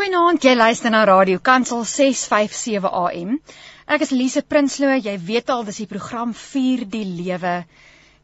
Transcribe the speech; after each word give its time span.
Goeienaand, 0.00 0.40
jy 0.40 0.54
luister 0.56 0.88
na 0.88 1.02
Radio 1.04 1.42
Kansel 1.44 1.82
657 1.84 2.88
AM. 2.88 3.34
Ek 3.84 4.00
is 4.00 4.12
Lise 4.16 4.40
Prinsloo. 4.40 4.94
Jy 4.96 5.12
weet 5.28 5.50
al 5.52 5.66
dis 5.66 5.82
die 5.82 5.86
program 5.90 6.30
Vier 6.32 6.86
die 6.88 7.02
Lewe. 7.04 7.66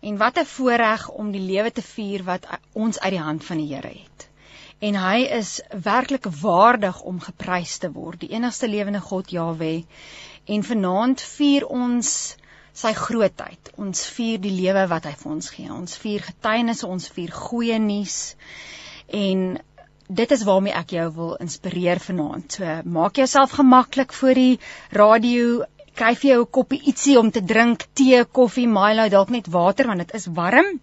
En 0.01 0.17
wat 0.17 0.39
'n 0.41 0.49
voorreg 0.49 1.05
om 1.11 1.35
die 1.35 1.43
lewe 1.51 1.71
te 1.71 1.83
vier 1.83 2.25
wat 2.25 2.47
ons 2.73 2.99
uit 3.01 3.13
die 3.13 3.21
hand 3.21 3.45
van 3.45 3.61
die 3.61 3.69
Here 3.75 3.93
het. 3.93 4.27
En 4.81 4.95
hy 4.95 5.29
is 5.41 5.61
werklik 5.69 6.31
waardig 6.41 7.03
om 7.03 7.21
geprys 7.21 7.77
te 7.85 7.93
word, 7.93 8.21
die 8.21 8.33
enigste 8.33 8.73
lewende 8.73 9.01
God 9.01 9.31
Jahwe. 9.31 9.85
En 10.47 10.65
vanaand 10.65 11.21
vier 11.21 11.67
ons 11.67 12.37
sy 12.73 12.95
grootheid. 12.95 13.73
Ons 13.77 14.07
vier 14.07 14.41
die 14.41 14.57
lewe 14.63 14.89
wat 14.89 15.05
hy 15.05 15.13
vir 15.13 15.33
ons 15.33 15.51
gee. 15.51 15.69
Ons 15.69 15.97
vier 15.97 16.25
getuienisse, 16.25 16.87
ons 16.87 17.09
vier 17.09 17.31
goeie 17.33 17.79
nuus. 17.79 18.35
En 19.13 19.59
dit 20.09 20.31
is 20.31 20.43
waarmee 20.47 20.75
ek 20.77 20.93
jou 20.97 21.07
wil 21.15 21.37
inspireer 21.43 22.01
vanaand. 22.03 22.59
So 22.59 22.81
maak 22.85 23.17
jouself 23.17 23.57
gemaklik 23.59 24.13
voor 24.13 24.35
die 24.39 24.59
radio, 24.91 25.65
kry 25.95 26.15
vir 26.15 26.31
jou 26.31 26.41
'n 26.43 26.51
koppie 26.51 26.83
ietsie 26.83 27.19
om 27.19 27.31
te 27.31 27.45
drink, 27.45 27.87
tee, 27.95 28.25
koffie, 28.25 28.69
Milo, 28.69 29.09
dalk 29.09 29.31
net 29.31 29.47
water 29.49 29.87
want 29.87 29.99
dit 29.99 30.15
is 30.15 30.27
warm. 30.27 30.81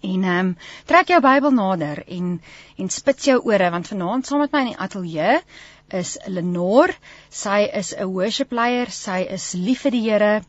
En 0.00 0.24
ehm 0.24 0.38
um, 0.38 0.56
trek 0.86 1.08
jou 1.08 1.20
Bybel 1.20 1.50
nader 1.50 2.02
en 2.06 2.40
en 2.78 2.88
spits 2.88 3.24
jou 3.24 3.40
ore 3.44 3.70
want 3.70 3.88
vanaand 3.88 4.26
saam 4.26 4.40
met 4.40 4.52
my 4.52 4.60
in 4.60 4.72
die 4.72 4.78
ateljee 4.78 5.40
is 5.88 6.18
Lenore. 6.26 6.94
Sy 7.28 7.68
is 7.74 7.94
'n 7.94 8.06
worship 8.06 8.52
leier, 8.52 8.90
sy 8.90 9.26
is 9.28 9.52
lief 9.52 9.82
vir 9.82 9.90
die 9.90 10.10
Here 10.10 10.42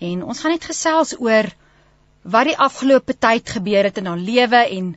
en 0.00 0.22
ons 0.22 0.40
gaan 0.40 0.52
net 0.52 0.64
gesels 0.64 1.14
oor 1.20 1.50
wat 2.22 2.46
die 2.46 2.56
afgelope 2.56 3.14
tyd 3.14 3.48
gebeur 3.48 3.84
het 3.84 3.98
in 3.98 4.06
haar 4.06 4.18
lewe 4.18 4.62
en 4.78 4.96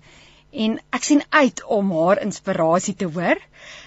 en 0.52 0.80
ek 0.96 1.04
sien 1.06 1.22
uit 1.30 1.64
om 1.66 1.92
haar 1.94 2.22
inspirasie 2.24 2.96
te 2.96 3.06
hoor. 3.06 3.38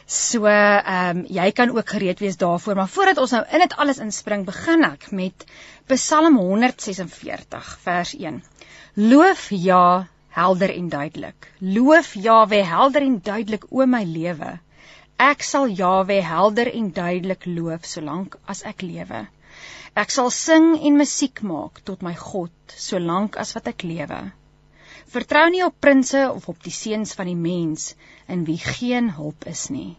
So 0.06 0.46
ehm 0.46 1.18
um, 1.18 1.24
jy 1.26 1.50
kan 1.56 1.70
ook 1.74 1.88
gereed 1.94 2.20
wees 2.20 2.36
daarvoor, 2.36 2.76
maar 2.76 2.88
voordat 2.88 3.18
ons 3.18 3.34
nou 3.34 3.42
in 3.50 3.64
dit 3.64 3.76
alles 3.76 3.98
inspring, 3.98 4.44
begin 4.46 4.84
ek 4.84 5.10
met 5.10 5.46
Psalm 5.90 6.36
146 6.38 7.78
vers 7.82 8.14
1. 8.14 8.42
Loof 8.94 9.48
ja, 9.50 10.06
helder 10.28 10.74
en 10.74 10.88
duidelik. 10.88 11.48
Loof 11.58 12.14
Jahwe 12.14 12.62
helder 12.64 13.02
en 13.02 13.20
duidelik 13.22 13.64
o 13.70 13.86
my 13.86 14.04
lewe. 14.04 14.58
Ek 15.18 15.42
sal 15.42 15.68
Jahwe 15.68 16.20
helder 16.24 16.70
en 16.72 16.92
duidelik 16.92 17.46
loof 17.46 17.84
solank 17.86 18.38
as 18.46 18.62
ek 18.68 18.82
lewe. 18.82 19.26
Ek 19.94 20.10
sal 20.10 20.30
sing 20.32 20.72
en 20.80 20.96
musiek 20.96 21.42
maak 21.44 21.82
tot 21.84 22.02
my 22.02 22.14
God 22.16 22.76
solank 22.76 23.36
as 23.36 23.52
wat 23.56 23.68
ek 23.74 23.84
lewe. 23.84 24.22
Vertrou 25.12 25.48
nie 25.52 25.64
op 25.64 25.74
prinses 25.78 26.30
of 26.30 26.48
op 26.48 26.62
die 26.64 26.72
seuns 26.72 27.12
van 27.18 27.28
die 27.28 27.36
mens 27.36 27.92
in 28.32 28.46
wie 28.48 28.58
geen 28.58 29.10
hulp 29.12 29.44
is 29.50 29.66
nie. 29.68 29.96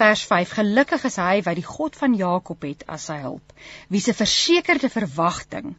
Vers 0.00 0.24
5: 0.26 0.56
Gelukkig 0.58 1.04
is 1.04 1.18
hy 1.20 1.42
wat 1.46 1.58
die 1.58 1.66
God 1.66 1.96
van 2.00 2.16
Jakob 2.18 2.66
het 2.66 2.82
as 2.88 3.06
sy 3.10 3.20
hulp, 3.22 3.54
wie 3.92 4.00
se 4.02 4.14
versekerde 4.16 4.90
verwagting 4.90 5.74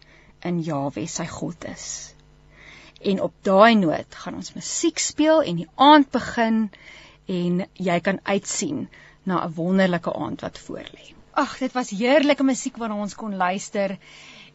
in 0.47 0.61
Jahwe 0.63 1.07
sy 1.11 1.25
God 1.27 1.65
is. 1.67 1.87
En 3.01 3.21
op 3.25 3.33
daai 3.43 3.75
noot 3.75 4.15
gaan 4.23 4.37
ons 4.39 4.53
musiek 4.53 5.01
speel 5.01 5.41
en 5.41 5.63
die 5.63 5.69
aand 5.75 6.11
begin 6.13 6.67
en 7.27 7.63
jy 7.89 7.97
kan 8.05 8.21
uitsien 8.23 8.85
na 9.25 9.43
'n 9.45 9.55
wonderlike 9.57 10.13
aand 10.13 10.41
wat 10.47 10.59
voorlê. 10.67 11.11
Ag, 11.33 11.57
dit 11.57 11.73
was 11.73 11.89
heerlike 11.89 12.43
musiek 12.43 12.77
waarna 12.77 12.95
ons 12.95 13.15
kon 13.15 13.35
luister. 13.35 13.97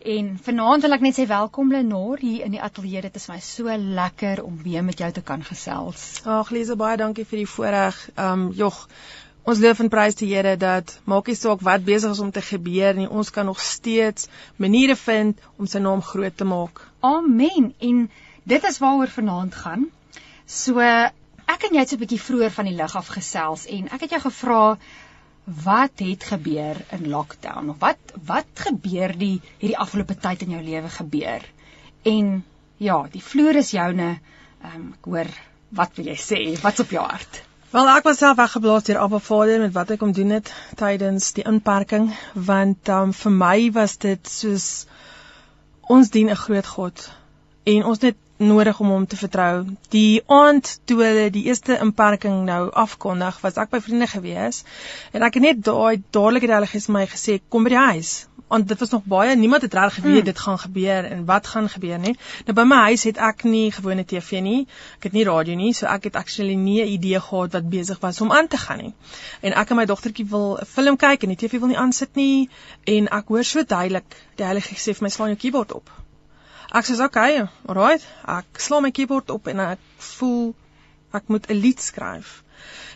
En 0.04 0.38
vanaand 0.42 0.82
wil 0.82 0.94
ek 0.96 1.04
net 1.04 1.16
sê 1.16 1.24
welkom 1.26 1.70
Lenore 1.72 2.20
hier 2.20 2.44
in 2.44 2.52
die 2.54 2.62
ateljee. 2.62 3.00
Dit 3.06 3.16
is 3.16 3.28
my 3.30 3.38
so 3.40 3.72
lekker 3.76 4.42
om 4.44 4.58
weer 4.62 4.84
met 4.84 4.98
jou 4.98 5.08
te 5.12 5.22
kan 5.22 5.42
gesels. 5.44 6.20
Ag 6.24 6.50
Lise, 6.50 6.76
baie 6.76 6.98
dankie 7.00 7.24
vir 7.24 7.42
die 7.42 7.48
voorreg. 7.50 7.98
Ehm 8.14 8.46
um, 8.46 8.52
jog, 8.54 8.76
ons 9.46 9.62
loof 9.62 9.80
en 9.80 9.88
prys 9.88 10.18
die 10.20 10.28
Here 10.34 10.56
dat 10.60 10.98
maak 11.04 11.30
nie 11.30 11.38
saak 11.38 11.64
wat 11.64 11.84
besig 11.86 12.12
is 12.12 12.20
om 12.20 12.30
te 12.30 12.42
gebeur 12.42 12.94
nie, 12.94 13.08
ons 13.08 13.30
kan 13.30 13.46
nog 13.46 13.60
steeds 13.60 14.28
maniere 14.56 14.96
vind 14.96 15.40
om 15.56 15.66
sy 15.66 15.80
naam 15.80 16.02
groot 16.02 16.36
te 16.36 16.44
maak. 16.44 16.82
Amen. 17.00 17.72
En 17.78 18.10
dit 18.44 18.64
is 18.70 18.78
waaroor 18.78 19.12
vanaand 19.18 19.54
gaan. 19.54 19.88
So 20.46 20.80
ek 20.82 21.66
en 21.68 21.74
jy 21.74 21.82
het 21.82 21.88
so 21.88 21.96
'n 21.96 22.04
bietjie 22.04 22.20
vroeër 22.20 22.50
van 22.50 22.68
die 22.68 22.76
lig 22.76 22.96
af 22.96 23.08
gesels 23.08 23.66
en 23.66 23.88
ek 23.88 24.00
het 24.00 24.10
jou 24.10 24.20
gevra 24.20 24.76
wat 25.46 26.02
het 26.02 26.24
gebeur 26.24 26.78
in 26.90 27.08
lockdown? 27.08 27.70
Of 27.70 27.78
wat 27.78 28.14
wat 28.26 28.46
gebeur 28.66 29.14
die 29.18 29.40
hierdie 29.58 29.78
afgelope 29.78 30.16
tyd 30.18 30.42
in 30.42 30.56
jou 30.56 30.62
lewe 30.62 30.88
gebeur? 30.90 31.44
En 32.02 32.44
ja 32.82 33.02
die 33.12 33.22
vloer 33.22 33.62
is 33.62 33.70
joune. 33.70 34.16
Um, 34.66 34.94
ek 34.98 35.06
hoor 35.06 35.30
wat 35.76 35.94
wil 35.94 36.10
jy 36.10 36.16
sê? 36.18 36.40
Wat's 36.62 36.82
op 36.82 36.90
jou 36.90 37.04
hart? 37.04 37.42
Wel 37.70 37.90
ek 37.92 38.06
was 38.08 38.18
self 38.22 38.38
weggeblaas 38.38 38.88
deur 38.88 38.98
Abba 39.04 39.18
Vader 39.22 39.62
met 39.62 39.74
wat 39.74 39.94
ek 39.94 40.02
kom 40.02 40.12
doen 40.16 40.34
het 40.34 40.50
tydens 40.80 41.32
die 41.38 41.46
inperking 41.46 42.10
want 42.34 42.90
um, 42.90 43.14
vir 43.14 43.34
my 43.38 43.56
was 43.74 43.96
dit 44.02 44.30
soos 44.30 44.86
ons 45.86 46.10
dien 46.10 46.30
'n 46.30 46.42
groot 46.42 46.66
God. 46.66 47.10
En 47.64 47.84
ons 47.84 48.02
net 48.02 48.18
nodig 48.36 48.80
om 48.80 48.92
hom 48.92 49.06
te 49.06 49.16
vertrou. 49.16 49.64
Die 49.94 50.22
aand 50.26 50.80
toe 50.84 51.00
hulle 51.02 51.30
die 51.30 51.46
eerste 51.48 51.78
inperking 51.80 52.44
nou 52.44 52.70
afkondig, 52.72 53.40
was 53.40 53.56
ek 53.56 53.70
by 53.70 53.80
vriende 53.80 54.06
gewees 54.12 54.64
en 55.12 55.26
ek 55.26 55.40
het 55.40 55.42
net 55.48 55.64
daai 55.64 56.02
dadelik 56.10 56.48
het 56.48 56.56
hulle 56.58 56.72
gesê 56.72 56.96
my 56.96 57.06
gesê 57.10 57.40
kom 57.48 57.64
by 57.64 57.74
die 57.76 57.84
huis 57.90 58.16
want 58.48 58.68
dit 58.68 58.78
was 58.78 58.90
nog 58.90 59.04
baie 59.04 59.36
niemand 59.36 59.62
het 59.62 59.74
reg 59.74 59.94
geweet 59.94 60.14
hmm. 60.14 60.24
dit 60.24 60.38
gaan 60.38 60.58
gebeur 60.58 61.04
en 61.04 61.24
wat 61.24 61.46
gaan 61.46 61.68
gebeur 61.68 61.98
nie. 61.98 62.14
Nou 62.46 62.54
by 62.54 62.62
my 62.62 62.76
huis 62.90 63.02
het 63.08 63.18
ek 63.18 63.42
nie 63.42 63.72
gewone 63.74 64.04
TV 64.04 64.40
nie. 64.40 64.60
Ek 64.98 65.08
het 65.08 65.16
nie 65.18 65.24
radio 65.26 65.56
nie, 65.58 65.72
so 65.74 65.86
ek 65.90 66.06
het 66.10 66.16
actually 66.16 66.54
nie 66.54 66.78
'n 66.82 66.92
idee 66.94 67.20
gehad 67.20 67.52
wat 67.58 67.68
besig 67.70 68.00
was 68.00 68.20
om 68.20 68.32
aan 68.32 68.48
te 68.48 68.56
gaan 68.56 68.78
nie. 68.78 68.94
En 69.40 69.52
ek 69.52 69.70
en 69.70 69.76
my 69.76 69.86
dogtertjie 69.86 70.28
wil 70.30 70.58
'n 70.60 70.64
film 70.64 70.96
kyk 70.96 71.22
en 71.22 71.34
die 71.34 71.36
TV 71.36 71.58
wil 71.58 71.68
nie 71.68 71.78
aansit 71.78 72.14
nie 72.14 72.48
en 72.84 73.08
ek 73.08 73.28
hoor 73.28 73.44
so 73.44 73.62
duidelik 73.62 74.16
die 74.36 74.44
Heilige 74.44 74.68
Gees 74.68 74.88
sê 74.88 74.94
vir 74.94 75.02
my 75.02 75.10
slaan 75.10 75.28
jou 75.28 75.38
keyboard 75.38 75.72
op. 75.72 76.05
Ek 76.76 76.84
sê 76.84 76.96
okay, 77.00 77.40
alright. 77.64 78.02
Ek 78.28 78.60
slaan 78.60 78.84
my 78.84 78.92
keyboard 78.92 79.30
op 79.32 79.46
en 79.48 79.62
ek 79.64 79.84
voel 80.18 80.50
ek 81.16 81.30
moet 81.32 81.48
'n 81.48 81.56
lied 81.56 81.80
skryf. 81.80 82.42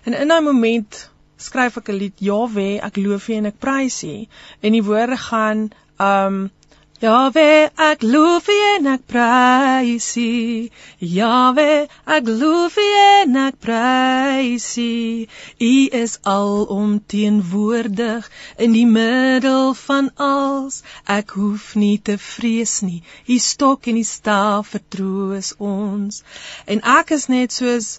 En 0.04 0.12
in 0.12 0.28
daai 0.28 0.44
moment 0.44 0.98
skryf 1.40 1.78
ek 1.80 1.88
'n 1.88 1.96
lied, 1.96 2.16
Jawe, 2.20 2.68
ek 2.88 3.00
loof 3.00 3.28
U 3.28 3.32
en 3.38 3.48
ek 3.48 3.56
prys 3.58 4.02
U. 4.04 4.16
En 4.60 4.76
die 4.76 4.84
woorde 4.84 5.16
gaan 5.16 5.70
um 5.96 6.50
Jahwe, 7.00 7.70
ek 7.80 8.02
loof 8.04 8.48
U 8.52 8.54
en 8.76 8.88
ek 8.92 9.04
prys 9.08 10.08
U. 10.20 10.68
Jahwe, 11.00 11.88
ek 12.16 12.26
loof 12.28 12.76
U 12.82 12.84
en 13.02 13.38
ek 13.40 13.56
prys 13.64 14.66
U. 14.82 15.24
U 15.68 15.70
is 16.00 16.18
alomteenwoordig 16.32 18.28
in 18.66 18.76
die 18.76 18.84
middel 18.84 19.72
van 19.80 20.12
alles. 20.26 20.82
Ek 21.16 21.32
hoef 21.40 21.72
nie 21.84 21.96
te 21.96 22.18
vrees 22.20 22.76
nie. 22.84 23.00
U 23.32 23.40
stok 23.48 23.88
en 23.88 23.96
die 24.02 24.04
staf 24.04 24.76
vertroos 24.76 25.54
ons. 25.56 26.20
En 26.68 26.84
ek 26.98 27.16
is 27.16 27.30
net 27.32 27.56
soos 27.56 27.94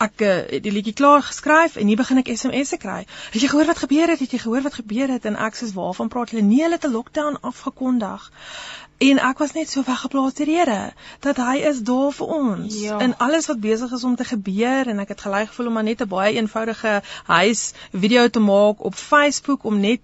ek 0.00 0.22
het 0.24 0.52
uh, 0.52 0.62
die 0.64 0.72
liedjie 0.72 0.96
klaar 0.96 1.22
geskryf 1.22 1.76
en 1.76 1.86
hier 1.86 2.00
begin 2.00 2.22
ek 2.22 2.30
SMS'e 2.32 2.78
kry. 2.80 3.04
Het 3.34 3.42
jy 3.44 3.50
gehoor 3.52 3.68
wat 3.68 3.82
gebeur 3.82 4.08
het? 4.08 4.22
Het 4.24 4.36
jy 4.36 4.40
gehoor 4.44 4.64
wat 4.64 4.78
gebeur 4.80 5.12
het? 5.12 5.28
En 5.28 5.36
ek 5.36 5.58
sê 5.58 5.68
waarvan 5.76 6.08
praat 6.08 6.32
hulle? 6.32 6.46
Nee, 6.46 6.62
hulle 6.64 6.78
het 6.78 6.86
'n 6.88 6.96
lockdown 6.96 7.36
afgekondig. 7.40 8.30
En 9.00 9.18
ek 9.18 9.38
was 9.40 9.52
net 9.56 9.70
so 9.70 9.82
weggeplaas 9.84 10.34
deur 10.36 10.46
die 10.46 10.56
Here 10.58 10.92
dat 11.24 11.38
hy 11.40 11.56
is 11.70 11.78
daar 11.88 12.12
vir 12.12 12.32
ons 12.36 12.80
ja. 12.80 12.98
in 13.00 13.14
alles 13.16 13.46
wat 13.48 13.60
besig 13.60 13.92
is 13.96 14.04
om 14.04 14.16
te 14.16 14.24
gebeur 14.28 14.90
en 14.92 15.00
ek 15.04 15.14
het 15.14 15.24
gelyk 15.24 15.48
gevoel 15.48 15.70
om 15.70 15.78
maar 15.78 15.88
net 15.88 16.02
'n 16.04 16.08
baie 16.08 16.34
eenvoudige 16.36 17.02
huis 17.24 17.72
video 17.92 18.28
te 18.28 18.40
maak 18.40 18.84
op 18.84 18.94
Facebook 18.94 19.64
om 19.64 19.80
net 19.80 20.00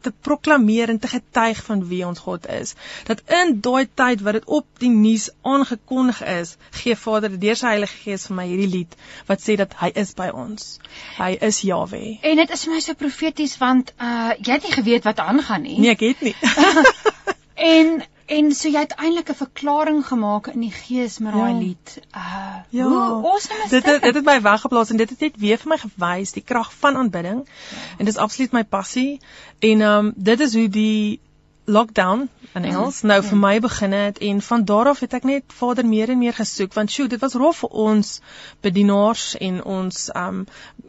te 0.00 0.12
proklameer 0.28 0.88
en 0.92 0.98
te 0.98 1.08
getuig 1.08 1.62
van 1.64 1.84
wie 1.88 2.02
ons 2.06 2.22
God 2.24 2.46
is. 2.52 2.74
Dat 3.08 3.22
in 3.40 3.60
daai 3.60 3.88
tyd 3.94 4.24
wat 4.26 4.38
dit 4.38 4.48
op 4.58 4.66
die 4.82 4.90
nuus 4.90 5.28
aangekondig 5.42 6.22
is, 6.22 6.56
gee 6.80 6.96
Vader 6.96 7.38
deur 7.40 7.58
sy 7.58 7.74
Heilige 7.74 8.02
Gees 8.04 8.26
vir 8.30 8.38
my 8.40 8.46
hierdie 8.50 8.70
lied 8.72 8.98
wat 9.30 9.42
sê 9.42 9.56
dat 9.60 9.74
hy 9.80 9.92
is 9.94 10.14
by 10.18 10.28
ons. 10.34 10.76
Hy 11.18 11.32
is 11.48 11.62
Jawe. 11.66 12.02
En 12.22 12.42
dit 12.42 12.56
is 12.58 12.66
vir 12.66 12.74
my 12.74 12.82
so 12.84 12.98
profeties 12.98 13.56
want 13.62 13.94
uh 13.98 14.34
jy 14.36 14.58
het 14.58 14.68
nie 14.68 14.76
geweet 14.76 15.08
wat 15.08 15.22
aangaan 15.22 15.66
nie. 15.66 15.78
Nee, 15.80 15.96
ek 15.96 16.06
het 16.10 16.26
nie. 16.26 16.36
en 17.74 17.98
En 18.26 18.48
so 18.54 18.68
jy 18.68 18.80
het 18.82 18.94
eintlik 18.98 19.28
'n 19.30 19.38
verklaring 19.38 20.06
gemaak 20.06 20.46
in 20.46 20.60
die 20.60 20.72
gees 20.72 21.18
met 21.18 21.32
daai 21.32 21.52
ja. 21.52 21.58
lied. 21.58 21.98
Uh 22.16 22.54
ja. 22.68 22.84
hoe 22.84 23.28
awesome 23.30 23.62
is 23.64 23.70
dit? 23.70 23.84
Dit 23.84 24.02
dit 24.02 24.14
het 24.14 24.24
my 24.24 24.40
weggeplaas 24.42 24.90
en 24.90 24.96
dit 24.96 25.10
het 25.10 25.20
net 25.20 25.36
weer 25.36 25.58
vir 25.58 25.68
my 25.68 25.78
gewys 25.78 26.32
die 26.32 26.42
krag 26.42 26.72
van 26.74 26.96
aanbidding. 26.96 27.44
Ja. 27.46 27.76
En 27.98 28.04
dis 28.04 28.16
absoluut 28.16 28.52
my 28.52 28.64
passie. 28.64 29.20
En 29.58 29.80
um 29.80 30.12
dit 30.16 30.40
is 30.40 30.54
hoe 30.54 30.68
die 30.68 31.20
lockdown 31.66 32.28
in 32.54 32.62
mhm. 32.62 32.70
Engels 32.70 33.02
nou 33.02 33.20
vir 33.22 33.34
ja. 33.34 33.42
my 33.46 33.54
begin 33.60 33.92
het 33.92 34.18
en 34.18 34.42
van 34.42 34.64
daar 34.64 34.88
af 34.92 35.00
het 35.04 35.14
ek 35.18 35.24
net 35.28 35.44
Vader 35.60 35.86
meer 35.86 36.10
en 36.14 36.18
meer 36.18 36.36
gesoek 36.36 36.74
want 36.74 36.90
sjoe 36.90 37.08
dit 37.08 37.20
was 37.20 37.34
rof 37.34 37.62
vir 37.64 37.78
ons 37.86 38.20
bedienaars 38.66 39.34
en 39.48 39.62
ons 39.64 40.10
um 40.14 40.44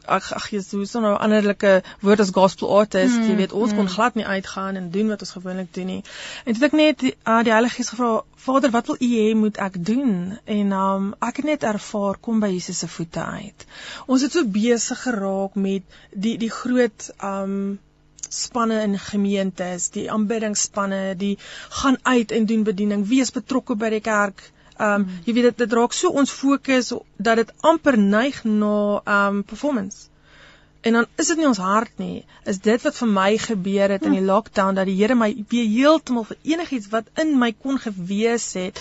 ag 0.06 0.30
ag 0.34 0.50
jy 0.52 0.62
so 0.62 0.86
so 0.86 1.00
'n 1.00 1.04
nou 1.04 1.16
anderlike 1.18 1.72
woord 2.02 2.20
as 2.20 2.32
gospel 2.32 2.78
artist, 2.80 3.18
mm, 3.18 3.30
jy 3.30 3.36
weet 3.36 3.54
ons 3.54 3.72
mm. 3.72 3.78
kon 3.78 3.90
glad 3.90 4.16
nie 4.16 4.26
uitgaan 4.26 4.76
en 4.76 4.92
doen 4.92 5.08
wat 5.14 5.24
ons 5.26 5.32
gewoonlik 5.32 5.74
doen 5.74 5.86
nie. 5.86 6.04
En 6.46 6.54
toe 6.54 6.66
ek 6.68 6.78
net 6.80 7.00
die, 7.00 7.14
uh, 7.26 7.42
die 7.44 7.52
Heilige 7.52 7.76
Gees 7.76 7.90
gevra, 7.90 8.12
Vader, 8.48 8.72
wat 8.72 8.88
wil 8.88 9.00
U 9.00 9.10
hê 9.12 9.36
moet 9.36 9.58
ek 9.58 9.80
doen? 9.86 10.38
En 10.46 10.72
um 10.72 11.10
ek 11.20 11.42
het 11.42 11.50
net 11.52 11.64
ervaar 11.64 12.18
kom 12.22 12.40
by 12.40 12.52
Jesus 12.54 12.80
se 12.80 12.88
voete 12.88 13.24
uit. 13.24 13.68
Ons 14.08 14.22
het 14.22 14.32
so 14.32 14.46
besig 14.46 15.02
geraak 15.04 15.56
met 15.56 15.84
die 16.12 16.38
die 16.38 16.54
groot 16.54 17.12
um 17.24 17.80
spanne 18.30 18.82
in 18.84 18.98
gemeentes, 19.00 19.90
die 19.90 20.08
aanbiddingsspanne, 20.12 21.16
die 21.16 21.38
gaan 21.82 21.98
uit 22.04 22.32
en 22.32 22.46
doen 22.46 22.64
bediening, 22.64 23.08
wees 23.08 23.32
betrokke 23.32 23.76
by 23.76 23.90
die 23.98 24.04
kerk. 24.04 24.44
Ehm 24.78 25.02
um, 25.02 25.08
jy 25.26 25.34
weet 25.34 25.50
dit 25.50 25.64
dit 25.66 25.74
raak 25.74 25.94
so 25.94 26.10
ons 26.10 26.32
fokus 26.32 26.94
dat 27.18 27.42
dit 27.42 27.54
amper 27.62 27.98
neig 27.98 28.44
na 28.44 29.02
ehm 29.04 29.38
um, 29.38 29.44
performance. 29.44 30.08
En 30.88 30.96
dan 30.96 31.08
is 31.20 31.28
dit 31.28 31.40
nie 31.40 31.48
ons 31.48 31.60
hart 31.60 31.98
nie. 32.00 32.26
Is 32.52 32.60
dit 32.64 32.84
wat 32.88 32.96
vir 32.96 33.10
my 33.12 33.30
gebeur 33.46 33.92
het 33.92 34.06
in 34.08 34.14
die 34.16 34.24
lockdown 34.24 34.78
dat 34.78 34.88
die 34.88 34.96
Here 35.00 35.18
my 35.20 35.30
weer 35.52 35.66
heeltemal 35.68 36.28
vir 36.30 36.38
enigiets 36.54 36.88
wat 36.94 37.10
in 37.24 37.34
my 37.42 37.50
kon 37.66 37.82
gewees 37.86 38.46
het 38.60 38.80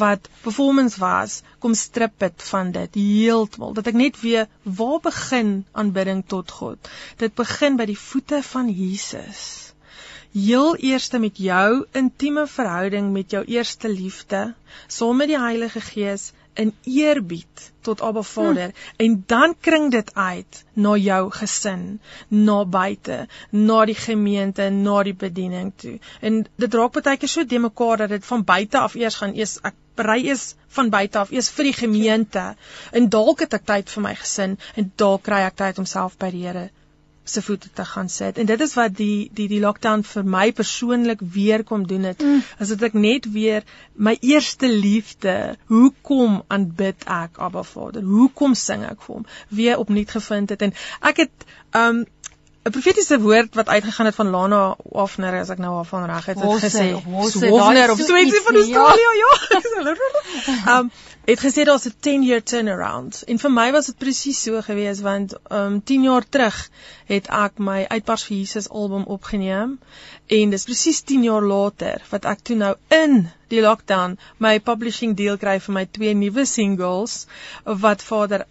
wat 0.00 0.26
performance 0.46 0.98
was, 1.02 1.42
kom 1.62 1.76
strip 1.78 2.18
dit 2.24 2.48
van 2.48 2.72
dit 2.74 2.98
heeltemal. 2.98 3.76
Dat 3.78 3.92
ek 3.92 4.00
net 4.00 4.18
weer 4.24 4.48
waar 4.80 4.98
begin 5.04 5.60
aanbidding 5.72 6.24
tot 6.34 6.50
God. 6.58 6.90
Dit 7.22 7.38
begin 7.38 7.78
by 7.78 7.86
die 7.92 8.00
voete 8.08 8.42
van 8.50 8.72
Jesus 8.74 9.44
heel 10.34 10.74
eerste 10.76 11.18
met 11.22 11.36
jou 11.38 11.84
intieme 11.94 12.42
verhouding 12.50 13.12
met 13.14 13.30
jou 13.30 13.44
eerste 13.46 13.88
liefde 13.88 14.40
saam 14.90 15.20
met 15.22 15.30
die 15.30 15.38
Heilige 15.38 15.80
Gees 15.80 16.32
in 16.54 16.72
eerbied 16.84 17.70
tot 17.84 18.00
Abba 18.00 18.22
Vader 18.22 18.70
hm. 18.72 19.04
en 19.04 19.22
dan 19.26 19.54
kring 19.60 19.90
dit 19.90 20.14
uit 20.14 20.64
na 20.72 20.96
jou 20.96 21.30
gesin, 21.30 22.00
na 22.28 22.64
buite, 22.64 23.26
na 23.50 23.84
die 23.84 23.98
gemeente, 23.98 24.68
na 24.70 25.02
die 25.02 25.14
bediening 25.14 25.72
toe. 25.76 25.98
En 26.20 26.44
dit 26.56 26.74
raak 26.74 27.00
baie 27.00 27.16
keer 27.20 27.32
so 27.32 27.44
de 27.44 27.58
mekaar 27.58 28.04
dat 28.04 28.14
dit 28.16 28.26
van 28.26 28.44
buite 28.44 28.78
af 28.78 28.94
eers 28.94 29.18
gaan 29.22 29.34
eers 29.34 29.58
ek 29.62 29.74
berei 29.98 30.30
is 30.30 30.54
van 30.76 30.90
buite 30.90 31.18
af 31.18 31.30
eers 31.30 31.50
vir 31.56 31.70
die 31.70 31.76
gemeente 31.80 32.46
en 32.92 33.08
dalk 33.08 33.44
het 33.46 33.54
ek 33.60 33.66
tyd 33.72 33.92
vir 33.96 34.08
my 34.08 34.14
gesin 34.22 34.56
en 34.74 34.90
dalk 34.96 35.22
kry 35.28 35.44
ek 35.46 35.60
tyd 35.60 35.78
om 35.78 35.86
self 35.86 36.18
by 36.18 36.32
die 36.34 36.46
Here 36.46 36.70
se 37.24 37.42
voete 37.42 37.68
te 37.72 37.84
gaan 37.84 38.08
sit. 38.08 38.38
En 38.38 38.46
dit 38.46 38.60
is 38.60 38.74
wat 38.74 38.96
die 38.96 39.30
die 39.32 39.48
die 39.48 39.60
lockdown 39.60 40.04
vir 40.04 40.26
my 40.36 40.52
persoonlik 40.52 41.20
weer 41.36 41.64
kom 41.64 41.86
doen 41.86 42.02
het. 42.10 42.22
Mm. 42.22 42.42
As 42.58 42.72
dit 42.74 42.82
ek 42.88 42.96
net 42.98 43.28
weer 43.32 43.64
my 43.94 44.16
eerste 44.20 44.68
liefde, 44.68 45.56
hoekom 45.72 46.42
aanbid 46.46 47.06
ek 47.08 47.40
Abba 47.48 47.62
Vader? 47.62 48.04
Hoekom 48.04 48.54
sing 48.58 48.84
ek 48.84 49.00
vir 49.06 49.14
hom? 49.20 49.26
Weer 49.48 49.80
opnuut 49.80 50.10
gevind 50.18 50.52
het 50.52 50.62
en 50.68 50.76
ek 51.00 51.24
het 51.24 51.48
um 51.74 52.04
'n 52.64 52.72
profetiese 52.72 53.20
woord 53.20 53.54
wat 53.54 53.68
uitgegaan 53.68 54.06
het 54.06 54.14
van 54.14 54.30
Lana 54.30 54.76
Hofner 54.92 55.34
as 55.40 55.50
ek 55.52 55.58
nou 55.60 55.74
haar 55.74 55.88
van 55.88 56.04
reg 56.08 56.28
het 56.30 56.38
gesê. 56.38 56.84
Hofner 57.04 57.90
of 57.92 57.98
so 58.00 58.16
ietsie 58.16 58.40
van 58.46 58.56
Australië, 58.60 59.10
ja. 59.22 59.32
um 60.78 60.90
het 61.24 61.40
gesê 61.40 61.64
daar's 61.68 61.84
'n 61.88 61.94
10 62.00 62.22
year 62.22 62.42
turnaround. 62.42 63.22
En 63.26 63.38
vir 63.38 63.50
my 63.50 63.66
was 63.72 63.86
dit 63.86 63.98
presies 63.98 64.42
so 64.42 64.62
gewees 64.62 65.00
want 65.00 65.34
um 65.50 65.82
10 65.82 66.02
jaar 66.02 66.24
terug 66.28 66.70
het 67.12 67.28
ek 67.28 67.58
my 67.58 67.84
Uitpars 67.88 68.24
vir 68.24 68.36
Jesus 68.36 68.68
album 68.68 69.04
opgeneem 69.04 69.78
en 70.26 70.50
dis 70.50 70.64
presies 70.64 71.00
10 71.00 71.22
jaar 71.22 71.42
later 71.42 72.00
wat 72.10 72.24
ek 72.24 72.40
toe 72.42 72.56
nou 72.56 72.74
in 72.88 73.28
die 73.48 73.60
lockdown 73.60 74.18
my 74.38 74.58
publishing 74.60 75.16
deal 75.16 75.36
kry 75.36 75.60
vir 75.60 75.74
my 75.74 75.84
twee 75.84 76.14
nuwe 76.14 76.44
singles 76.44 77.26
wat 77.64 78.02
Vader 78.02 78.46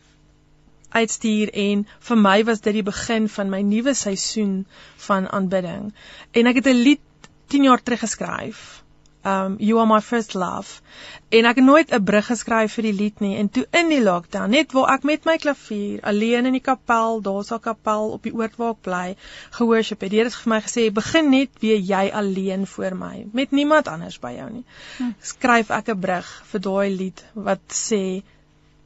uitstuur 0.94 1.50
en 1.68 1.88
vir 2.10 2.18
my 2.18 2.38
was 2.44 2.62
dit 2.62 2.74
die 2.74 2.86
begin 2.90 3.30
van 3.30 3.50
my 3.50 3.62
nuwe 3.62 3.94
seisoen 3.94 4.66
van 5.08 5.30
aanbidding. 5.30 5.94
En 6.32 6.48
ek 6.48 6.62
het 6.62 6.68
'n 6.68 6.84
lied 6.88 7.02
10 7.48 7.64
jaar 7.64 7.84
terug 7.84 8.00
geskryf. 8.00 8.84
Um 9.24 9.56
you 9.60 9.80
are 9.80 9.88
my 9.88 10.02
first 10.02 10.34
love. 10.34 10.82
En 11.30 11.46
ek 11.46 11.56
het 11.56 11.66
nooit 11.66 11.94
'n 11.96 12.04
brug 12.04 12.26
geskryf 12.26 12.74
vir 12.74 12.84
die 12.84 12.94
lied 12.94 13.20
nie 13.20 13.38
en 13.38 13.50
toe 13.50 13.66
in 13.72 13.88
die 13.90 14.02
lockdown, 14.04 14.50
net 14.50 14.72
waar 14.76 14.94
ek 14.94 15.04
met 15.04 15.26
my 15.26 15.38
klavier 15.38 16.02
alleen 16.02 16.46
in 16.46 16.58
die 16.58 16.66
kapel, 16.66 17.22
daar's 17.22 17.52
'n 17.54 17.60
kapel 17.60 18.12
op 18.12 18.24
die 18.24 18.34
oord 18.34 18.56
waar 18.56 18.72
ek 18.72 18.82
bly, 18.82 19.16
gehoorship 19.52 20.02
het. 20.02 20.10
Die 20.10 20.20
Here 20.20 20.30
het 20.30 20.36
vir 20.36 20.50
my 20.50 20.62
gesê, 20.62 20.92
"Begin 20.92 21.30
net 21.30 21.50
weer 21.60 21.80
jy 21.80 22.12
alleen 22.14 22.68
voor 22.68 22.96
my, 22.96 23.28
met 23.32 23.52
niemand 23.52 23.88
anders 23.88 24.20
by 24.20 24.32
jou 24.32 24.50
nie." 24.50 24.66
Hm. 24.98 25.12
Skryf 25.22 25.70
ek 25.70 25.90
'n 25.90 26.00
brug 26.00 26.44
vir 26.52 26.60
daai 26.60 26.90
lied 26.90 27.26
wat 27.34 27.62
sê 27.68 28.24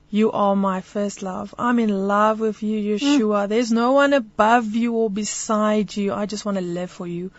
You 0.09 0.31
are 0.31 0.55
my 0.55 0.79
first 0.79 1.21
love. 1.21 1.53
I'm 1.59 1.79
in 1.79 2.07
love 2.07 2.39
with 2.39 2.63
you, 2.63 2.79
Yeshua. 2.79 3.45
Mm. 3.45 3.49
There's 3.49 3.71
no 3.73 3.91
one 3.91 4.13
above 4.13 4.73
you 4.73 4.93
or 4.93 5.09
beside 5.09 5.97
you. 5.97 6.13
I 6.13 6.25
just 6.25 6.45
want 6.45 6.57
to 6.57 6.63
live 6.63 6.89
for 6.89 7.07
you. 7.07 7.29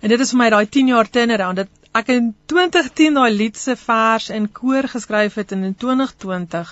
En 0.00 0.08
dit 0.08 0.20
is 0.20 0.30
vir 0.32 0.38
my 0.40 0.46
daai 0.54 0.64
10 0.76 0.88
jaar 0.88 1.10
turnaround 1.16 1.60
dat 1.60 1.90
ek 2.00 2.08
in 2.14 2.30
2010 2.48 3.18
daai 3.18 3.30
lied 3.34 3.60
se 3.60 3.74
vers 3.76 4.30
in 4.32 4.46
koor 4.58 4.88
geskryf 4.88 5.36
het 5.40 5.52
en 5.52 5.66
in 5.68 5.74
2020 5.76 6.70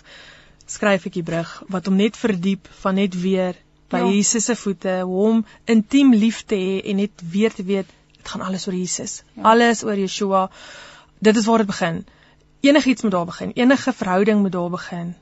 skryf 0.73 1.05
ek 1.11 1.19
die 1.19 1.25
brug 1.27 1.51
wat 1.75 1.91
hom 1.91 1.99
net 2.01 2.17
verdiep 2.17 2.71
van 2.85 2.97
net 2.97 3.19
weer 3.21 3.59
by 3.93 4.01
ja. 4.01 4.09
Jesus 4.15 4.49
se 4.49 4.57
voete, 4.57 4.95
hom 5.05 5.43
intiem 5.69 6.15
lief 6.17 6.47
te 6.49 6.57
hê 6.57 6.79
en 6.81 6.97
net 7.03 7.27
weer 7.35 7.53
te 7.53 7.67
weet 7.69 7.91
dit 8.17 8.33
gaan 8.33 8.47
alles 8.47 8.65
oor 8.71 8.79
Jesus. 8.79 9.19
Ja. 9.35 9.53
Alles 9.53 9.85
oor 9.85 10.01
Yeshua. 10.01 10.47
Dit 11.21 11.37
is 11.37 11.45
waar 11.45 11.61
dit 11.61 11.69
begin. 11.75 12.01
Enigiets 12.65 13.05
moet 13.05 13.13
daar 13.13 13.29
begin. 13.29 13.53
Enige 13.53 13.93
verhouding 13.93 14.41
moet 14.41 14.57
daar 14.57 14.73
begin 14.73 15.13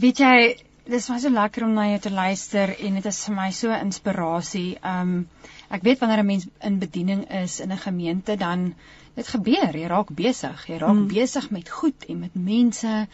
weet 0.00 0.18
jy, 0.18 0.36
dis 0.84 1.08
my 1.08 1.18
so 1.18 1.30
lekker 1.32 1.64
om 1.64 1.72
na 1.72 1.86
jou 1.88 2.00
te 2.06 2.12
luister 2.12 2.74
en 2.76 2.98
dit 2.98 3.06
is 3.06 3.20
vir 3.26 3.34
my 3.34 3.50
so 3.52 3.72
inspirasie. 3.72 4.76
Um 4.82 5.28
ek 5.70 5.82
weet 5.82 6.00
wanneer 6.00 6.22
'n 6.22 6.26
mens 6.26 6.46
in 6.60 6.78
bediening 6.78 7.24
is 7.42 7.60
in 7.60 7.72
'n 7.72 7.84
gemeente 7.86 8.36
dan 8.36 8.74
dit 9.14 9.28
gebeur, 9.28 9.76
jy 9.76 9.86
raak 9.86 10.10
besig, 10.10 10.66
jy 10.68 10.78
raak 10.78 10.90
hmm. 10.90 11.08
besig 11.08 11.50
met 11.50 11.68
goed 11.68 12.04
en 12.08 12.18
met 12.20 12.34
mense 12.34 13.08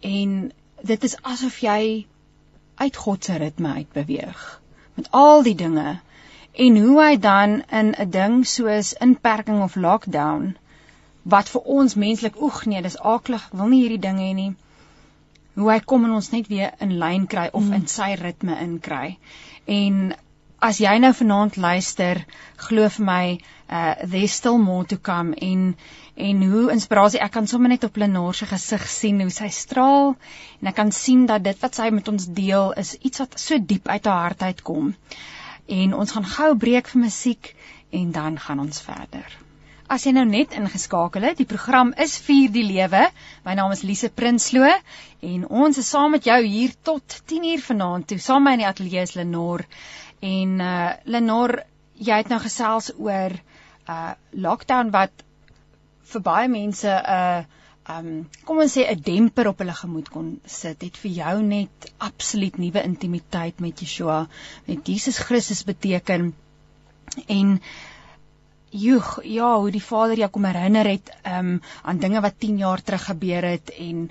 en 0.00 0.52
dit 0.82 1.04
is 1.04 1.16
asof 1.22 1.58
jy 1.60 2.06
uit 2.80 2.96
God 2.96 3.24
se 3.24 3.36
ritme 3.36 3.72
uitbeweeg 3.72 4.60
met 4.94 5.10
al 5.10 5.42
die 5.42 5.54
dinge 5.54 6.00
en 6.52 6.76
hoe 6.76 7.02
hy 7.02 7.16
dan 7.16 7.62
in 7.80 7.94
'n 7.98 8.10
ding 8.10 8.46
soos 8.46 8.92
inperking 9.06 9.62
of 9.62 9.76
lockdown 9.76 10.56
wat 11.22 11.48
vir 11.48 11.60
ons 11.60 11.94
menslik 11.94 12.40
oeg 12.40 12.64
nee 12.66 12.82
dis 12.82 12.98
aaklig 12.98 13.48
wil 13.52 13.68
nie 13.68 13.80
hierdie 13.82 14.04
dinge 14.08 14.24
hê 14.28 14.34
nie 14.34 14.54
hoe 15.58 15.70
hy 15.72 15.78
kom 15.92 16.04
en 16.06 16.16
ons 16.18 16.30
net 16.32 16.48
weer 16.50 16.74
in 16.84 16.98
lyn 16.98 17.26
kry 17.30 17.48
of 17.52 17.64
mm. 17.64 17.78
in 17.78 17.86
sy 17.90 18.14
ritme 18.20 18.56
inkry. 18.62 19.16
En 19.66 20.12
as 20.60 20.78
jy 20.82 20.92
nou 21.00 21.10
vanaand 21.16 21.56
luister, 21.56 22.20
glo 22.60 22.88
vir 22.96 23.06
my, 23.06 23.24
uh 23.70 23.94
there's 24.04 24.36
still 24.36 24.58
more 24.58 24.84
to 24.84 24.98
come 24.98 25.34
en 25.40 25.74
en 26.20 26.42
hoe 26.52 26.66
inspirasie 26.74 27.20
ek 27.24 27.32
kan 27.32 27.46
sommer 27.48 27.72
net 27.72 27.84
op 27.86 27.96
Lenore 27.96 28.36
se 28.36 28.46
gesig 28.50 28.86
sien 28.92 29.20
hoe 29.24 29.32
sy 29.32 29.48
straal 29.54 30.16
en 30.60 30.68
ek 30.68 30.76
kan 30.76 30.90
sien 30.92 31.24
dat 31.30 31.44
dit 31.46 31.62
wat 31.62 31.78
sy 31.78 31.88
met 31.94 32.08
ons 32.12 32.26
deel 32.36 32.74
is 32.82 32.96
iets 33.00 33.22
wat 33.22 33.38
so 33.40 33.58
diep 33.58 33.88
uit 33.88 34.04
haar 34.04 34.26
hart 34.28 34.42
uitkom. 34.42 34.92
En 35.70 35.94
ons 35.94 36.12
gaan 36.16 36.26
gou 36.36 36.50
breek 36.58 36.90
vir 36.92 37.06
musiek 37.06 37.54
en 37.90 38.10
dan 38.12 38.36
gaan 38.38 38.60
ons 38.60 38.82
verder. 38.84 39.38
As 39.90 40.04
jy 40.06 40.12
nou 40.14 40.22
net 40.22 40.52
ingeskakel 40.54 41.24
het, 41.26 41.40
die 41.40 41.48
program 41.50 41.88
is 41.98 42.12
Vier 42.22 42.52
die 42.54 42.62
Lewe. 42.62 43.08
My 43.42 43.56
naam 43.58 43.72
is 43.74 43.80
Lise 43.82 44.06
Prinsloo 44.14 44.68
en 45.26 45.48
ons 45.50 45.80
is 45.82 45.88
saam 45.90 46.14
met 46.14 46.28
jou 46.28 46.36
hier 46.44 46.76
tot 46.86 47.16
10uur 47.32 47.64
vanaand 47.64 48.06
toe. 48.12 48.20
Saam 48.22 48.46
met 48.46 48.52
my 48.52 48.54
in 48.54 48.62
die 48.62 48.68
ateljee 48.68 49.02
is 49.08 49.16
Lenore 49.18 49.66
en 50.22 50.52
uh 50.62 50.92
Lenore, 51.10 51.64
jy 51.98 52.20
het 52.22 52.30
nou 52.30 52.38
gesels 52.44 52.92
oor 53.02 53.34
uh 53.90 54.12
lockdown 54.46 54.94
wat 54.94 55.26
vir 56.12 56.24
baie 56.30 56.46
mense 56.54 56.86
'n 56.86 57.10
uh, 57.16 57.42
um 57.96 58.14
kom 58.46 58.62
ons 58.62 58.78
sê 58.78 58.86
'n 58.86 59.02
demper 59.10 59.50
op 59.50 59.58
hulle 59.58 59.74
gemoed 59.74 60.14
kon 60.14 60.30
sit. 60.46 60.86
Het 60.86 61.02
vir 61.02 61.16
jou 61.18 61.36
net 61.42 61.92
absoluut 61.98 62.62
nuwe 62.62 62.86
intimiteit 62.86 63.58
met 63.58 63.82
Yeshua, 63.82 64.28
met 64.70 64.86
Jesus 64.86 65.18
Christus 65.18 65.64
beteken 65.64 66.34
en 67.26 67.58
joeg 68.70 69.18
ja 69.24 69.54
hoe 69.58 69.70
die 69.70 69.82
vader 69.82 70.18
jou 70.18 70.28
kom 70.30 70.44
herinner 70.44 70.86
het 70.86 71.10
um 71.26 71.60
aan 71.82 71.98
dinge 71.98 72.20
wat 72.20 72.38
10 72.38 72.58
jaar 72.58 72.82
terug 72.82 73.04
gebeur 73.04 73.44
het 73.44 73.70
en 73.78 74.10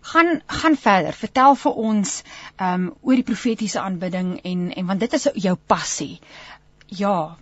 gaan 0.00 0.42
gaan 0.46 0.76
verder. 0.76 1.12
Vertel 1.12 1.54
vir 1.54 1.72
ons 1.72 2.22
um 2.60 2.90
oor 3.00 3.14
die 3.14 3.28
profetiese 3.30 3.80
aanbidding 3.80 4.36
en 4.44 4.68
en 4.74 4.86
want 4.86 5.00
dit 5.00 5.12
is 5.12 5.28
jou 5.34 5.56
passie. 5.66 6.20
Ja 6.88 7.36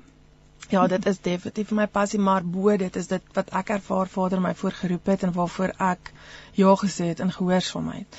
Ja, 0.73 0.87
dit 0.89 1.07
is 1.07 1.19
definitief 1.21 1.71
my 1.77 1.85
passie, 1.87 2.19
maar 2.19 2.45
bo 2.49 2.73
dit 2.81 2.95
is 2.97 3.07
dit 3.11 3.25
wat 3.37 3.51
ek 3.61 3.75
ervaar 3.75 4.09
Vader 4.09 4.41
my 4.41 4.55
voorgeroep 4.57 5.11
het 5.13 5.25
en 5.27 5.35
waarvoor 5.37 5.75
ek 5.85 6.13
ja 6.57 6.73
gesê 6.81 7.11
het 7.11 7.21
in 7.21 7.33
gehoorsaamheid. 7.35 8.17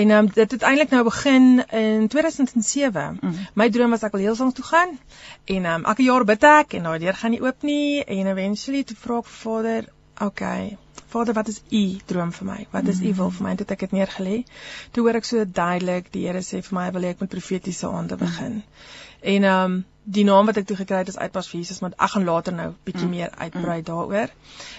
En 0.00 0.10
um, 0.16 0.30
dit 0.34 0.56
het 0.56 0.66
eintlik 0.66 0.90
nou 0.90 1.04
begin 1.06 1.62
in 1.70 2.08
2007. 2.10 3.18
Mm. 3.20 3.36
My 3.54 3.68
droom 3.70 3.94
was 3.94 4.02
ek 4.02 4.16
wil 4.16 4.24
heelsongs 4.26 4.58
toe 4.58 4.66
gaan 4.66 4.96
en 5.44 5.68
um, 5.74 5.84
elke 5.92 6.02
jaar 6.08 6.26
bid 6.26 6.48
ek 6.48 6.74
en 6.80 6.90
daai 6.90 6.98
deur 7.04 7.20
gaan 7.20 7.36
nie 7.36 7.42
oop 7.44 7.62
nie 7.70 8.02
en 8.02 8.32
eventually 8.34 8.82
toe 8.82 8.98
vra 9.04 9.20
ek 9.22 9.30
Vader, 9.36 9.86
okay, 10.26 10.76
Vader, 11.14 11.38
wat 11.38 11.48
is 11.54 11.62
u 11.70 11.84
droom 12.10 12.34
vir 12.34 12.50
my? 12.50 12.58
Wat 12.74 12.90
is 12.90 12.98
u 12.98 13.14
wil 13.14 13.30
vir 13.30 13.46
my? 13.46 13.54
En 13.54 13.62
toe 13.62 13.68
het 13.68 13.76
ek 13.76 13.86
dit 13.86 13.96
neergelê. 14.00 14.42
Toe 14.90 15.06
hoor 15.06 15.22
ek 15.22 15.30
so 15.30 15.46
duidelik 15.46 16.10
die 16.10 16.26
Here 16.26 16.42
sê 16.42 16.64
vir 16.66 16.78
my, 16.80 16.90
"Wil 16.98 17.10
ek 17.14 17.20
met 17.20 17.30
profetiese 17.30 17.86
aande 17.86 18.16
begin?" 18.16 18.62
En 19.20 19.44
ehm 19.44 19.72
um, 19.72 19.84
die 20.04 20.24
naam 20.24 20.46
wat 20.46 20.56
ek 20.56 20.66
toe 20.66 20.76
gekry 20.76 20.96
het 20.96 21.08
is 21.08 21.18
uitpas 21.18 21.48
vir 21.48 21.60
Jesus, 21.60 21.80
maar 21.80 21.92
ek 21.96 22.10
gaan 22.10 22.24
later 22.24 22.52
nou 22.52 22.72
bietjie 22.84 23.08
meer 23.08 23.30
uitbrei 23.38 23.82
daaroor. 23.82 24.28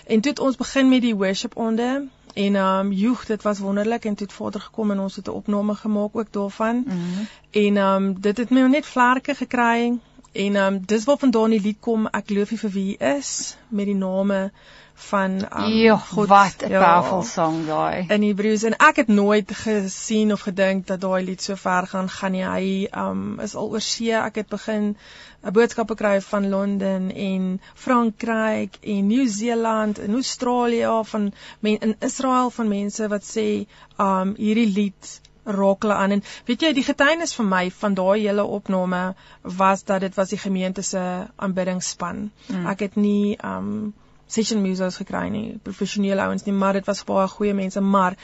En 0.05 0.21
toe 0.21 0.31
het 0.31 0.39
ons 0.39 0.55
begin 0.55 0.89
met 0.89 1.01
die 1.01 1.15
worship 1.15 1.57
aande 1.57 2.07
En 2.33 2.55
ehm 2.55 2.85
um, 2.85 2.91
joeg, 2.91 3.25
dit 3.25 3.41
was 3.41 3.59
wonderlik 3.59 4.05
en 4.05 4.15
toe 4.15 4.27
het 4.27 4.35
Vader 4.35 4.61
gekom 4.61 4.91
en 4.91 4.99
ons 4.99 5.15
het 5.15 5.27
'n 5.27 5.31
opname 5.31 5.75
gemaak 5.75 6.15
ook 6.15 6.31
daarvan. 6.31 6.83
Mm. 6.85 7.27
En 7.51 7.77
ehm 7.77 8.03
um, 8.03 8.21
dit 8.21 8.37
het 8.37 8.49
my 8.49 8.61
net 8.61 8.85
vlerke 8.85 9.35
gekry 9.35 9.99
en 10.31 10.55
ehm 10.55 10.73
um, 10.73 10.85
dis 10.85 11.03
waar 11.03 11.17
vandaan 11.17 11.49
die 11.49 11.61
lied 11.61 11.77
kom 11.79 12.07
Ek 12.07 12.29
loof 12.29 12.51
U 12.51 12.57
vir 12.57 12.69
wie 12.69 12.97
U 12.97 13.05
is 13.05 13.57
met 13.67 13.85
die 13.85 13.95
name 13.95 14.51
van 14.93 15.31
um, 15.57 15.71
Jo, 15.71 15.97
God 15.97 16.27
wat 16.27 16.63
'n 16.63 16.69
ja, 16.69 16.79
powerful 16.79 17.23
song 17.23 17.65
daai. 17.65 18.05
In 18.07 18.21
Hebreëus 18.21 18.63
en 18.63 18.75
ek 18.77 18.95
het 18.95 19.07
nooit 19.07 19.51
gesien 19.51 20.31
of 20.31 20.41
gedink 20.41 20.87
dat 20.87 21.01
daai 21.01 21.23
lied 21.25 21.41
so 21.41 21.55
ver 21.55 21.87
gaan 21.87 22.09
gaan 22.09 22.31
nie. 22.31 22.45
Hy 22.45 22.87
um 22.97 23.39
is 23.39 23.55
al 23.55 23.69
oor 23.69 23.81
see. 23.81 24.13
Ek 24.13 24.35
het 24.35 24.49
begin 24.49 24.95
'n 25.43 25.51
boodskappe 25.51 25.95
kry 25.95 26.21
van 26.21 26.49
Londen 26.49 27.11
en 27.11 27.61
Frankryk 27.73 28.77
en 28.81 29.07
Nieu-Seeland 29.07 29.99
en 29.99 30.13
Australië 30.13 31.01
van 31.03 31.33
men, 31.59 31.79
in 31.79 31.95
Israel 31.99 32.49
van 32.49 32.67
mense 32.67 33.07
wat 33.07 33.23
sê 33.23 33.65
um 33.97 34.35
hierdie 34.37 34.71
lied 34.75 35.19
raak 35.43 35.81
hulle 35.83 35.93
aan 35.93 36.11
en 36.11 36.23
weet 36.45 36.61
jy 36.61 36.73
die 36.73 36.85
getuienis 36.87 37.35
vir 37.35 37.45
my 37.45 37.71
van 37.71 37.93
daai 37.93 38.21
hele 38.21 38.43
opname 38.43 39.15
was 39.41 39.83
dat 39.83 40.01
dit 40.01 40.15
was 40.15 40.29
die 40.29 40.39
gemeente 40.39 40.81
se 40.81 41.27
aanbiddingsspan. 41.35 42.31
Mm. 42.47 42.67
Ek 42.67 42.79
het 42.79 42.95
nie 42.95 43.37
um 43.43 43.93
session 44.33 44.61
musos 44.63 44.99
gekry 45.01 45.27
nie, 45.33 45.47
professionele 45.63 46.25
ouens 46.27 46.45
nie, 46.47 46.55
maar 46.57 46.79
dit 46.79 46.89
was 46.89 47.05
baie 47.07 47.27
goeie 47.37 47.55
mense, 47.57 47.81
maar 47.95 48.17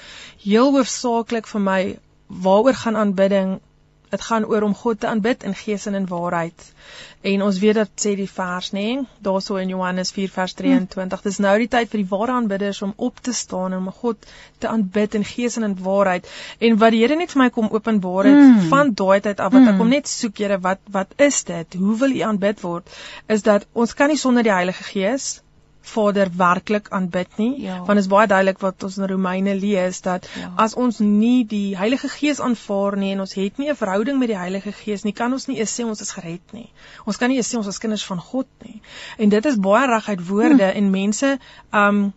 heel 0.44 0.72
hoofsaaklik 0.76 1.50
vir 1.50 1.66
my 1.66 1.82
waaroor 2.30 2.78
gaan 2.84 2.96
aanbidding? 2.96 3.60
Dit 4.10 4.22
gaan 4.26 4.46
oor 4.50 4.64
om 4.66 4.74
God 4.74 5.00
te 5.00 5.08
aanbid 5.08 5.44
in 5.46 5.54
gees 5.54 5.86
en 5.86 5.94
in 5.94 6.08
waarheid. 6.10 6.64
En 7.22 7.44
ons 7.46 7.58
weet 7.62 7.76
dat 7.78 7.90
sê 8.02 8.16
die 8.18 8.30
vers 8.30 8.72
nê, 8.74 8.86
daarso 9.22 9.60
in 9.62 9.70
Johannes 9.70 10.10
4 10.16 10.32
vers 10.34 10.56
23, 10.58 11.20
hm. 11.20 11.28
dis 11.28 11.38
nou 11.46 11.52
die 11.62 11.68
tyd 11.70 11.92
vir 11.92 12.02
die 12.02 12.08
ware 12.10 12.38
aanbidders 12.40 12.82
om 12.88 12.94
op 13.10 13.20
te 13.22 13.34
staan 13.38 13.76
en 13.76 13.84
om 13.84 13.92
God 14.00 14.26
te 14.58 14.72
aanbid 14.72 15.20
in 15.20 15.28
gees 15.34 15.60
en 15.62 15.68
in 15.68 15.76
waarheid. 15.84 16.30
En 16.58 16.80
wat 16.82 16.96
die 16.96 17.04
Here 17.04 17.20
net 17.20 17.36
vir 17.36 17.44
my 17.44 17.50
kom 17.54 17.70
openbaar 17.70 18.32
het 18.32 18.40
mm. 18.40 18.64
van 18.72 18.96
daai 19.04 19.20
tyd 19.28 19.44
af 19.46 19.54
wat 19.54 19.62
mm. 19.62 19.74
ek 19.74 19.78
kom 19.84 19.94
net 19.94 20.10
soek, 20.10 20.42
Here, 20.42 20.58
wat 20.64 20.82
wat 20.96 21.14
is 21.30 21.44
dit? 21.52 21.78
Hoe 21.84 22.00
wil 22.02 22.18
U 22.18 22.24
aanbid 22.32 22.66
word? 22.66 22.90
Is 23.28 23.46
dat 23.46 23.70
ons 23.74 23.94
kan 23.94 24.10
nie 24.10 24.18
sonder 24.18 24.48
die 24.48 24.56
Heilige 24.56 24.90
Gees 24.90 25.36
Vader 25.82 26.30
werklik 26.38 26.90
aanbid 26.90 27.38
nie 27.38 27.62
ja. 27.62 27.78
want 27.78 27.98
dit 27.98 28.04
is 28.04 28.12
baie 28.12 28.28
duidelik 28.28 28.60
wat 28.60 28.84
ons 28.84 28.98
in 28.98 29.08
Romeine 29.08 29.56
lees 29.56 30.02
dat 30.02 30.28
ja. 30.36 30.52
as 30.56 30.76
ons 30.76 31.00
nie 31.00 31.46
die 31.48 31.78
Heilige 31.78 32.10
Gees 32.10 32.42
aanvaar 32.44 32.98
nie 32.98 33.14
en 33.14 33.24
ons 33.26 33.34
het 33.34 33.58
nie 33.58 33.70
'n 33.70 33.80
verhouding 33.80 34.20
met 34.20 34.28
die 34.34 34.38
Heilige 34.38 34.72
Gees 34.72 35.04
nie 35.04 35.14
kan 35.14 35.32
ons 35.34 35.48
nie 35.48 35.60
eens 35.60 35.80
sê 35.80 35.86
ons 35.86 36.02
is 36.02 36.12
gered 36.12 36.54
nie 36.54 36.70
ons 37.06 37.18
kan 37.18 37.30
nie 37.30 37.38
eens 37.38 37.54
sê 37.54 37.58
ons 37.58 37.68
is 37.68 37.80
kinders 37.80 38.06
van 38.06 38.20
God 38.20 38.48
nie 38.66 38.82
en 39.18 39.30
dit 39.30 39.46
is 39.46 39.56
baie 39.56 39.88
reguit 39.88 40.28
woorde 40.28 40.72
hm. 40.72 40.78
en 40.78 40.90
mense 40.90 41.38
um 41.72 42.14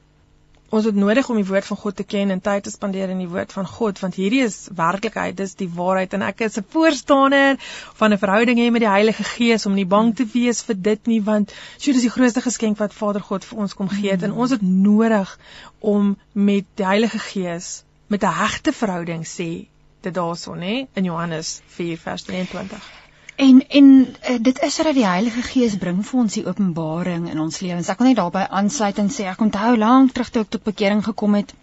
ons 0.72 0.86
het 0.88 0.96
nodig 0.96 1.28
om 1.28 1.36
die 1.36 1.46
woord 1.46 1.66
van 1.68 1.76
God 1.76 1.96
te 1.96 2.04
ken 2.08 2.30
en 2.32 2.40
tyd 2.40 2.64
te 2.64 2.70
spandeer 2.72 3.10
in 3.12 3.20
die 3.20 3.28
woord 3.28 3.52
van 3.52 3.66
God 3.68 3.98
want 4.00 4.16
hierdie 4.16 4.40
is 4.46 4.56
werklikheid 4.78 5.36
dis 5.36 5.52
die 5.60 5.68
waarheid. 5.76 6.14
En 6.16 6.24
ek 6.28 6.40
is 6.46 6.56
'n 6.58 6.64
voorstander 6.74 7.58
van 8.00 8.12
'n 8.12 8.22
verhouding 8.22 8.58
hê 8.58 8.70
met 8.70 8.84
die 8.86 8.94
Heilige 8.94 9.24
Gees 9.24 9.66
om 9.66 9.74
nie 9.74 9.86
bang 9.86 10.14
te 10.16 10.26
wees 10.32 10.62
vir 10.62 10.80
dit 10.88 11.06
nie 11.06 11.20
want 11.20 11.52
so 11.76 11.92
dis 11.92 12.08
die 12.08 12.14
grootste 12.16 12.40
geskenk 12.40 12.78
wat 12.78 12.94
Vader 12.94 13.20
God 13.20 13.44
vir 13.44 13.58
ons 13.58 13.74
kom 13.74 13.88
gee 13.88 14.10
het. 14.10 14.22
En 14.22 14.32
ons 14.32 14.50
het 14.50 14.62
nodig 14.62 15.38
om 15.78 16.16
met 16.32 16.64
die 16.74 16.86
Heilige 16.86 17.18
Gees 17.18 17.84
met 18.06 18.24
'n 18.24 18.38
hegte 18.40 18.72
verhouding 18.72 19.26
sê 19.26 19.66
dit 20.00 20.14
daarson 20.14 20.58
nê 20.58 20.86
in 20.94 21.04
Johannes 21.04 21.60
4 21.66 21.98
vers 21.98 22.22
23 22.22 23.01
En 23.42 23.66
en 23.68 23.86
uh, 24.30 24.36
dit 24.40 24.58
is 24.62 24.74
sodat 24.74 24.94
die 24.94 25.06
Heilige 25.06 25.42
Gees 25.42 25.74
bring 25.76 26.02
vir 26.06 26.18
ons 26.20 26.34
die 26.36 26.44
openbaring 26.46 27.24
in 27.30 27.40
ons 27.42 27.58
lewens. 27.64 27.88
Ek 27.90 27.98
wil 27.98 28.12
net 28.12 28.18
daarbey 28.20 28.44
aansluit 28.58 28.98
en 29.02 29.08
sê 29.10 29.24
ek 29.30 29.40
onthou 29.42 29.72
lank 29.80 30.12
terug 30.14 30.28
toe 30.30 30.42
ek 30.44 30.52
tot 30.54 30.68
bekering 30.68 31.00
gekom 31.06 31.34
het. 31.40 31.54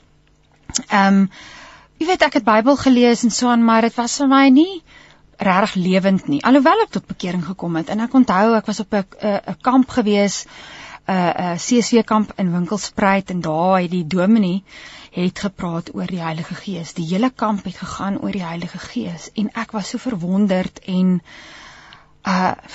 Ehm 0.90 1.22
um, 1.22 1.22
jy 2.00 2.08
weet 2.08 2.26
ek 2.28 2.36
het 2.40 2.48
Bybel 2.48 2.78
gelees 2.80 3.24
en 3.28 3.32
so 3.36 3.52
aan, 3.52 3.64
maar 3.68 3.84
dit 3.88 3.96
was 3.96 4.14
vir 4.22 4.28
my 4.32 4.44
nie 4.56 4.82
regtig 5.50 5.74
lewend 5.86 6.28
nie. 6.32 6.40
Alhoewel 6.48 6.84
ek 6.86 6.94
tot 6.98 7.08
bekering 7.08 7.46
gekom 7.48 7.76
het 7.80 7.92
en 7.96 8.04
ek 8.06 8.18
onthou 8.20 8.56
ek 8.58 8.68
was 8.72 8.80
op 8.84 8.96
'n 9.00 9.06
'n 9.54 9.58
kamp 9.70 9.96
gewees, 10.00 10.46
'n 11.08 11.32
'n 11.46 11.58
CSV 11.68 12.04
kamp 12.04 12.34
in 12.36 12.52
Winkelspruit 12.56 13.32
en 13.36 13.42
daar 13.42 13.80
het 13.82 13.92
die 13.92 14.08
dominee 14.08 14.64
het 15.12 15.40
gepraat 15.40 15.96
oor 15.96 16.08
die 16.08 16.24
Heilige 16.24 16.56
Gees. 16.56 16.94
Die 16.94 17.08
hele 17.08 17.30
kamp 17.30 17.64
het 17.64 17.78
gegaan 17.78 18.20
oor 18.20 18.32
die 18.32 18.46
Heilige 18.46 18.80
Gees 18.80 19.32
en 19.36 19.50
ek 19.54 19.72
was 19.72 19.90
so 19.90 19.98
verwonderd 19.98 20.80
en 20.80 21.22
uh 21.24 21.59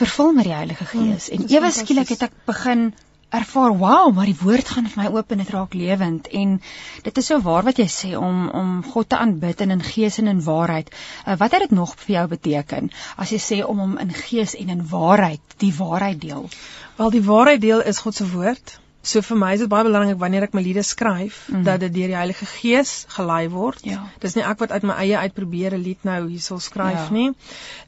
vervul 0.00 0.32
met 0.36 0.48
die 0.48 0.54
Heilige 0.54 0.84
hmm, 0.90 1.10
Gees. 1.10 1.30
Mm, 1.30 1.42
en 1.42 1.56
ewe 1.56 1.72
skielik 1.74 2.14
het 2.14 2.28
ek 2.28 2.38
begin 2.46 2.92
ervaar 3.34 3.72
wow 3.78 4.12
maar 4.14 4.28
die 4.30 4.38
woord 4.38 4.68
gaan 4.70 4.86
vir 4.90 5.00
my 5.02 5.08
oop 5.16 5.32
en 5.34 5.40
dit 5.42 5.50
raak 5.54 5.74
lewend. 5.74 6.28
En 6.40 6.60
dit 7.06 7.18
is 7.22 7.30
so 7.30 7.40
waar 7.42 7.66
wat 7.66 7.80
jy 7.82 7.88
sê 7.90 8.12
om 8.18 8.46
om 8.60 8.76
God 8.92 9.10
te 9.10 9.18
aanbid 9.18 9.64
en 9.64 9.74
in 9.74 9.82
gees 9.82 10.20
en 10.22 10.30
in 10.30 10.44
waarheid. 10.44 10.92
Uh, 11.26 11.36
wat 11.40 11.56
het 11.56 11.66
dit 11.66 11.74
nog 11.80 11.96
vir 12.04 12.14
jou 12.18 12.26
beteken 12.36 12.92
as 13.16 13.34
jy 13.34 13.42
sê 13.48 13.60
om 13.66 13.82
hom 13.82 13.98
in 13.98 14.14
gees 14.14 14.54
en 14.60 14.70
in 14.76 14.86
waarheid 14.94 15.58
die 15.64 15.74
waarheid 15.78 16.20
deel? 16.20 16.48
Wel 16.96 17.14
die 17.18 17.26
waarheid 17.26 17.60
deel 17.60 17.82
is 17.82 18.02
God 18.06 18.14
se 18.14 18.30
woord 18.30 18.78
So 19.04 19.20
vir 19.20 19.36
my 19.36 19.52
is 19.54 19.60
dit 19.60 19.68
baie 19.68 19.84
belangrik 19.84 20.18
wanneer 20.20 20.46
ek 20.46 20.54
my 20.56 20.62
liede 20.64 20.82
skryf 20.82 21.40
mm 21.46 21.54
-hmm. 21.54 21.64
dat 21.64 21.80
dit 21.80 21.94
deur 21.94 22.12
die 22.12 22.16
Heilige 22.16 22.46
Gees 22.46 22.92
gelei 23.16 23.48
word. 23.52 23.80
Ja. 23.84 24.02
Dis 24.20 24.34
nie 24.34 24.44
ek 24.44 24.58
wat 24.58 24.70
uit 24.72 24.82
my 24.82 24.94
eie 25.04 25.18
uit 25.18 25.34
probeer 25.34 25.74
'n 25.74 25.82
lied 25.82 26.04
nou 26.04 26.28
hierso 26.28 26.58
skryf 26.58 27.08
ja. 27.08 27.10
nie. 27.10 27.32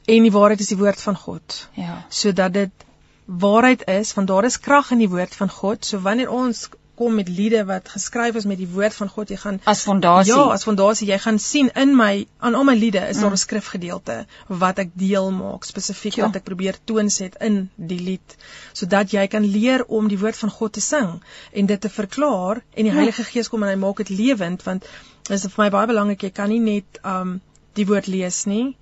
En 0.05 0.27
die 0.27 0.31
waarheid 0.31 0.59
is 0.59 0.73
die 0.73 0.77
woord 0.77 1.01
van 1.01 1.15
God. 1.15 1.69
Ja. 1.73 2.05
Sodat 2.09 2.53
dit 2.53 2.85
waarheid 3.25 3.87
is, 3.87 4.13
want 4.13 4.27
daar 4.27 4.45
is 4.45 4.59
krag 4.59 4.91
in 4.91 4.97
die 4.97 5.09
woord 5.09 5.35
van 5.35 5.49
God. 5.49 5.85
So 5.85 5.99
wanneer 5.99 6.29
ons 6.29 6.69
kom 6.97 7.15
met 7.15 7.29
liede 7.29 7.63
wat 7.69 7.89
geskryf 7.93 8.35
is 8.39 8.45
met 8.49 8.57
die 8.57 8.67
woord 8.69 8.95
van 8.97 9.09
God. 9.13 9.29
Jy 9.29 9.37
gaan 9.41 9.59
as 9.69 9.83
fondasie. 9.85 10.33
Ja, 10.33 10.47
as 10.53 10.65
fondasie. 10.65 11.07
Jy 11.11 11.19
gaan 11.25 11.39
sien 11.39 11.69
in 11.77 11.95
my 11.97 12.25
aan 12.41 12.57
al 12.57 12.65
my 12.67 12.75
liede 12.75 13.03
is 13.05 13.21
daar 13.21 13.29
'n 13.29 13.37
mm. 13.37 13.43
skrifgedeelte 13.43 14.17
wat 14.63 14.79
ek 14.83 14.93
deel 14.93 15.31
maak 15.31 15.67
spesifiek 15.69 16.17
ja. 16.17 16.25
wat 16.25 16.39
ek 16.41 16.47
probeer 16.49 16.79
toonset 16.83 17.37
in 17.49 17.69
die 17.75 17.99
lied 18.09 18.37
sodat 18.73 19.13
jy 19.13 19.27
kan 19.27 19.45
leer 19.45 19.85
om 19.85 20.07
die 20.07 20.19
woord 20.19 20.37
van 20.37 20.49
God 20.49 20.73
te 20.73 20.81
sing 20.81 21.21
en 21.51 21.65
dit 21.65 21.81
te 21.81 21.89
verklaar 21.89 22.63
en 22.73 22.83
die 22.83 22.93
ja. 22.93 22.97
Heilige 22.97 23.23
Gees 23.23 23.49
kom 23.49 23.63
en 23.63 23.69
hy 23.69 23.79
maak 23.81 23.97
dit 23.97 24.09
lewend 24.09 24.63
want 24.63 24.89
dit 25.27 25.37
is 25.37 25.45
vir 25.45 25.63
my 25.63 25.69
baie 25.69 25.87
belangrik 25.87 26.23
jy 26.23 26.33
kan 26.41 26.49
nie 26.49 26.59
net 26.59 26.99
um 27.03 27.39
die 27.77 27.85
woord 27.85 28.07
lees 28.07 28.45
nie 28.45 28.75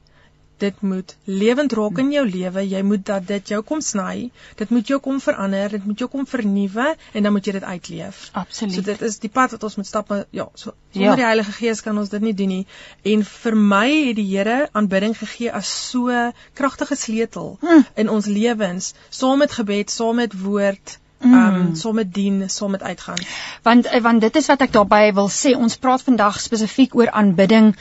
dit 0.57 0.81
moet 0.81 1.15
lewend 1.23 1.73
raak 1.73 1.99
in 2.01 2.11
jou 2.11 2.23
lewe. 2.29 2.63
Jy 2.69 2.81
moet 2.81 3.05
dat 3.05 3.27
dit 3.27 3.53
jou 3.53 3.61
kom 3.63 3.81
sny. 3.81 4.31
Dit 4.59 4.69
moet 4.69 4.87
jou 4.87 4.99
kom 5.03 5.19
verander, 5.21 5.69
dit 5.69 5.85
moet 5.85 5.99
jou 5.99 6.09
kom 6.11 6.25
vernuwe 6.27 6.87
en 7.13 7.23
dan 7.23 7.33
moet 7.35 7.45
jy 7.45 7.55
dit 7.57 7.63
uitleef. 7.63 8.29
Absoluut. 8.33 8.75
So 8.75 8.87
dit 8.87 9.01
is 9.09 9.19
die 9.23 9.29
pad 9.29 9.55
wat 9.55 9.63
ons 9.63 9.75
moet 9.75 9.87
stap. 9.87 10.11
Ja, 10.35 10.47
so 10.53 10.73
sonder 10.91 11.09
ja. 11.09 11.15
die 11.15 11.27
Heilige 11.27 11.55
Gees 11.59 11.81
kan 11.81 11.97
ons 11.97 12.09
dit 12.09 12.21
nie 12.21 12.33
doen 12.33 12.53
nie. 12.57 12.65
En 13.03 13.23
vir 13.31 13.55
my 13.55 13.87
het 14.09 14.19
die 14.19 14.27
Here 14.35 14.67
aanbidding 14.71 15.15
gegee 15.17 15.51
as 15.51 15.71
so 15.91 16.11
kragtige 16.53 16.95
sleutel 16.95 17.57
hm. 17.61 17.87
in 17.95 18.09
ons 18.09 18.25
lewens, 18.25 18.93
saam 19.09 19.43
met 19.43 19.51
gebed, 19.51 19.91
saam 19.91 20.23
met 20.23 20.37
woord 20.41 20.99
Ehm 21.25 21.55
um, 21.55 21.75
saam 21.75 21.95
met 21.95 22.13
dien, 22.13 22.49
saam 22.49 22.71
met 22.71 22.83
uitgaan. 22.83 23.21
Want 23.63 23.87
want 24.01 24.21
dit 24.21 24.35
is 24.35 24.45
wat 24.51 24.61
ek 24.61 24.71
daarbey 24.71 25.13
wil 25.13 25.29
sê. 25.31 25.55
Ons 25.57 25.77
praat 25.77 26.03
vandag 26.03 26.41
spesifiek 26.41 26.95
oor 26.95 27.09
aanbidding 27.09 27.71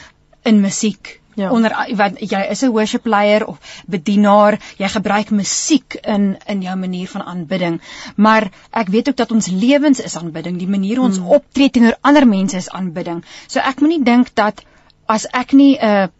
in 0.42 0.60
musiek. 0.60 1.20
Ja. 1.34 1.50
onder 1.50 1.72
wat 1.96 2.20
jy 2.20 2.40
is 2.50 2.62
'n 2.62 2.70
worship 2.70 3.06
leier 3.06 3.46
of 3.46 3.58
bedienaar, 3.86 4.58
jy 4.78 4.88
gebruik 4.88 5.30
musiek 5.30 5.94
in 6.02 6.36
in 6.46 6.62
jou 6.62 6.76
manier 6.76 7.08
van 7.08 7.22
aanbidding. 7.22 7.80
Maar 8.16 8.50
ek 8.70 8.88
weet 8.88 9.08
ook 9.08 9.16
dat 9.16 9.32
ons 9.32 9.46
lewens 9.46 10.00
is 10.00 10.16
aanbidding, 10.16 10.58
die 10.58 10.68
manier 10.68 11.00
ons 11.00 11.16
hmm. 11.16 11.26
optree 11.26 11.70
teenoor 11.70 11.96
ander 12.00 12.26
mense 12.26 12.56
is 12.56 12.70
aanbidding. 12.70 13.24
So 13.46 13.60
ek 13.60 13.80
moenie 13.80 14.02
dink 14.02 14.34
dat 14.34 14.62
as 15.06 15.26
ek 15.32 15.52
nie 15.52 15.78
'n 15.78 16.10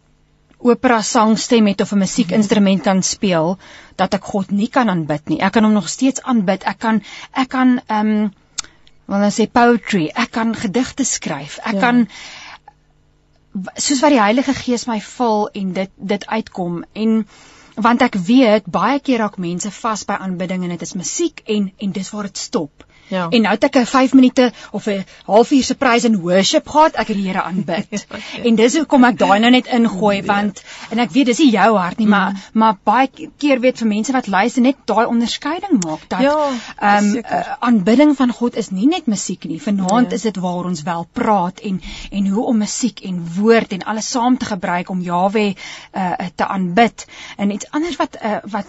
opera 0.65 1.01
sangstem 1.01 1.67
het 1.67 1.81
of 1.81 1.91
'n 1.91 1.97
musiekinstrument 1.97 2.81
kan 2.81 3.03
speel, 3.03 3.57
dat 3.95 4.13
ek 4.13 4.23
God 4.23 4.51
nie 4.51 4.67
kan 4.67 4.89
aanbid 4.89 5.29
nie. 5.29 5.39
Ek 5.39 5.51
kan 5.51 5.63
hom 5.63 5.73
nog 5.73 5.89
steeds 5.89 6.21
aanbid. 6.21 6.63
Ek 6.63 6.79
kan 6.79 7.01
ek 7.33 7.49
kan 7.49 7.79
ehm 7.87 8.07
um, 8.07 8.33
wil 9.05 9.21
nou 9.21 9.31
sê 9.31 9.45
poetry, 9.51 10.07
ek 10.13 10.31
kan 10.31 10.55
gedigte 10.55 11.05
skryf. 11.05 11.59
Ek 11.63 11.77
ja. 11.77 11.79
kan 11.79 12.07
soos 13.75 14.01
wat 14.03 14.13
die 14.13 14.21
Heilige 14.21 14.53
Gees 14.53 14.85
my 14.89 14.99
vul 15.01 15.47
en 15.61 15.73
dit 15.73 15.91
dit 16.13 16.25
uitkom 16.27 16.83
en 16.93 17.13
want 17.75 18.03
ek 18.05 18.17
weet 18.27 18.67
baie 18.71 18.99
keer 18.99 19.23
raak 19.23 19.37
mense 19.45 19.71
vas 19.77 20.03
by 20.07 20.17
aanbidding 20.25 20.63
en 20.63 20.73
dit 20.75 20.85
is 20.87 20.95
musiek 20.99 21.41
en 21.57 21.71
en 21.77 21.95
dis 21.95 22.11
waar 22.15 22.29
dit 22.29 22.37
stop 22.37 22.85
Ja. 23.07 23.27
En 23.29 23.41
nou 23.41 23.53
het 23.53 23.63
ek 23.63 23.75
'n 23.77 23.85
5 23.85 24.13
minute 24.13 24.51
of 24.71 24.85
'n 24.87 25.05
halfuur 25.25 25.63
se 25.63 25.75
praise 25.75 26.07
and 26.07 26.15
worship 26.21 26.67
gehad, 26.67 26.95
ek 26.95 27.07
het 27.07 27.17
die 27.17 27.25
Here 27.27 27.41
aanbid. 27.41 28.05
en 28.47 28.55
dis 28.55 28.75
hoekom 28.77 29.03
ek 29.03 29.17
daai 29.17 29.39
nou 29.39 29.51
net 29.51 29.65
ingooi 29.67 30.23
want 30.23 30.63
en 30.89 30.99
ek 30.99 31.11
weet 31.11 31.25
dis 31.25 31.37
nie 31.39 31.51
jou 31.51 31.77
hart 31.77 31.97
nie, 31.97 32.07
maar 32.07 32.33
maar 32.53 32.77
baie 32.83 33.09
keer 33.37 33.59
weet 33.59 33.77
vir 33.77 33.87
mense 33.87 34.11
wat 34.11 34.27
luister 34.27 34.61
net 34.61 34.75
daai 34.85 35.05
onderskeiding 35.05 35.83
maak 35.85 36.09
dat 36.09 36.19
Ja, 36.21 36.49
ehm 36.79 37.11
seker. 37.11 37.31
uh, 37.39 37.53
aanbidding 37.59 38.15
van 38.17 38.31
God 38.31 38.55
is 38.55 38.69
nie 38.69 38.87
net 38.87 39.05
musiek 39.07 39.43
nie. 39.45 39.61
Vanaand 39.61 40.07
Nee. 40.07 40.15
is 40.15 40.21
dit 40.21 40.35
waar 40.37 40.65
ons 40.65 40.81
wel 40.83 41.07
praat 41.13 41.59
en 41.59 41.81
en 42.11 42.27
hoe 42.27 42.45
om 42.45 42.57
musiek 42.57 42.99
en 42.99 43.27
woord 43.35 43.71
en 43.71 43.83
alles 43.83 44.09
saam 44.11 44.37
te 44.37 44.45
gebruik 44.45 44.89
om 44.89 45.01
Jahwe 45.01 45.55
uh, 45.95 46.11
te 46.35 46.47
aanbid. 46.47 47.05
En 47.37 47.51
iets 47.51 47.65
anders 47.71 47.95
wat 47.95 48.17
uh, 48.23 48.37
wat 48.43 48.65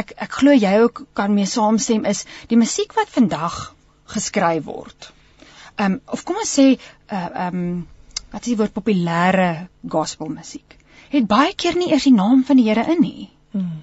ek 0.00 0.14
ek 0.26 0.40
glo 0.40 0.54
jy 0.54 0.74
ook 0.84 1.04
kan 1.20 1.34
mee 1.34 1.48
saamstem 1.50 2.04
is 2.08 2.24
die 2.50 2.60
musiek 2.60 2.94
wat 2.98 3.12
vandag 3.14 3.60
geskryf 4.14 4.64
word. 4.64 5.12
Ehm 5.76 5.98
um, 5.98 6.00
of 6.16 6.24
kom 6.24 6.40
ons 6.42 6.54
sê 6.58 6.68
uh 6.74 7.28
ehm 7.28 7.62
um, 7.62 7.86
wat 8.32 8.44
is 8.44 8.52
die 8.52 8.58
woord 8.60 8.74
populêre 8.76 9.68
gospelmusiek. 9.88 10.76
Het 11.12 11.26
baie 11.26 11.54
keer 11.56 11.76
nie 11.80 11.90
eers 11.92 12.04
die 12.04 12.16
naam 12.16 12.44
van 12.44 12.60
die 12.60 12.68
Here 12.68 12.84
in 12.92 13.00
nie. 13.00 13.28
Hmm. 13.52 13.82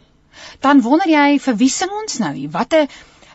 Dan 0.61 0.81
wonder 0.85 1.09
jy 1.09 1.39
vir 1.41 1.55
wie 1.61 1.69
sing 1.69 1.93
ons 2.01 2.19
nou 2.21 2.33
hier? 2.35 2.51
Watte 2.53 2.87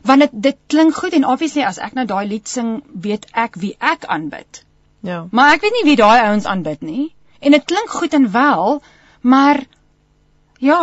want 0.07 0.25
dit 0.25 0.37
dit 0.49 0.59
klink 0.67 0.95
goed 0.97 1.17
en 1.17 1.27
obviously 1.29 1.65
as 1.67 1.79
ek 1.79 1.97
nou 1.99 2.07
daai 2.09 2.27
lied 2.29 2.49
sing, 2.49 2.81
weet 3.07 3.27
ek 3.33 3.59
wie 3.61 3.75
ek 3.79 4.07
aanbid. 4.09 4.63
Ja. 5.01 5.27
Maar 5.31 5.57
ek 5.57 5.67
weet 5.67 5.77
nie 5.79 5.89
wie 5.91 5.99
daai 6.01 6.21
ouens 6.29 6.47
aanbid 6.47 6.83
nie. 6.83 7.11
En 7.41 7.57
dit 7.57 7.65
klink 7.65 7.91
goed 7.91 8.15
en 8.17 8.31
wel, 8.33 8.81
maar 9.21 9.65
ja, 10.61 10.81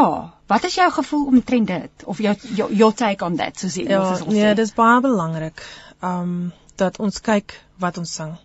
wat 0.50 0.64
is 0.68 0.76
jou 0.80 0.88
gevoel 0.92 1.26
omtrent 1.32 1.68
dit 1.68 2.04
of 2.06 2.18
jou 2.24 2.34
jou, 2.56 2.68
your 2.74 2.94
take 2.98 3.26
on 3.26 3.36
that 3.38 3.60
soos 3.60 3.76
jy 3.78 3.86
Ja, 3.90 4.00
ons 4.10 4.20
sal 4.24 4.32
nee, 4.34 4.46
sê? 4.52 4.56
dis 4.58 4.74
baie 4.78 5.02
belangrik. 5.06 5.64
Um 6.02 6.52
dat 6.78 7.00
ons 7.02 7.22
kyk 7.26 7.56
wat 7.82 7.98
ons 7.98 8.12
sing. 8.20 8.36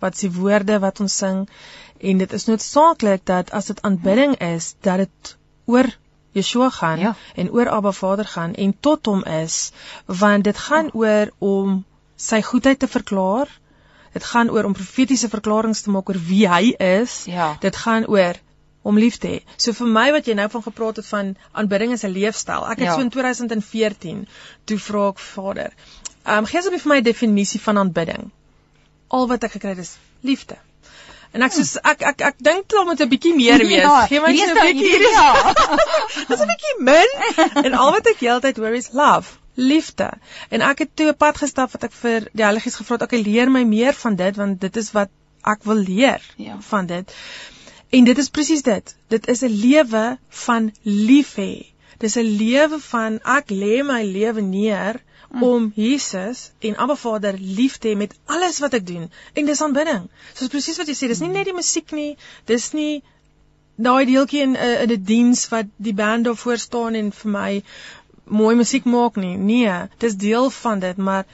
Wat 0.00 0.14
is 0.14 0.20
die 0.26 0.30
woorde 0.32 0.78
wat 0.82 1.00
ons 1.00 1.14
sing? 1.16 1.46
En 2.00 2.18
dit 2.20 2.32
is 2.36 2.44
noodsaaklik 2.46 3.24
dat 3.26 3.50
as 3.56 3.66
dit 3.72 3.80
aanbidding 3.82 4.36
is, 4.44 4.74
dat 4.84 4.98
dit 5.04 5.36
oor 5.66 5.88
Yeshua 6.36 6.68
gaan 6.70 6.98
Ja. 7.00 7.14
en 7.34 7.48
oor 7.50 7.68
Abba 7.72 7.92
Vader 7.92 8.24
gaan 8.28 8.54
en 8.54 8.74
tot 8.80 9.06
hom 9.06 9.24
is, 9.24 9.72
want 10.06 10.44
dit 10.44 10.58
gaan 10.58 10.90
oor 10.92 11.30
om 11.38 11.84
sy 12.16 12.42
goedheid 12.42 12.78
te 12.78 12.86
verklaar. 12.88 13.48
Dit 14.12 14.24
gaan 14.24 14.50
oor 14.50 14.64
om 14.64 14.72
profetiese 14.72 15.28
verklaringe 15.28 15.74
te 15.82 15.90
maak 15.90 16.08
oor 16.08 16.20
wie 16.28 16.46
hy 16.48 16.74
is. 16.78 17.24
Ja. 17.26 17.56
Dit 17.60 17.76
gaan 17.76 18.06
oor 18.06 18.34
om 18.88 18.98
lief 18.98 19.16
te 19.22 19.28
hê. 19.28 19.38
So 19.60 19.72
vir 19.76 19.86
my 19.94 20.06
wat 20.14 20.26
jy 20.30 20.34
nou 20.38 20.48
van 20.52 20.62
gepraat 20.64 20.96
het 21.02 21.06
van 21.12 21.34
aanbidding 21.52 21.92
is 21.96 22.04
'n 22.04 22.12
leefstyl. 22.14 22.64
Ek 22.70 22.78
het 22.78 22.86
Ja. 22.88 22.94
so 22.94 23.00
in 23.00 23.10
2014 23.10 24.28
toe 24.64 24.78
vra 24.78 25.08
ek 25.08 25.18
Vader, 25.18 25.72
ehm 26.24 26.38
um, 26.38 26.46
gee 26.46 26.58
asseblief 26.58 26.82
vir 26.86 26.92
my 26.94 26.98
'n 27.00 27.02
definisie 27.10 27.60
van 27.60 27.78
aanbidding. 27.78 28.30
Al 29.08 29.28
wat 29.28 29.44
ek 29.44 29.52
gekry 29.52 29.68
het 29.76 29.78
is 29.78 29.96
liefde. 30.22 30.56
En 31.32 31.42
ek 31.42 31.52
soos 31.52 31.76
ek 31.84 32.02
ek 32.02 32.20
ek 32.20 32.34
dink 32.38 32.68
klaar 32.68 32.84
moet 32.88 33.00
'n 33.00 33.08
bietjie 33.08 33.34
meer 33.36 33.58
wees. 33.72 33.82
Ja, 33.82 34.06
Gee 34.06 34.20
my 34.20 34.36
so 34.36 34.44
'n 34.44 34.54
nou- 34.54 34.72
bietjie. 34.72 35.00
ja. 35.10 35.52
Dis 36.28 36.40
'n 36.40 36.46
bietjie 36.52 36.76
min. 36.78 37.64
En 37.64 37.74
al 37.74 37.92
wat 37.92 38.06
ek 38.06 38.20
heeltyd 38.20 38.56
hoor 38.56 38.74
is 38.74 38.88
love, 38.92 39.36
liefde. 39.54 40.10
En 40.50 40.60
ek 40.62 40.78
het 40.78 40.90
toe 40.96 41.08
'n 41.12 41.16
pad 41.16 41.36
gestap 41.38 41.72
wat 41.72 41.84
ek 41.84 41.92
vir 41.92 42.20
die 42.32 42.42
Heilige 42.44 42.64
Gees 42.70 42.76
gevra 42.76 42.94
het, 42.96 43.02
okay, 43.02 43.20
leer 43.22 43.50
my 43.50 43.64
meer 43.64 43.92
van 43.92 44.16
dit 44.16 44.36
want 44.36 44.60
dit 44.60 44.76
is 44.76 44.92
wat 44.92 45.08
ek 45.44 45.64
wil 45.64 45.76
leer 45.76 46.20
Ja. 46.36 46.56
van 46.60 46.86
dit. 46.86 47.14
En 47.90 48.04
dit 48.04 48.18
is 48.18 48.28
presies 48.28 48.62
dit. 48.62 48.96
Dit 49.08 49.28
is 49.28 49.40
'n 49.42 49.54
lewe 49.64 50.18
van 50.28 50.72
lief 50.82 51.34
hê. 51.36 51.66
Dis 51.98 52.16
'n 52.16 52.28
lewe 52.44 52.78
van 52.80 53.20
ek 53.24 53.50
lê 53.50 53.84
my 53.84 54.02
lewe 54.04 54.40
neer 54.40 55.02
Mm. 55.30 55.42
om 55.42 55.72
Jesus 55.76 56.50
en 56.58 56.76
Abba 56.76 56.96
Vader 56.96 57.34
lief 57.38 57.76
te 57.76 57.88
hê 57.88 57.96
met 57.96 58.14
alles 58.24 58.58
wat 58.58 58.74
ek 58.74 58.86
doen. 58.86 59.10
En 59.32 59.44
dis 59.44 59.60
aanbidding. 59.62 60.08
Soos 60.34 60.48
presies 60.48 60.78
wat 60.80 60.88
jy 60.88 60.94
sê, 60.96 61.08
dis 61.10 61.20
nie 61.20 61.28
net 61.28 61.44
die 61.50 61.56
musiek 61.56 61.92
nie, 61.92 62.16
dis 62.48 62.70
nie 62.72 63.02
daai 63.76 64.06
deeltjie 64.08 64.40
in 64.46 64.56
'n 64.56 64.78
in 64.84 64.90
'n 64.94 65.04
diens 65.04 65.48
wat 65.52 65.66
die 65.76 65.92
band 65.92 66.24
daar 66.24 66.36
voor 66.36 66.58
staan 66.58 66.94
en 66.94 67.12
vir 67.12 67.30
my 67.30 67.62
mooi 68.24 68.54
musiek 68.56 68.84
maak 68.84 69.16
nie. 69.16 69.36
Nee, 69.36 69.88
dis 69.98 70.16
deel 70.16 70.50
van 70.50 70.80
dit, 70.80 70.96
maar 70.96 71.26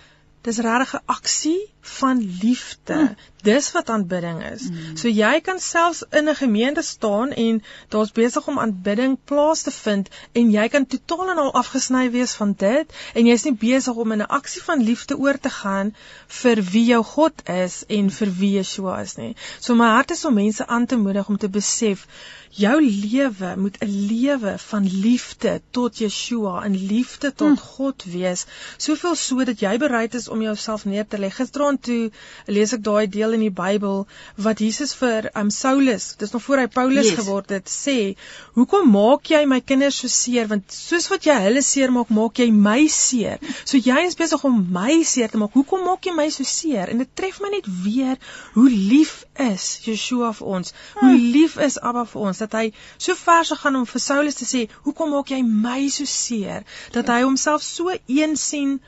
dis 0.42 0.58
regtig 0.58 0.94
'n 0.94 1.04
aksie 1.06 1.60
van 1.84 2.18
liefde. 2.40 2.94
Mm. 2.94 3.16
Dis 3.42 3.72
wat 3.72 3.88
aanbidding 3.88 4.40
is. 4.44 4.62
Mm. 4.70 4.96
So 4.96 5.08
jy 5.08 5.40
kan 5.44 5.58
selfs 5.60 6.02
in 6.10 6.28
'n 6.28 6.34
gemeente 6.34 6.82
staan 6.82 7.32
en 7.32 7.62
daar's 7.88 8.12
besig 8.12 8.46
om 8.48 8.58
aanbidding 8.58 9.18
plaas 9.24 9.62
te 9.62 9.70
vind 9.70 10.08
en 10.32 10.50
jy 10.50 10.68
kan 10.68 10.86
totaal 10.86 11.30
en 11.30 11.38
al 11.38 11.52
afgesny 11.52 12.10
wees 12.10 12.32
van 12.32 12.54
dit 12.56 12.92
en 13.14 13.26
jy's 13.26 13.44
nie 13.44 13.56
besig 13.66 13.94
om 13.94 14.12
in 14.12 14.22
'n 14.22 14.32
aksie 14.38 14.62
van 14.62 14.82
liefde 14.82 15.18
oor 15.18 15.38
te 15.38 15.50
gaan 15.50 15.94
vir 16.26 16.62
wie 16.62 16.84
jou 16.84 17.02
God 17.02 17.48
is 17.48 17.84
en 17.88 18.10
vir 18.10 18.32
wie 18.38 18.52
Yeshua 18.56 19.00
is 19.00 19.16
nie. 19.16 19.36
So 19.60 19.74
my 19.74 19.88
hart 19.92 20.10
is 20.10 20.24
om 20.24 20.34
mense 20.34 20.66
aan 20.66 20.86
te 20.86 20.96
moedig 20.96 21.28
om 21.28 21.38
te 21.38 21.48
besef 21.48 22.06
jou 22.54 22.80
lewe 22.80 23.56
moet 23.56 23.76
'n 23.80 24.06
lewe 24.06 24.58
van 24.58 24.84
liefde 25.00 25.60
tot 25.70 25.98
Yeshua 25.98 26.64
en 26.64 26.86
liefde 26.86 27.34
tot 27.34 27.58
hm. 27.58 27.66
God 27.76 28.04
wees. 28.04 28.46
Soveel 28.76 29.14
so 29.14 29.44
dat 29.44 29.60
jy 29.60 29.78
bereid 29.78 30.14
is 30.14 30.28
om 30.28 30.42
jouself 30.42 30.84
neer 30.84 31.06
te 31.06 31.18
lê. 31.18 31.30
Gisteraand 31.74 31.82
toe 31.82 32.54
lees 32.54 32.72
ek 32.74 32.82
daai 32.84 33.06
deel 33.10 33.34
in 33.36 33.42
die 33.44 33.50
Bybel 33.54 34.06
wat 34.44 34.60
Jesus 34.62 34.92
vir 34.94 35.30
um, 35.34 35.50
Saulus, 35.50 36.14
dis 36.18 36.32
nog 36.32 36.42
voor 36.42 36.58
hy 36.62 36.66
Paulus 36.68 37.06
Yes. 37.08 37.18
geword 37.18 37.50
het, 37.50 37.68
sê, 37.68 38.16
"Hoekom 38.54 38.90
maak 38.90 39.26
jy 39.30 39.44
my 39.46 39.60
kinders 39.60 39.98
so 39.98 40.08
seer? 40.08 40.46
Want 40.48 40.70
soos 40.72 41.08
wat 41.10 41.24
jy 41.24 41.34
hulle 41.46 41.62
seer 41.62 41.90
maak, 41.90 42.08
maak 42.10 42.38
jy 42.38 42.50
my 42.50 42.86
seer. 42.86 43.38
So 43.64 43.78
jy 43.78 44.04
is 44.06 44.14
besig 44.14 44.44
om 44.44 44.68
my 44.72 45.02
seer 45.02 45.28
te 45.28 45.38
maak. 45.38 45.52
Hoekom 45.52 45.84
maak 45.84 46.04
jy 46.04 46.12
my 46.14 46.28
so 46.30 46.44
seer?" 46.44 46.88
En 46.90 46.98
dit 46.98 47.08
tref 47.14 47.40
my 47.40 47.48
net 47.50 47.66
weer 47.84 48.16
hoe 48.54 48.70
lief 48.70 49.24
is 49.38 49.80
Yeshua 49.84 50.32
vir 50.32 50.46
ons. 50.46 50.72
Hoe 51.00 51.16
lief 51.18 51.56
is 51.58 51.78
Abba 51.80 52.04
vir 52.04 52.22
ons 52.22 52.38
dat 52.38 52.52
hy 52.52 52.72
so 52.98 53.14
ver 53.14 53.44
sou 53.44 53.56
gaan 53.56 53.76
om 53.76 53.86
vir 53.86 54.00
Saulus 54.00 54.34
te 54.34 54.44
sê, 54.44 54.68
"Hoekom 54.84 55.10
maak 55.10 55.28
jy 55.30 55.42
my 55.42 55.88
so 55.88 56.04
seer?" 56.04 56.62
Dat 56.92 57.06
hy 57.08 57.22
homself 57.22 57.62
so 57.62 57.90
een 58.06 58.36
sien 58.36 58.80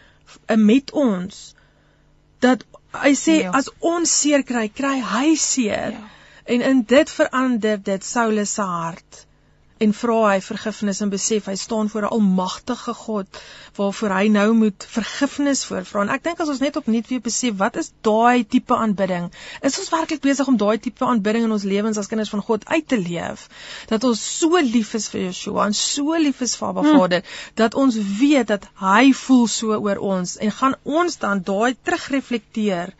uh, 0.51 0.57
met 0.57 0.91
ons 0.93 1.56
dat 2.41 2.65
hy 2.93 3.13
sê 3.15 3.43
Ja. 3.43 3.51
as 3.51 3.71
ons 3.81 4.21
seer 4.21 4.43
kry, 4.43 4.69
kry 4.69 5.01
hy 5.01 5.35
seer. 5.37 5.91
Ja. 5.93 6.09
En 6.45 6.61
in 6.63 6.83
dit 6.83 7.11
verander 7.11 7.83
dit 7.83 8.05
Saulus 8.05 8.55
se 8.55 8.63
hart 8.63 9.27
en 9.85 9.93
vra 9.93 10.17
hy 10.31 10.37
vergifnis 10.41 11.03
en 11.05 11.11
besef 11.13 11.49
hy 11.51 11.55
staan 11.61 11.91
voor 11.93 12.07
'n 12.07 12.15
almagtige 12.17 12.95
God 12.95 13.41
waarvoor 13.77 14.15
hy 14.17 14.29
nou 14.29 14.53
moet 14.53 14.87
vergifnis 14.89 15.65
voor 15.65 15.85
vra. 15.85 16.03
En 16.03 16.13
ek 16.15 16.23
dink 16.25 16.41
as 16.41 16.49
ons 16.49 16.63
net 16.65 16.77
opnuut 16.77 17.09
weer 17.09 17.21
besef 17.21 17.57
wat 17.57 17.77
is 17.77 17.93
daai 18.01 18.45
tipe 18.45 18.75
aanbidding? 18.75 19.31
Is 19.63 19.79
ons 19.79 19.91
werklik 19.93 20.21
besig 20.21 20.47
om 20.47 20.57
daai 20.57 20.79
tipe 20.79 21.05
aanbidding 21.05 21.45
in 21.45 21.53
ons 21.53 21.63
lewens 21.63 21.99
as 21.99 22.07
kinders 22.07 22.31
van 22.31 22.43
God 22.43 22.65
uit 22.69 22.89
te 22.89 22.99
leef? 22.99 23.49
Dat 23.89 24.05
ons 24.05 24.39
so 24.39 24.61
lief 24.61 24.95
is 24.95 25.09
vir 25.09 25.21
Yeshua 25.21 25.67
en 25.67 25.75
so 25.75 26.17
lief 26.17 26.41
is 26.41 26.57
vir 26.57 26.69
Abba 26.69 26.83
Hm. 26.83 26.99
Vader 26.99 27.23
dat 27.55 27.75
ons 27.75 27.97
weet 28.21 28.47
dat 28.47 28.69
hy 28.81 29.13
voel 29.13 29.47
so 29.47 29.77
oor 29.77 29.99
ons 29.99 30.37
en 30.37 30.51
gaan 30.51 30.75
ons 30.85 31.19
dan 31.19 31.43
daai 31.43 31.77
terugreflekteer 31.83 32.95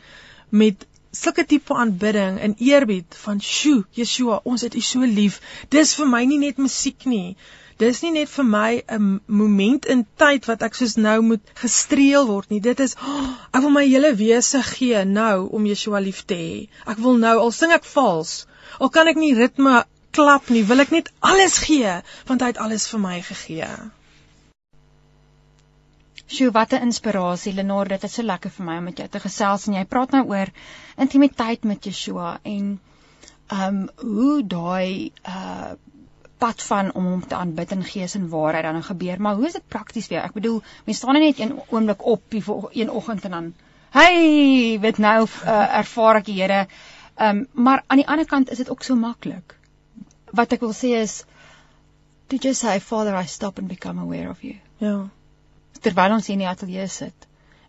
met 0.51 0.87
sulke 1.19 1.45
tipe 1.53 1.75
aanbidding 1.75 2.41
en 2.47 2.57
eerbied 2.71 3.19
van 3.25 3.43
sjoe 3.51 3.85
Yeshua 3.99 4.41
ons 4.45 4.65
het 4.67 4.75
u 4.75 4.83
so 4.89 5.13
lief. 5.21 5.41
Dis 5.77 5.95
vir 5.99 6.11
my 6.15 6.25
nie 6.25 6.41
net 6.43 6.59
musiek 6.63 7.07
nie. 7.13 7.37
Dis 7.83 8.01
nie 8.03 8.13
net 8.13 8.33
vir 8.33 8.47
my 8.51 8.83
'n 8.99 9.21
moment 9.27 9.87
in 9.95 10.07
tyd 10.17 10.47
wat 10.49 10.63
ek 10.63 10.75
soos 10.75 10.97
nou 10.97 11.21
moet 11.31 11.55
gestreel 11.63 12.27
word 12.27 12.51
nie. 12.51 12.61
Dit 12.61 12.81
is 12.81 12.97
oh, 12.97 13.31
ek 13.53 13.63
wil 13.63 13.75
my 13.79 13.87
hele 13.87 14.15
wese 14.17 14.63
gee 14.63 15.05
nou 15.05 15.49
om 15.59 15.67
Yeshua 15.73 16.01
lief 16.01 16.25
te 16.25 16.41
hê. 16.45 16.69
Ek 16.87 16.99
wil 16.99 17.19
nou 17.27 17.39
al 17.39 17.53
sing 17.53 17.73
ek 17.73 17.85
vals 17.85 18.47
al 18.79 18.91
kan 18.97 19.09
ek 19.09 19.21
nie 19.21 19.35
ritme 19.37 19.85
klap 20.17 20.51
nie 20.53 20.65
wil 20.71 20.83
ek 20.85 20.93
net 20.95 21.13
alles 21.33 21.59
gee 21.67 21.93
want 22.31 22.43
hy 22.43 22.53
het 22.53 22.65
alles 22.67 22.89
vir 22.93 23.03
my 23.05 23.17
gegee 23.29 23.71
Sjoe, 26.27 26.51
wat 26.51 26.73
'n 26.73 26.83
inspirasie, 26.83 27.53
Lenore, 27.55 27.89
dit 27.89 28.05
is 28.05 28.15
so 28.19 28.23
lekker 28.23 28.51
vir 28.51 28.65
my 28.67 28.77
om 28.79 28.85
met 28.85 28.99
jou 28.99 29.09
te 29.09 29.21
gesels 29.21 29.67
en 29.69 29.75
jy 29.75 29.85
praat 29.85 30.11
nou 30.11 30.25
oor 30.29 30.51
intimiteit 30.99 31.65
met 31.65 31.85
Yeshua 31.85 32.39
en 32.43 32.81
ehm 33.47 33.77
um, 33.77 33.91
hoe 33.97 34.43
daai 34.43 35.13
uh 35.35 35.75
pad 36.39 36.63
van 36.63 36.91
om 36.93 37.05
hom 37.05 37.23
te 37.27 37.35
aanbid 37.35 37.71
in 37.73 37.85
gees 37.85 38.15
en 38.15 38.29
waarheid 38.29 38.65
dan 38.67 38.75
nou 38.77 38.83
gebeur, 38.85 39.21
maar 39.21 39.35
hoe 39.35 39.47
is 39.47 39.53
dit 39.53 39.69
prakties 39.69 40.09
jou? 40.09 40.21
Ek 40.21 40.35
bedoel, 40.37 40.59
mense 40.85 41.01
staan 41.01 41.17
nie 41.17 41.23
net 41.23 41.39
een 41.41 41.55
oomblik 41.71 42.05
op 42.05 42.23
die 42.29 42.43
een 42.73 42.91
oggend 42.91 43.25
en 43.25 43.31
dan 43.31 43.55
hey, 43.91 44.77
weet 44.81 44.99
nou 44.99 45.23
uh, 45.25 45.79
ervaar 45.79 46.21
ek 46.21 46.27
die 46.29 46.41
Here. 46.43 46.67
Ehm 47.15 47.39
um, 47.39 47.47
maar 47.53 47.85
aan 47.87 48.03
die 48.03 48.09
ander 48.09 48.27
kant 48.27 48.51
is 48.51 48.59
dit 48.59 48.71
ook 48.71 48.83
so 48.83 48.95
maklik. 48.95 49.57
Wat 50.33 50.53
ek 50.53 50.61
wil 50.61 50.75
sê 50.75 50.93
is 51.01 51.25
to 52.27 52.37
just 52.37 52.61
say 52.61 52.81
Father 52.81 53.17
I 53.17 53.27
stop 53.27 53.59
and 53.59 53.69
become 53.69 54.03
aware 54.03 54.31
of 54.31 54.43
you 54.43 54.59
ja 54.79 55.09
terwyl 55.79 56.13
ons 56.13 56.27
hier 56.27 56.37
in 56.39 56.45
die 56.45 56.49
ateljee 56.49 56.89
sit. 56.89 57.27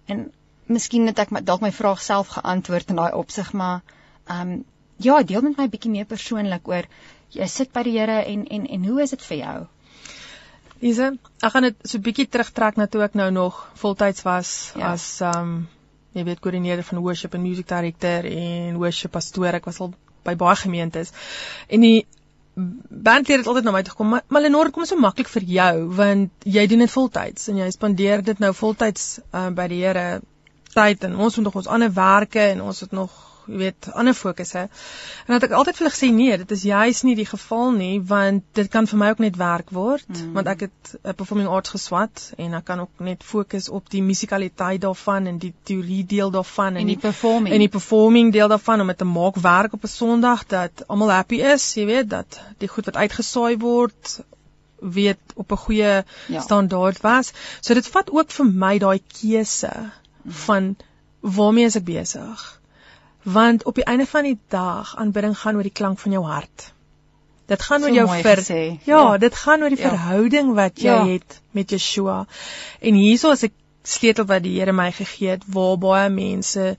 En 0.07 0.31
miskien 0.67 1.07
het 1.07 1.19
ek 1.19 1.31
my- 1.31 1.41
dalk 1.41 1.61
my 1.61 1.71
vraag 1.71 2.01
self 2.01 2.27
geantwoord 2.27 2.89
in 2.89 2.95
daai 2.95 3.13
opsig, 3.13 3.53
maar 3.53 3.81
ehm 4.27 4.41
um, 4.51 4.63
ja, 4.99 5.21
deel 5.23 5.41
met 5.41 5.57
my 5.57 5.63
'n 5.63 5.69
bietjie 5.69 5.91
meer 5.91 6.05
persoonlik 6.05 6.67
oor 6.67 6.85
jy 7.29 7.47
sit 7.47 7.71
by 7.73 7.83
die 7.83 7.99
Here 7.99 8.23
en 8.25 8.47
en 8.47 8.65
en 8.67 8.85
hoe 8.85 9.01
is 9.01 9.09
dit 9.09 9.21
vir 9.21 9.37
jou? 9.37 9.67
Dis 10.81 10.99
ek 10.99 11.51
gaan 11.51 11.63
dit 11.63 11.75
so 11.89 11.99
bietjie 11.99 12.27
terugtrek 12.27 12.77
na 12.77 12.85
toe 12.87 13.01
ek 13.03 13.15
nou 13.15 13.31
nog 13.31 13.67
voltyds 13.75 14.23
was 14.23 14.71
Ja. 14.75 14.91
as 14.93 15.21
um 15.21 15.67
jy 16.13 16.23
weet 16.23 16.39
koördineerder 16.39 16.83
van 16.83 16.99
worship 16.99 17.33
en 17.33 17.41
music 17.41 17.67
director 17.67 18.25
en 18.25 18.77
worship 18.77 19.11
pastoor. 19.11 19.53
Ek 19.53 19.65
was 19.65 19.79
al 19.79 19.93
by 20.23 20.35
baie 20.35 20.55
gemeentes. 20.55 21.11
En 21.69 21.81
die 21.81 22.05
bandlede 22.57 23.43
het 23.43 23.47
altyd 23.47 23.67
na 23.67 23.71
my 23.75 23.83
toe 23.85 23.93
gekom, 23.93 24.09
maar, 24.15 24.23
maar 24.27 24.41
Lenore, 24.41 24.71
kom 24.73 24.85
so 24.85 24.97
maklik 24.97 25.29
vir 25.29 25.45
jou 25.57 25.73
want 25.99 26.47
jy 26.57 26.65
doen 26.67 26.81
dit 26.85 26.91
voltyds 26.91 27.51
en 27.51 27.61
jy 27.61 27.69
spandeer 27.73 28.23
dit 28.25 28.41
nou 28.41 28.53
voltyds 28.57 29.19
uh, 29.29 29.49
by 29.53 29.67
die 29.71 29.83
Here 29.83 30.07
tyd 30.73 31.05
en 31.05 31.15
ons 31.15 31.37
moet 31.37 31.45
nog 31.49 31.59
ons 31.61 31.69
ander 31.77 31.93
werke 31.93 32.41
en 32.53 32.61
ons 32.65 32.79
het 32.85 32.95
nog 32.97 33.13
jy 33.47 33.57
weet 33.57 33.87
ander 33.93 34.13
fokusse. 34.13 34.59
En 35.27 35.33
dat 35.33 35.43
ek 35.43 35.51
altyd 35.51 35.75
vir 35.77 35.85
hulle 35.85 35.95
gesê 35.95 36.09
nee, 36.13 36.37
dit 36.37 36.51
is 36.51 36.63
juis 36.63 37.01
nie 37.03 37.15
die 37.15 37.25
geval 37.25 37.71
nie 37.71 37.99
want 38.01 38.43
dit 38.53 38.67
kan 38.69 38.87
vir 38.87 38.99
my 38.99 39.09
ook 39.09 39.19
net 39.19 39.35
werk 39.37 39.69
word 39.71 40.07
mm. 40.07 40.33
want 40.33 40.47
ek 40.47 40.59
het 40.67 40.95
'n 41.03 41.13
performing 41.15 41.47
arts 41.47 41.69
geswat 41.69 42.33
en 42.37 42.53
ek 42.53 42.65
kan 42.65 42.79
ook 42.79 42.99
net 42.99 43.23
fokus 43.23 43.69
op 43.69 43.89
die 43.89 44.01
musikaliteit 44.03 44.81
daarvan 44.81 45.27
en 45.27 45.37
die 45.37 45.53
teorie 45.63 46.05
deel 46.05 46.31
daarvan 46.31 46.75
En 46.75 46.85
die 46.87 46.97
performing. 46.97 47.53
en 47.53 47.59
die 47.59 47.69
performing 47.69 48.31
deel 48.33 48.47
daarvan 48.47 48.81
om 48.81 48.87
dit 48.87 48.97
te 48.97 49.05
maak 49.05 49.35
werk 49.35 49.73
op 49.73 49.83
'n 49.83 49.87
Sondag 49.87 50.45
dat 50.47 50.83
almal 50.87 51.09
happy 51.11 51.35
is, 51.41 51.73
jy 51.73 51.85
weet, 51.85 52.09
dat 52.09 52.39
die 52.57 52.67
goed 52.67 52.85
wat 52.85 52.95
uitgesaai 52.95 53.57
word 53.57 54.19
weet 54.79 55.19
op 55.35 55.51
'n 55.51 55.55
goeie 55.57 55.83
Ja. 55.83 56.03
ja. 56.27 56.39
standaard 56.41 57.01
was. 57.01 57.31
So 57.61 57.73
dit 57.73 57.87
vat 57.87 58.11
ook 58.11 58.31
vir 58.31 58.45
my 58.45 58.77
daai 58.77 59.01
keuse 59.21 59.91
van 60.25 60.75
waarmee 61.21 61.65
is 61.65 61.75
ek 61.75 61.83
besig? 61.83 62.61
Want 63.27 63.63
op 63.67 63.75
die 63.75 63.83
einde 63.83 64.05
van 64.07 64.23
die 64.23 64.37
dag 64.53 64.95
aanbidding 64.95 65.35
gaan 65.39 65.55
oor 65.59 65.65
die 65.67 65.71
klank 65.81 65.99
van 65.99 66.11
jou 66.15 66.23
hart. 66.25 66.71
Dit 67.47 67.61
gaan 67.61 67.81
So 67.81 67.87
oor 67.87 67.93
jou 67.95 68.21
ver 68.21 68.37
gesê. 68.37 68.59
Ja, 68.85 69.01
Ja. 69.01 69.17
dit 69.17 69.35
gaan 69.35 69.61
oor 69.61 69.69
die 69.69 69.79
Ja. 69.79 69.89
verhouding 69.89 70.53
wat 70.55 70.79
jy 70.81 70.83
Ja. 70.91 71.05
het 71.05 71.41
met 71.51 71.69
Yeshua. 71.69 72.25
En 72.79 72.93
hierso 72.93 73.31
is 73.31 73.43
'n 73.43 73.51
sleutel 73.83 74.25
wat 74.25 74.43
die 74.43 74.59
Here 74.59 74.71
my 74.73 74.91
gegee 74.91 75.29
het 75.29 75.43
waar 75.47 75.77
baie 75.77 76.09
mense 76.09 76.77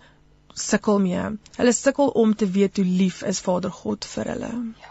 sukkel 0.54 0.98
mee. 0.98 1.38
Hulle 1.56 1.72
sukkel 1.72 2.08
om 2.08 2.34
te 2.34 2.50
weet 2.50 2.76
hoe 2.76 2.84
lief 2.84 3.22
is 3.22 3.40
Vader 3.40 3.70
God 3.70 4.04
vir 4.04 4.24
hulle. 4.24 4.50
Ja. 4.80 4.88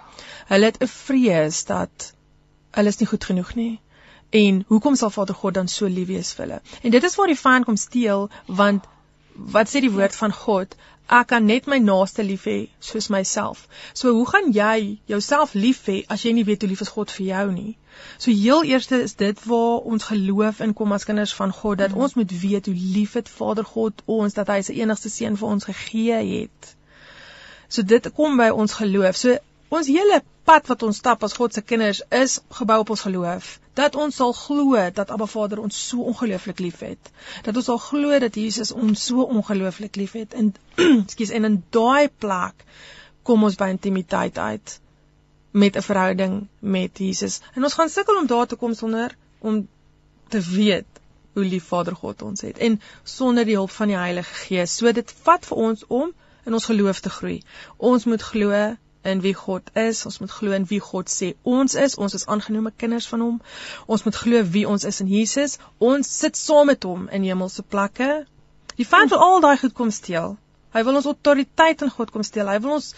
Hulle 0.47 0.65
het 0.65 0.77
'n 0.81 0.87
vrees 0.87 1.65
dat 1.65 2.13
hulle 2.71 2.87
is 2.89 2.97
nie 2.99 3.07
goed 3.07 3.23
genoeg 3.23 3.55
nie. 3.55 3.79
En 4.29 4.63
hoekom 4.67 4.95
sal 4.95 5.09
Vader 5.09 5.35
God 5.35 5.53
dan 5.53 5.67
so 5.67 5.85
lief 5.87 6.07
wees 6.07 6.33
vir 6.33 6.45
hulle? 6.45 6.61
En 6.83 6.91
dit 6.91 7.03
is 7.03 7.15
waar 7.15 7.27
die 7.27 7.39
vyand 7.39 7.65
kom 7.65 7.75
steel 7.77 8.29
want 8.45 8.85
wat 9.35 9.67
sê 9.67 9.79
die 9.81 9.91
woord 9.91 10.15
van 10.15 10.31
God? 10.33 10.75
Ek 11.07 11.27
kan 11.31 11.45
net 11.47 11.67
my 11.71 11.77
naaste 11.79 12.23
lief 12.27 12.45
hê 12.49 12.57
soos 12.83 13.07
myself. 13.13 13.67
So 13.93 14.11
hoe 14.11 14.25
gaan 14.27 14.49
jy 14.51 14.99
jouself 15.07 15.53
lief 15.55 15.85
hê 15.87 16.01
as 16.11 16.25
jy 16.25 16.33
nie 16.35 16.43
weet 16.49 16.65
hoe 16.65 16.69
lief 16.71 16.81
is 16.83 16.91
God 16.91 17.13
vir 17.15 17.25
jou 17.27 17.45
nie? 17.51 17.75
So 18.17 18.31
heel 18.31 18.63
eerste 18.67 18.99
is 19.03 19.15
dit 19.15 19.43
waar 19.47 19.87
ons 19.93 20.09
geloof 20.09 20.59
inkom 20.65 20.91
as 20.97 21.07
kinders 21.07 21.33
van 21.37 21.53
God 21.59 21.79
dat 21.79 21.95
mm. 21.95 22.01
ons 22.03 22.17
moet 22.19 22.33
weet 22.41 22.67
hoe 22.67 22.75
lief 22.75 23.15
het 23.19 23.31
Vader 23.31 23.65
God 23.65 24.03
ons 24.05 24.35
dat 24.35 24.51
hy 24.51 24.59
sy 24.67 24.75
enigste 24.81 25.11
seun 25.13 25.39
vir 25.39 25.53
ons 25.55 25.69
gegee 25.69 26.19
het. 26.23 26.73
So 27.69 27.87
dit 27.87 28.11
kom 28.19 28.35
by 28.43 28.49
ons 28.51 28.75
geloof. 28.81 29.15
So 29.15 29.39
ons 29.69 29.87
hele 29.87 30.19
pad 30.47 30.67
wat 30.67 30.83
ons 30.83 30.99
stap 31.03 31.23
as 31.23 31.39
God 31.39 31.55
se 31.55 31.63
kinders 31.63 32.03
is 32.11 32.41
gebou 32.59 32.81
op 32.83 32.91
ons 32.97 33.07
geloof. 33.07 33.57
Dat 33.77 33.95
ons 33.95 34.15
sal 34.15 34.33
glo 34.33 34.79
dat 34.99 35.11
Abba 35.13 35.27
Vader 35.29 35.61
ons 35.61 35.77
so 35.89 36.07
ongelooflik 36.11 36.59
liefhet. 36.63 37.11
Dat 37.45 37.55
ons 37.55 37.69
sal 37.69 37.79
glo 37.83 38.19
dat 38.23 38.35
Jesus 38.35 38.71
ons 38.71 39.05
so 39.09 39.25
ongelooflik 39.25 39.95
liefhet. 39.95 40.33
En 40.33 40.53
ekskuus 41.05 41.33
en 41.37 41.49
in 41.51 41.63
daai 41.75 42.09
plek 42.09 42.65
kom 43.27 43.43
ons 43.43 43.57
by 43.59 43.69
intimiteit 43.75 44.37
uit 44.37 44.79
met 45.51 45.75
'n 45.75 45.81
verhouding 45.81 46.47
met 46.59 46.97
Jesus. 46.97 47.39
En 47.55 47.63
ons 47.63 47.73
gaan 47.73 47.89
sukkel 47.89 48.17
om 48.17 48.27
daar 48.27 48.47
te 48.47 48.55
kom 48.55 48.73
sonder 48.73 49.15
om 49.39 49.67
te 50.27 50.41
weet 50.41 50.85
hoe 51.33 51.45
lief 51.45 51.63
Vader 51.63 51.95
God 51.95 52.21
ons 52.21 52.41
het 52.41 52.57
en 52.57 52.81
sonder 53.03 53.45
die 53.45 53.55
hulp 53.55 53.71
van 53.71 53.87
die 53.87 53.97
Heilige 53.97 54.33
Gees. 54.33 54.75
So 54.77 54.91
dit 54.91 55.13
vat 55.23 55.45
vir 55.45 55.57
ons 55.57 55.83
om 55.87 56.13
in 56.45 56.53
ons 56.53 56.65
geloof 56.65 56.99
te 56.99 57.09
groei. 57.09 57.41
Ons 57.77 58.05
moet 58.05 58.21
glo 58.21 58.51
in 59.07 59.21
wie 59.23 59.33
God 59.37 59.69
is. 59.79 60.03
Ons 60.09 60.19
moet 60.23 60.31
glo 60.31 60.55
in 60.57 60.65
wie 60.69 60.79
God 60.83 61.11
sê 61.11 61.33
ons 61.43 61.75
is. 61.75 61.95
Ons 61.97 62.17
is 62.19 62.25
aangenome 62.27 62.73
kinders 62.83 63.07
van 63.11 63.23
hom. 63.25 63.37
Ons 63.87 64.03
moet 64.07 64.19
glo 64.23 64.43
wie 64.55 64.65
ons 64.69 64.87
is 64.87 65.01
in 65.03 65.11
Jesus. 65.11 65.57
Ons 65.91 66.11
sit 66.23 66.39
saam 66.39 66.67
met 66.71 66.83
hom 66.87 67.07
in 67.11 67.27
hemelse 67.27 67.63
plekke. 67.63 68.25
Die 68.77 68.85
vyand 68.85 69.13
wil 69.13 69.23
al 69.27 69.39
daai 69.45 69.55
goed 69.61 69.73
kom 69.77 69.93
steel. 69.95 70.35
Hy 70.75 70.83
wil 70.85 70.99
ons 70.99 71.07
autoriteit 71.09 71.81
in 71.81 71.93
God 71.93 72.11
kom 72.13 72.25
steel. 72.27 72.49
Hy 72.51 72.59
wil 72.61 72.77
ons 72.77 72.91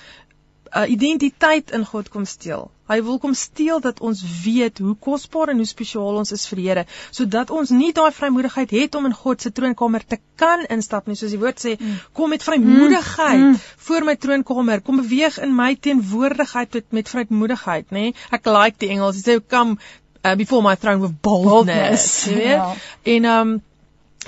uh, 0.75 0.85
identiteit 0.91 1.71
in 1.71 1.85
God 1.85 2.09
kom 2.09 2.25
steel. 2.25 2.69
Hy 2.89 2.97
wil 3.05 3.19
kom 3.21 3.33
steel 3.37 3.79
dat 3.85 3.99
ons 4.01 4.21
weet 4.43 4.79
hoe 4.81 4.95
kosbaar 4.97 5.51
en 5.53 5.59
hoe 5.61 5.67
spesiaal 5.69 6.15
ons 6.23 6.31
is 6.33 6.45
vir 6.49 6.57
die 6.57 6.65
Here, 6.69 6.83
sodat 7.13 7.51
ons 7.53 7.69
nie 7.69 7.91
daai 7.93 8.09
vrymoedigheid 8.17 8.71
het 8.73 8.95
om 8.97 9.05
in 9.05 9.13
God 9.13 9.41
se 9.45 9.51
troonkamer 9.53 10.05
te 10.09 10.17
kan 10.41 10.65
instap 10.73 11.05
nie, 11.07 11.15
soos 11.19 11.35
die 11.35 11.39
woord 11.41 11.61
sê, 11.61 11.75
Mm. 11.79 11.99
kom 12.17 12.29
met 12.33 12.43
vrymoedigheid 12.43 13.39
Mm, 13.39 13.51
mm. 13.53 13.59
voor 13.87 14.03
my 14.09 14.15
troonkamer, 14.15 14.81
kom 14.81 14.97
beweeg 15.03 15.37
in 15.37 15.55
my 15.55 15.75
teenwoordigheid 15.75 16.73
met 16.73 16.91
met 16.91 17.09
vrymoedigheid, 17.09 17.91
nê? 17.91 18.13
Ek 18.31 18.45
like 18.45 18.77
die 18.79 18.89
Engels, 18.89 19.21
dit 19.21 19.35
sê 19.35 19.47
come 19.47 19.77
uh, 20.25 20.35
before 20.35 20.61
my 20.63 20.75
throne 20.75 21.01
with 21.01 21.21
boldness, 21.21 21.49
Boldness, 21.53 22.25
jy 22.25 22.35
weet? 22.35 22.57
ja. 22.57 22.73
En 23.03 23.25
ehm 23.25 23.49
um, 23.49 23.61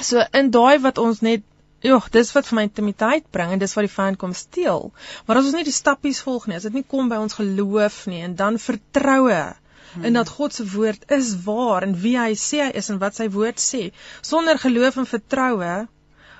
so 0.01 0.21
in 0.34 0.51
daai 0.51 0.80
wat 0.80 0.97
ons 0.97 1.19
net 1.21 1.41
Joh, 1.82 2.06
dis 2.13 2.30
wat 2.36 2.46
vir 2.46 2.58
my 2.60 2.63
intimiteit 2.67 3.26
bring 3.34 3.56
en 3.56 3.62
dis 3.62 3.74
wat 3.78 3.88
die 3.88 3.94
vyand 3.96 4.20
kom 4.22 4.36
steel. 4.38 4.91
Maar 5.26 5.39
as 5.39 5.50
ons 5.50 5.58
nie 5.58 5.65
die 5.65 5.74
stappies 5.74 6.22
volg 6.26 6.46
nie, 6.48 6.60
as 6.60 6.67
dit 6.67 6.78
nie 6.78 6.86
kom 6.94 7.10
by 7.10 7.17
ons 7.22 7.38
geloof 7.39 8.04
nie 8.12 8.22
en 8.28 8.36
dan 8.38 8.60
vertroue 8.62 9.39
hmm. 9.41 10.06
in 10.06 10.20
dat 10.20 10.30
God 10.30 10.54
se 10.54 10.67
woord 10.76 11.10
is 11.17 11.34
waar 11.48 11.88
en 11.88 11.98
wie 12.04 12.17
hy 12.20 12.36
sê 12.38 12.62
hy 12.67 12.70
is 12.84 12.91
en 12.94 13.02
wat 13.02 13.17
sy 13.17 13.32
woord 13.34 13.63
sê, 13.63 13.89
sonder 14.22 14.62
geloof 14.62 15.02
en 15.02 15.10
vertroue 15.10 15.74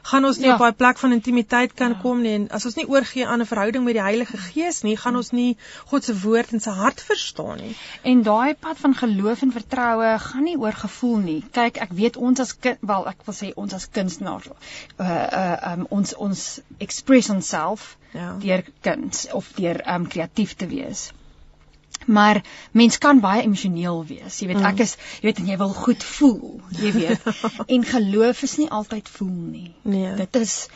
gaan 0.03 0.25
ons 0.25 0.37
nie 0.37 0.47
Ja. 0.47 0.53
op 0.53 0.59
daai 0.59 0.73
plek 0.73 0.97
van 0.97 1.11
intimiteit 1.11 1.73
kan 1.73 1.89
Ja. 1.89 1.95
ja. 1.95 2.01
kom 2.01 2.21
nie 2.21 2.33
en 2.33 2.49
as 2.49 2.65
ons 2.65 2.75
nie 2.75 2.87
oorgee 2.87 3.27
aan 3.27 3.41
'n 3.41 3.45
verhouding 3.45 3.83
met 3.83 3.93
die 3.93 4.01
Heilige 4.01 4.37
Gees 4.37 4.81
nie, 4.83 4.97
gaan 4.97 5.15
ons 5.15 5.31
nie 5.31 5.57
God 5.85 6.03
se 6.03 6.15
woord 6.21 6.51
in 6.53 6.59
sy 6.59 6.69
hart 6.71 7.01
verstaan 7.01 7.57
nie. 7.57 7.75
En 8.03 8.23
daai 8.23 8.53
pad 8.55 8.77
van 8.77 8.95
geloof 8.95 9.41
en 9.41 9.51
vertroue 9.51 10.17
gaan 10.19 10.43
nie 10.43 10.57
oor 10.57 10.73
gevoel 10.73 11.17
nie. 11.17 11.43
Kyk, 11.51 11.77
ek 11.77 11.89
weet 11.91 12.17
ons 12.17 12.39
as 12.39 12.53
kind, 12.59 12.77
wel 12.81 13.07
ek 13.07 13.25
wil 13.25 13.35
sê 13.35 13.53
ons 13.55 13.73
as 13.73 13.87
kunstenaars 13.91 14.45
uh 14.47 15.05
uh 15.07 15.73
um, 15.73 15.85
ons 15.89 16.13
ons 16.15 16.59
express 16.77 17.29
onsself 17.29 17.97
Ja. 18.13 18.35
deur 18.39 18.63
kuns 18.81 19.27
of 19.31 19.51
deur 19.55 19.81
um 19.95 20.07
kreatief 20.07 20.53
te 20.55 20.67
wees. 20.67 21.11
Maar 22.05 22.41
mens 22.71 22.97
kan 22.97 23.19
baie 23.19 23.43
emosioneel 23.43 24.05
wees. 24.05 24.39
Jy 24.39 24.47
weet, 24.47 24.59
Mm. 24.59 24.65
ek 24.65 24.79
is, 24.79 24.95
jy 25.21 25.29
weet 25.29 25.37
en 25.39 25.47
jy 25.47 25.57
wil 25.57 25.73
goed 25.73 26.03
voel, 26.03 26.61
jy 26.69 26.91
weet. 26.91 27.21
en 27.75 27.83
geloof 27.85 28.41
is 28.41 28.57
nie 28.57 28.69
altyd 28.69 29.09
voel 29.09 29.37
nie. 29.51 29.73
Nee. 29.81 30.15
Dit 30.15 30.35
is 30.35 30.67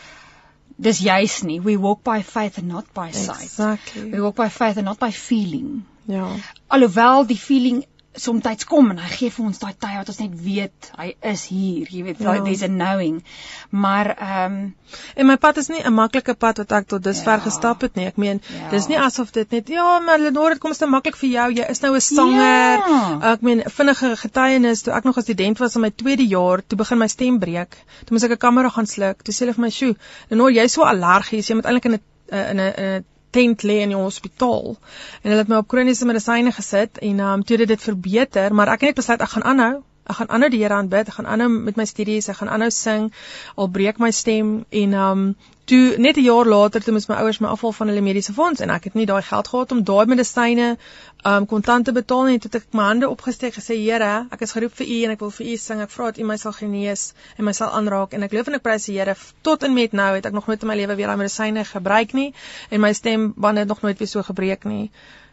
dis 0.76 1.00
juis 1.00 1.42
nie. 1.42 1.62
We 1.62 1.78
walk 1.80 2.04
by 2.04 2.22
faith 2.24 2.58
and 2.58 2.68
not 2.68 2.86
by 2.94 3.12
sight. 3.12 3.44
Exactly. 3.44 4.10
We 4.12 4.22
walk 4.22 4.36
by 4.36 4.50
faith 4.50 4.78
and 4.78 4.86
not 4.86 5.00
by 5.00 5.12
feeling. 5.12 5.86
Ja. 6.06 6.28
Alhoewel 6.68 7.26
die 7.26 7.38
feeling 7.40 7.86
soms 8.16 8.66
kom 8.66 8.92
en 8.92 8.98
hy 8.98 9.10
gee 9.10 9.30
vir 9.30 9.46
ons 9.46 9.60
daai 9.60 9.74
tye 9.80 9.98
wat 9.98 10.10
ons 10.10 10.20
net 10.20 10.34
weet 10.44 10.92
hy 10.98 11.16
is 11.22 11.46
hier, 11.46 11.88
jy 11.92 12.04
weet, 12.04 12.20
Ja. 12.20 12.34
ja. 12.34 12.44
there's 12.44 12.64
a 12.64 12.68
knowing. 12.68 13.24
Maar 13.72 14.16
ehm 14.18 14.54
um, 14.54 14.76
En 15.16 15.26
my 15.26 15.36
pad 15.38 15.58
is 15.58 15.68
nie 15.68 15.82
'n 15.84 15.94
maklike 15.94 16.34
pad 16.36 16.58
wat 16.58 16.72
ek 16.72 16.88
tot 16.88 17.04
dusver 17.04 17.32
Ja. 17.38 17.40
gestap 17.40 17.82
het 17.82 17.96
nie. 17.96 18.06
Ek 18.06 18.18
meen, 18.18 18.42
Ja. 18.54 18.70
dis 18.70 18.88
nie 18.88 18.98
asof 19.00 19.32
dit 19.32 19.52
net 19.52 19.68
ja, 19.68 20.00
maar 20.00 20.20
Lenore, 20.20 20.50
dit 20.54 20.60
kom 20.60 20.72
te 20.72 20.86
maklik 20.86 21.16
vir 21.16 21.30
jou. 21.30 21.52
Jy 21.54 21.66
is 21.70 21.80
nou 21.82 21.96
'n 21.96 22.02
sanger. 22.02 22.78
Ja. 22.88 23.20
Ek 23.34 23.42
meen, 23.42 23.64
vinnige 23.66 24.16
getuienis 24.18 24.82
toe 24.82 24.94
ek 24.94 25.04
nog 25.04 25.18
as 25.18 25.24
student 25.24 25.58
was 25.60 25.76
in 25.76 25.82
my 25.82 25.90
tweede 25.90 26.28
jaar, 26.28 26.62
toe 26.68 26.78
begin 26.78 26.98
my 26.98 27.08
stem 27.08 27.40
breek. 27.40 27.70
Toe 28.06 28.12
moes 28.12 28.24
ek 28.24 28.32
'n 28.32 28.38
kamera 28.38 28.70
gaan 28.70 28.86
sluk. 28.88 29.24
Toe 29.24 29.34
sê 29.34 29.40
hulle 29.40 29.54
vir 29.54 29.62
my, 29.62 29.70
"Sjoe, 29.70 29.96
Lenore, 30.30 30.54
jy's 30.54 30.74
so 30.74 30.84
allergies. 30.84 31.48
Jy 31.50 31.56
moet 31.56 31.66
eintlik 31.66 31.86
in 31.86 31.94
'n 31.94 32.00
eh, 32.30 32.50
in 32.52 32.60
'n 32.60 32.74
in 32.78 32.84
'n 32.86 33.06
tent 33.36 33.68
lê 33.68 33.82
in 33.84 33.94
die 33.94 34.00
hospitaal." 34.00 34.76
En 35.22 35.32
hulle 35.32 35.44
het 35.44 35.52
my 35.52 35.60
op 35.64 35.68
kroniese 35.72 36.08
medisyne 36.10 36.56
gesit 36.56 36.98
en 37.02 37.20
ehm 37.20 37.34
um, 37.34 37.44
toe 37.44 37.58
het 37.58 37.74
dit 37.76 37.90
verbeter, 37.90 38.54
maar 38.54 38.74
ek 38.74 38.88
het 38.88 38.90
net 38.94 39.04
besluit 39.04 39.22
ek 39.22 39.36
gaan 39.36 39.50
aanhou. 39.54 39.76
Ek 40.06 40.20
gaan 40.20 40.30
aanhou 40.30 40.52
die 40.54 40.60
Here 40.62 40.76
aanbid, 40.78 41.08
ek 41.10 41.18
gaan 41.18 41.26
aanhou 41.26 41.50
met 41.50 41.78
my 41.80 41.86
studies, 41.90 42.30
ek 42.30 42.38
gaan 42.38 42.50
aanhou 42.54 42.70
sing 42.70 43.08
al 43.58 43.70
breek 43.74 43.98
my 44.04 44.12
stem 44.14 44.50
en 44.70 44.94
um 44.94 45.24
toe 45.66 45.98
net 45.98 46.18
'n 46.22 46.26
jaar 46.28 46.46
later 46.46 46.84
toe 46.86 46.94
moes 46.94 47.08
my 47.10 47.16
ouers 47.22 47.40
my 47.42 47.50
afhaal 47.50 47.74
van 47.74 47.90
hulle 47.90 48.04
mediese 48.06 48.34
fonds 48.34 48.62
en 48.62 48.70
ek 48.70 48.84
het 48.84 48.94
nie 48.94 49.08
daai 49.10 49.24
geld 49.30 49.48
gehad 49.48 49.72
om 49.72 49.82
daai 49.84 50.06
medisyne 50.06 50.68
um 51.32 51.48
kontant 51.54 51.86
te 51.86 51.92
betaal 51.92 52.30
nie. 52.30 52.38
Toe 52.40 52.52
het 52.52 52.62
ek 52.62 52.78
my 52.78 52.84
hande 52.84 53.10
opgesteek 53.10 53.58
gesê 53.58 53.80
Here, 53.80 54.28
ek 54.32 54.42
is 54.46 54.52
geroep 54.52 54.76
vir 54.82 54.88
U 54.88 55.00
en 55.06 55.16
ek 55.16 55.26
wil 55.26 55.32
vir 55.40 55.48
U 55.48 55.58
sing. 55.58 55.82
Ek 55.82 55.90
vra 55.96 56.12
dat 56.12 56.22
U 56.22 56.30
my 56.30 56.38
sal 56.38 56.54
genees 56.60 57.14
en 57.38 57.46
my 57.46 57.54
sal 57.62 57.74
aanraak 57.80 58.14
en 58.14 58.24
ek 58.30 58.38
loof 58.38 58.48
en 58.48 58.60
ek 58.60 58.66
prys 58.70 58.86
die 58.86 59.00
Here 59.00 59.16
tot 59.42 59.64
en 59.64 59.74
met 59.74 59.94
nou 59.94 60.12
het 60.16 60.26
ek 60.26 60.38
nog 60.38 60.48
nooit 60.48 60.62
in 60.62 60.68
my 60.68 60.76
lewe 60.76 60.96
weer 60.96 61.08
daai 61.08 61.18
medisyne 61.18 61.66
gebruik 61.66 62.14
nie 62.14 62.34
en 62.70 62.82
my 62.82 62.94
stembande 62.94 63.66
het 63.66 63.74
nog 63.74 63.82
nooit 63.82 63.98
weer 63.98 64.14
so 64.14 64.22
gebreek 64.22 64.70
nie. 64.70 64.92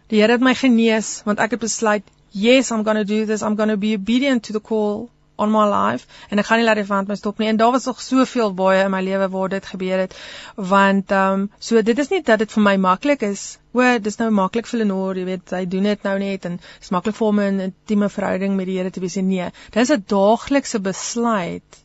Die 0.08 0.20
Here 0.20 0.32
het 0.32 0.40
my 0.40 0.54
genees 0.54 1.20
want 1.28 1.44
ek 1.44 1.58
het 1.58 1.60
besluit, 1.60 2.08
yes, 2.32 2.70
I'm 2.72 2.82
going 2.82 2.96
to 2.96 3.04
do 3.04 3.26
this. 3.26 3.42
I'm 3.42 3.56
going 3.56 3.68
to 3.68 3.76
be 3.76 3.94
obedient 3.94 4.44
to 4.44 4.52
the 4.52 4.60
call 4.60 5.10
on 5.38 5.50
my 5.50 5.64
life. 5.66 6.06
En 6.30 6.38
ek 6.38 6.46
gaan 6.46 6.60
nie 6.60 6.66
laat 6.66 6.78
dit 6.80 6.86
van 6.86 7.08
my 7.08 7.16
stop 7.18 7.40
nie. 7.40 7.48
En 7.48 7.58
daar 7.60 7.72
was 7.74 7.88
nog 7.88 8.00
soveel 8.00 8.54
baie 8.54 8.84
in 8.84 8.90
my 8.92 9.00
lewe 9.02 9.28
waar 9.32 9.48
dit 9.48 9.66
gebeur 9.66 10.04
het. 10.04 10.16
Want 10.56 11.10
ehm 11.10 11.42
um, 11.42 11.50
so 11.58 11.82
dit 11.82 11.98
is 11.98 12.10
nie 12.12 12.22
dat 12.22 12.38
dit 12.44 12.52
vir 12.52 12.62
my 12.62 12.76
maklik 12.76 13.24
is. 13.26 13.58
O 13.72 13.98
dis 13.98 14.18
nou 14.20 14.30
maklik 14.30 14.68
vir 14.70 14.82
Lenore 14.82 15.18
jy 15.18 15.28
weet 15.30 15.54
hy 15.56 15.64
doen 15.66 15.88
dit 15.88 16.08
nou 16.08 16.18
net 16.18 16.44
en 16.48 16.58
dit 16.58 16.86
is 16.86 16.92
maklik 16.94 17.16
vir 17.18 17.26
hom 17.26 17.40
in 17.46 17.54
'n 17.56 17.68
intieme 17.70 18.08
verhouding 18.08 18.56
met 18.56 18.66
die 18.66 18.78
Here 18.78 18.90
te 18.90 19.00
wees 19.00 19.16
nee. 19.16 19.50
Dis 19.70 19.90
'n 19.90 20.04
daaglikse 20.06 20.80
besluit. 20.80 21.80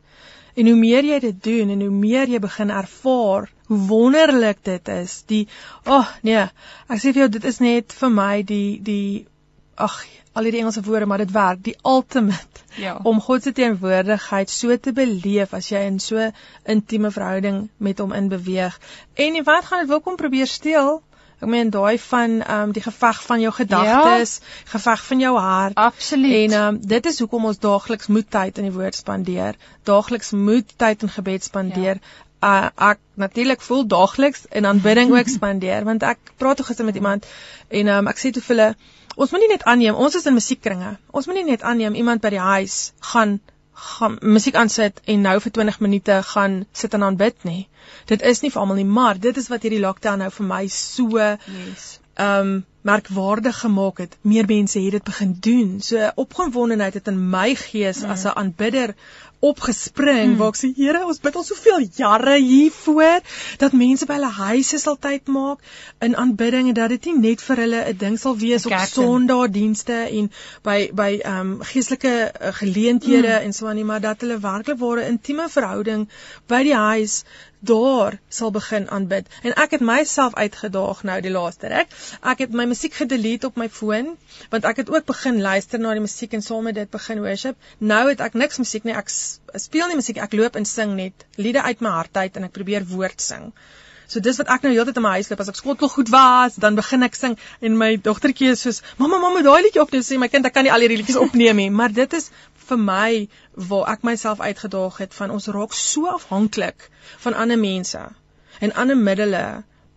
En 0.55 0.67
hoe 0.67 0.75
meer 0.75 1.05
jy 1.05 1.19
dit 1.19 1.43
doen 1.43 1.69
en 1.69 1.81
hoe 1.81 1.93
meer 1.93 2.27
jy 2.27 2.39
begin 2.39 2.69
ervaar 2.69 3.49
hoe 3.67 3.77
wonderlik 3.87 4.63
dit 4.63 4.87
is 4.87 5.23
die 5.27 5.47
ag 5.83 5.93
oh, 5.93 6.11
nee 6.23 6.43
ek 6.87 7.01
sê 7.01 7.11
vir 7.11 7.21
jou 7.23 7.29
dit 7.29 7.45
is 7.45 7.59
net 7.59 7.93
vir 7.93 8.09
my 8.09 8.43
die 8.43 8.79
die 8.79 9.27
ag 9.77 9.97
al 10.37 10.45
hierdie 10.45 10.61
Engelse 10.61 10.83
woorde, 10.85 11.05
maar 11.09 11.23
dit 11.23 11.31
werk, 11.33 11.63
die 11.65 11.75
ultimate. 11.81 12.63
Ja. 12.77 12.99
Om 13.03 13.21
God 13.21 13.43
se 13.43 13.51
teenwoordigheid 13.57 14.49
so 14.53 14.75
te 14.77 14.93
beleef 14.93 15.53
as 15.57 15.71
jy 15.71 15.81
in 15.89 15.97
so 15.99 16.29
intieme 16.69 17.09
verhouding 17.11 17.63
met 17.81 17.99
hom 18.03 18.13
in 18.13 18.29
beweeg. 18.29 18.77
En 19.13 19.43
wat 19.43 19.65
gaan 19.65 19.85
dit 19.85 19.89
wil 19.89 20.01
kom 20.05 20.15
probeer 20.19 20.47
steel? 20.47 20.99
Ek 21.37 21.49
meen 21.49 21.69
daai 21.73 21.97
van 22.01 22.39
ehm 22.41 22.67
um, 22.67 22.71
die 22.73 22.81
geveg 22.81 23.23
van 23.23 23.41
jou 23.41 23.51
gedagtes, 23.53 24.37
ja. 24.41 24.69
geveg 24.73 25.03
van 25.05 25.19
jou 25.21 25.33
hart. 25.37 25.75
Absoluut. 25.75 26.33
En 26.33 26.55
ehm 26.59 26.67
um, 26.75 26.79
dit 26.93 27.05
is 27.05 27.19
hoekom 27.19 27.45
ons 27.45 27.59
daagliks 27.65 28.07
moet 28.07 28.29
tyd 28.29 28.57
in 28.57 28.69
die 28.69 28.73
woord 28.77 28.95
spandeer. 28.97 29.57
Daagliks 29.89 30.31
moet 30.31 30.73
tyd 30.77 31.05
in 31.05 31.13
gebed 31.17 31.43
spandeer. 31.43 32.01
Ja. 32.01 32.23
Uh, 32.37 32.69
ek 32.91 32.99
natuurlik 33.17 33.61
voel 33.65 33.87
daagliks 33.89 34.45
in 34.53 34.65
aanbidding 34.69 35.09
ook 35.09 35.29
spandeer 35.29 35.85
want 35.85 36.03
ek 36.05 36.19
praat 36.37 36.61
gister 36.61 36.85
met 36.85 36.95
iemand 36.95 37.25
en 37.73 37.87
um, 37.89 38.09
ek 38.11 38.21
sê 38.21 38.29
toe 38.29 38.43
vir 38.45 38.55
hulle 38.55 38.67
Ons 39.17 39.31
moet 39.33 39.41
nie 39.43 39.51
net 39.51 39.65
aanneem 39.65 39.97
ons 39.97 40.15
is 40.15 40.25
in 40.29 40.35
musiekkringe. 40.37 40.95
Ons 41.11 41.27
moet 41.27 41.39
nie 41.39 41.47
net 41.51 41.63
aanneem 41.65 41.95
iemand 41.97 42.21
by 42.21 42.35
die 42.35 42.43
huis 42.53 42.91
gaan 43.13 43.39
gaan 43.77 44.17
musiek 44.21 44.55
aansit 44.57 45.01
en 45.05 45.21
nou 45.21 45.35
vir 45.43 45.53
20 45.53 45.79
minute 45.85 46.15
gaan 46.31 46.55
sit 46.73 46.95
en 46.97 47.03
aanbid 47.07 47.43
nie. 47.45 47.67
Dit 48.09 48.23
is 48.25 48.41
nie 48.41 48.49
vir 48.53 48.61
almal 48.61 48.79
nie, 48.79 48.87
maar 48.99 49.19
dit 49.21 49.37
is 49.37 49.49
wat 49.53 49.65
hierdie 49.65 49.83
lockdown 49.83 50.23
nou 50.23 50.31
vir 50.33 50.47
my 50.49 50.63
so 50.73 51.21
yes. 51.21 51.85
um 52.27 52.65
merkwaardig 52.87 53.59
gemaak 53.59 53.99
het. 53.99 54.15
Meer 54.21 54.47
mense 54.49 54.79
het 54.79 54.95
dit 54.97 55.03
begin 55.03 55.35
doen. 55.49 55.71
So 55.83 56.09
opgewondenheid 56.23 56.97
het 56.97 57.09
in 57.11 57.19
my 57.29 57.53
gees 57.59 58.01
mm. 58.03 58.13
as 58.15 58.23
'n 58.25 58.37
aanbidder 58.41 58.95
opgespring 59.39 60.31
hmm. 60.31 60.37
waar 60.41 60.53
ek 60.53 60.59
sê 60.59 60.71
Here, 60.77 61.03
ons 61.05 61.19
bid 61.21 61.35
al 61.37 61.45
soveel 61.45 61.85
jare 61.97 62.37
hiervoor 62.41 63.21
dat 63.61 63.75
mense 63.77 64.07
by 64.09 64.17
hulle 64.17 64.31
huise 64.37 64.79
sal 64.81 64.97
tyd 65.01 65.29
maak 65.33 65.61
in 66.01 66.15
aanbidding 66.17 66.71
en 66.71 66.77
dat 66.77 66.93
dit 66.95 67.09
nie 67.09 67.29
net 67.29 67.43
vir 67.45 67.63
hulle 67.63 67.83
'n 67.91 67.97
ding 67.97 68.17
sal 68.17 68.37
wees 68.37 68.65
op 68.65 68.75
Sondagdienste 68.91 69.99
en 70.19 70.31
by 70.63 70.77
by 70.93 71.09
ehm 71.23 71.39
um, 71.39 71.53
geestelike 71.71 72.15
uh, 72.31 72.53
geleenthede 72.61 73.33
hmm. 73.35 73.45
en 73.45 73.53
so 73.53 73.67
aan 73.67 73.75
nie, 73.75 73.85
maar 73.85 74.01
dat 74.01 74.21
hulle 74.21 74.39
werklik 74.39 74.79
ware 74.79 75.07
intieme 75.07 75.49
verhouding 75.49 76.07
by 76.47 76.63
die 76.63 76.75
huis 76.75 77.23
daar 77.59 78.19
sal 78.29 78.51
begin 78.51 78.89
aanbid. 78.89 79.27
En 79.41 79.53
ek 79.53 79.71
het 79.77 79.81
myself 79.81 80.35
uitgedaag 80.35 81.03
nou 81.03 81.21
die 81.21 81.31
laaste 81.31 81.67
ruk. 81.73 81.95
Ek 82.21 82.43
het 82.45 82.53
my 82.53 82.65
musiek 82.69 82.93
gedelete 82.93 83.47
op 83.47 83.57
my 83.57 83.69
foon 83.69 84.13
want 84.49 84.65
ek 84.65 84.83
het 84.83 84.91
ook 84.93 85.05
begin 85.05 85.41
luister 85.41 85.79
na 85.79 85.95
die 85.97 86.05
musiek 86.05 86.33
en 86.33 86.41
saam 86.41 86.63
met 86.69 86.75
dit 86.75 86.89
begin 86.89 87.23
worship. 87.23 87.57
Nou 87.77 88.07
het 88.09 88.21
ek 88.21 88.33
niks 88.33 88.61
musiek 88.61 88.83
nie. 88.83 88.95
Ek 88.95 89.09
speel 89.09 89.87
nie 89.87 89.99
musiek, 89.99 90.21
ek 90.21 90.33
loop 90.33 90.55
en 90.55 90.65
sing 90.65 90.95
net 90.95 91.25
liede 91.35 91.61
uit 91.61 91.81
my 91.81 91.89
hart 91.89 92.17
uit 92.17 92.37
en 92.37 92.49
ek 92.49 92.55
probeer 92.55 92.85
woord 92.85 93.21
sing. 93.21 93.51
So 94.07 94.21
dis 94.23 94.37
wat 94.39 94.47
ek 94.53 94.63
nou 94.63 94.71
heeltyd 94.71 94.99
in 94.99 95.03
my 95.03 95.17
huis 95.17 95.27
loop 95.27 95.41
as 95.43 95.49
ek 95.51 95.57
skottel 95.59 95.89
goed 95.91 96.09
was, 96.13 96.55
dan 96.63 96.77
begin 96.79 97.03
ek 97.03 97.17
sing 97.19 97.35
en 97.59 97.73
my 97.75 97.89
dogtertjie 97.99 98.53
is 98.53 98.61
soos, 98.63 98.81
"Mamma, 98.97 99.17
mamma, 99.19 99.41
daai 99.43 99.63
liedjie 99.65 99.81
opneem." 99.81 100.01
Sê 100.01 100.17
my 100.17 100.29
kind, 100.31 100.45
ek 100.45 100.53
kan 100.53 100.63
nie 100.63 100.71
al 100.71 100.79
hierdie 100.79 100.99
liedjies 101.01 101.19
opneem 101.19 101.55
nie, 101.55 101.69
maar 101.69 101.91
dit 101.91 102.13
is 102.13 102.31
vir 102.69 102.79
my 102.89 103.09
waar 103.71 103.91
ek 103.93 104.05
myself 104.09 104.43
uitgedaag 104.49 104.99
het 105.03 105.17
van 105.21 105.33
ons 105.37 105.47
raak 105.57 105.73
so 105.73 106.11
afhanklik 106.13 106.89
van 107.25 107.33
ander 107.45 107.59
mense 107.59 108.03
en 108.59 108.73
ander 108.83 108.97
middele 108.97 109.43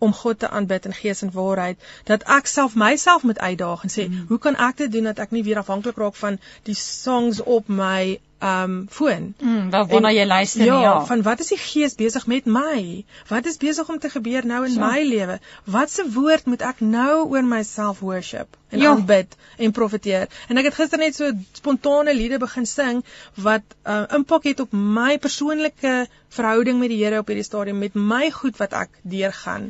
om 0.01 0.13
God 0.13 0.39
te 0.39 0.49
aanbid 0.49 0.85
in 0.89 0.97
gees 0.97 1.21
en 1.21 1.31
waarheid 1.37 1.89
dat 2.09 2.23
ek 2.37 2.49
self 2.49 2.75
myself 2.75 3.23
moet 3.29 3.39
uitdaag 3.39 3.83
en 3.85 3.93
sê 3.95 4.07
mm. 4.07 4.25
hoe 4.33 4.39
kan 4.45 4.57
ek 4.69 4.77
dit 4.83 4.91
doen 4.91 5.09
dat 5.11 5.19
ek 5.25 5.35
nie 5.35 5.43
weer 5.47 5.61
afhanklik 5.61 5.99
raak 6.01 6.17
van 6.21 6.39
die 6.69 6.77
songs 6.77 7.41
op 7.57 7.69
my 7.81 8.19
um 8.41 8.87
foon. 8.89 9.33
Mm, 9.39 9.69
wanneer 9.69 10.15
jy 10.15 10.25
luister 10.25 10.65
ja, 10.65 10.79
ja. 10.81 10.93
van 11.05 11.21
wat 11.21 11.39
is 11.39 11.51
die 11.53 11.59
gees 11.61 11.95
besig 11.95 12.25
met 12.27 12.45
my? 12.49 13.03
Wat 13.29 13.45
is 13.45 13.59
besig 13.61 13.89
om 13.89 13.99
te 13.99 14.09
gebeur 14.09 14.45
nou 14.45 14.63
in 14.65 14.73
so. 14.73 14.81
my 14.81 15.03
lewe? 15.05 15.37
Wat 15.63 15.91
se 15.91 16.05
woord 16.09 16.49
moet 16.49 16.65
ek 16.65 16.81
nou 16.81 17.27
oor 17.29 17.45
myself 17.45 18.01
worship 18.01 18.57
en 18.69 18.81
ja. 18.81 18.95
aanbid 18.95 19.37
en 19.57 19.71
profeteer? 19.71 20.27
En 20.49 20.57
ek 20.57 20.71
het 20.71 20.79
gister 20.79 21.01
net 21.01 21.15
so 21.15 21.29
spontane 21.59 22.15
liede 22.17 22.41
begin 22.41 22.65
sing 22.65 23.03
wat 23.37 23.77
uh, 23.85 24.03
impak 24.17 24.49
het 24.49 24.65
op 24.65 24.73
my 24.73 25.19
persoonlike 25.21 26.07
verhouding 26.33 26.79
met 26.79 26.89
die 26.89 27.01
Here 27.03 27.21
op 27.21 27.29
hierdie 27.29 27.45
stadium 27.45 27.77
met 27.83 27.93
my 27.93 28.31
goed 28.33 28.57
wat 28.57 28.73
ek 28.73 29.01
deurgaan 29.05 29.69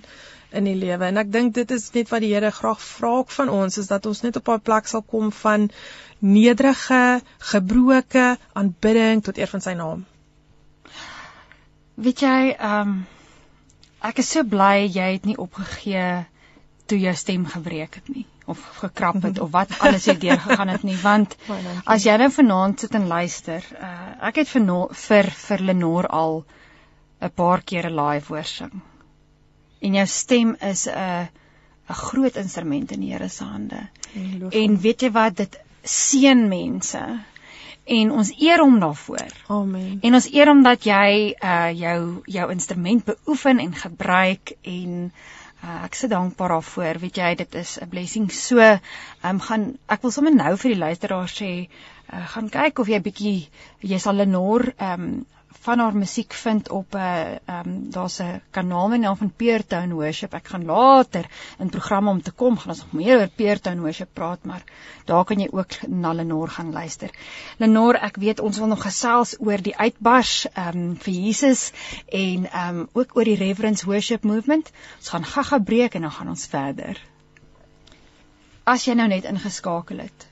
in 0.52 0.68
die 0.68 0.76
lewe 0.76 1.08
en 1.08 1.18
ek 1.22 1.32
dink 1.32 1.54
dit 1.56 1.72
is 1.72 1.90
net 1.96 2.10
wat 2.12 2.24
die 2.24 2.34
Here 2.34 2.52
graag 2.52 2.82
vra 2.84 3.14
van 3.36 3.50
ons 3.50 3.78
is 3.78 3.88
dat 3.92 4.06
ons 4.06 4.22
net 4.26 4.40
op 4.40 4.50
'n 4.50 4.60
plek 4.60 4.88
sal 4.88 5.02
kom 5.02 5.32
van 5.32 5.70
nederige, 6.20 7.22
gebroke 7.52 8.38
aanbidding 8.54 9.24
tot 9.24 9.38
eer 9.38 9.48
van 9.48 9.62
sy 9.62 9.74
naam. 9.74 10.06
Weet 11.96 12.22
jy, 12.22 12.56
ehm 12.58 12.90
um, 12.90 13.08
ek 14.02 14.20
is 14.20 14.30
so 14.34 14.44
bly 14.44 14.88
jy 14.90 15.12
het 15.14 15.26
nie 15.26 15.38
opgegee 15.38 16.26
toe 16.90 17.00
jou 17.00 17.14
stem 17.16 17.46
gebreek 17.46 17.96
het 18.00 18.08
nie 18.10 18.26
of 18.50 18.62
gekrap 18.82 19.22
het 19.24 19.40
of 19.40 19.52
wat 19.54 19.76
alles 19.80 20.06
het 20.10 20.22
deur 20.22 20.40
gegaan 20.42 20.72
het 20.74 20.84
nie 20.84 20.98
want 21.02 21.36
as 21.94 22.04
jy 22.04 22.18
nou 22.18 22.32
vanaand 22.34 22.80
sit 22.80 22.96
en 22.98 23.08
luister, 23.08 23.66
uh, 23.78 24.28
ek 24.30 24.42
het 24.42 24.50
vir 24.50 24.66
vir 25.04 25.32
vir 25.44 25.66
Lenore 25.70 26.08
al 26.08 26.44
'n 27.22 27.30
paar 27.30 27.62
keer 27.62 27.90
'n 27.90 27.96
live 27.96 28.34
hoorsing. 28.34 28.82
En 29.82 29.98
jou 30.00 30.08
stem 30.08 30.56
is 30.62 30.88
'n 30.88 31.28
'n 31.90 32.00
groot 32.06 32.36
instrument 32.36 32.92
in 32.92 33.00
die 33.00 33.12
Here 33.12 33.30
se 33.30 33.44
hande. 33.44 33.88
En 34.50 34.80
weet 34.80 35.02
jy 35.02 35.12
wat 35.12 35.36
dit 35.36 35.60
seën 35.84 36.48
mense 36.48 37.02
en 37.84 38.12
ons 38.12 38.32
eer 38.38 38.62
hom 38.62 38.80
daarvoor. 38.80 39.34
Amen. 39.48 40.00
En 40.02 40.14
ons 40.14 40.28
eer 40.32 40.48
hom 40.52 40.64
dat 40.64 40.86
jy 40.86 41.36
uh 41.42 41.70
jou 41.74 42.22
jou 42.26 42.52
instrument 42.52 43.06
beoefen 43.06 43.60
en 43.60 43.74
gebruik 43.74 44.54
en 44.62 45.12
uh 45.64 45.80
ek 45.86 45.98
se 45.98 46.08
dankbaar 46.08 46.56
daarvoor. 46.56 47.02
Weet 47.02 47.18
jy, 47.18 47.34
dit 47.36 47.56
is 47.56 47.78
'n 47.82 47.90
blessing. 47.90 48.32
So, 48.32 48.60
ehm 48.60 48.80
um, 49.24 49.40
gaan 49.40 49.78
ek 49.88 50.02
wil 50.02 50.12
sommer 50.12 50.36
nou 50.36 50.56
vir 50.58 50.72
die 50.72 50.80
luisteraars 50.80 51.36
sê, 51.42 51.52
uh 52.14 52.26
gaan 52.36 52.50
kyk 52.50 52.80
of 52.80 52.88
jy 52.88 53.02
bietjie 53.02 53.50
jy 53.82 54.00
sal 54.00 54.16
Lenore 54.16 54.74
ehm 54.78 55.02
um, 55.02 55.26
van 55.62 55.80
haar 55.80 55.96
musiek 55.96 56.34
vind 56.34 56.70
op 56.70 56.94
'n 56.94 56.98
uh, 56.98 57.32
ehm 57.46 57.68
um, 57.68 57.90
daar's 57.90 58.20
'n 58.20 58.42
kanaal 58.52 58.88
met 58.88 59.00
naam 59.00 59.18
van 59.18 59.34
Peertown 59.36 59.92
Worship. 59.92 60.34
Ek 60.34 60.48
gaan 60.48 60.66
later 60.66 61.26
in 61.60 61.70
programme 61.70 62.10
om 62.10 62.22
te 62.22 62.32
kom 62.32 62.58
gaan 62.58 62.70
ons 62.70 62.80
nog 62.80 62.92
meer 62.92 63.20
oor 63.20 63.30
Peertown 63.36 63.80
Worship 63.80 64.10
praat, 64.14 64.44
maar 64.44 64.64
daar 65.06 65.26
kan 65.26 65.40
jy 65.40 65.48
ook 65.52 65.88
na 65.88 66.14
Lenore 66.14 66.52
gaan 66.52 66.72
luister. 66.72 67.10
Lenore, 67.58 67.98
ek 67.98 68.16
weet 68.16 68.40
ons 68.40 68.58
wil 68.58 68.68
nog 68.68 68.82
gesels 68.82 69.36
oor 69.40 69.62
die 69.62 69.78
uitbars 69.78 70.48
ehm 70.54 70.78
um, 70.78 70.98
vir 70.98 71.14
Jesus 71.14 71.72
en 72.06 72.52
ehm 72.52 72.80
um, 72.80 72.90
ook 72.94 73.16
oor 73.16 73.24
die 73.24 73.38
Reverence 73.38 73.86
Worship 73.86 74.24
Movement. 74.24 74.72
Ons 74.98 75.10
gaan 75.10 75.26
gaga 75.26 75.60
breek 75.60 75.94
en 75.94 76.02
dan 76.02 76.12
gaan 76.12 76.30
ons 76.30 76.46
verder. 76.46 77.02
As 78.64 78.86
jy 78.86 78.94
nou 78.94 79.08
net 79.08 79.24
ingeskakel 79.24 79.98
het 79.98 80.31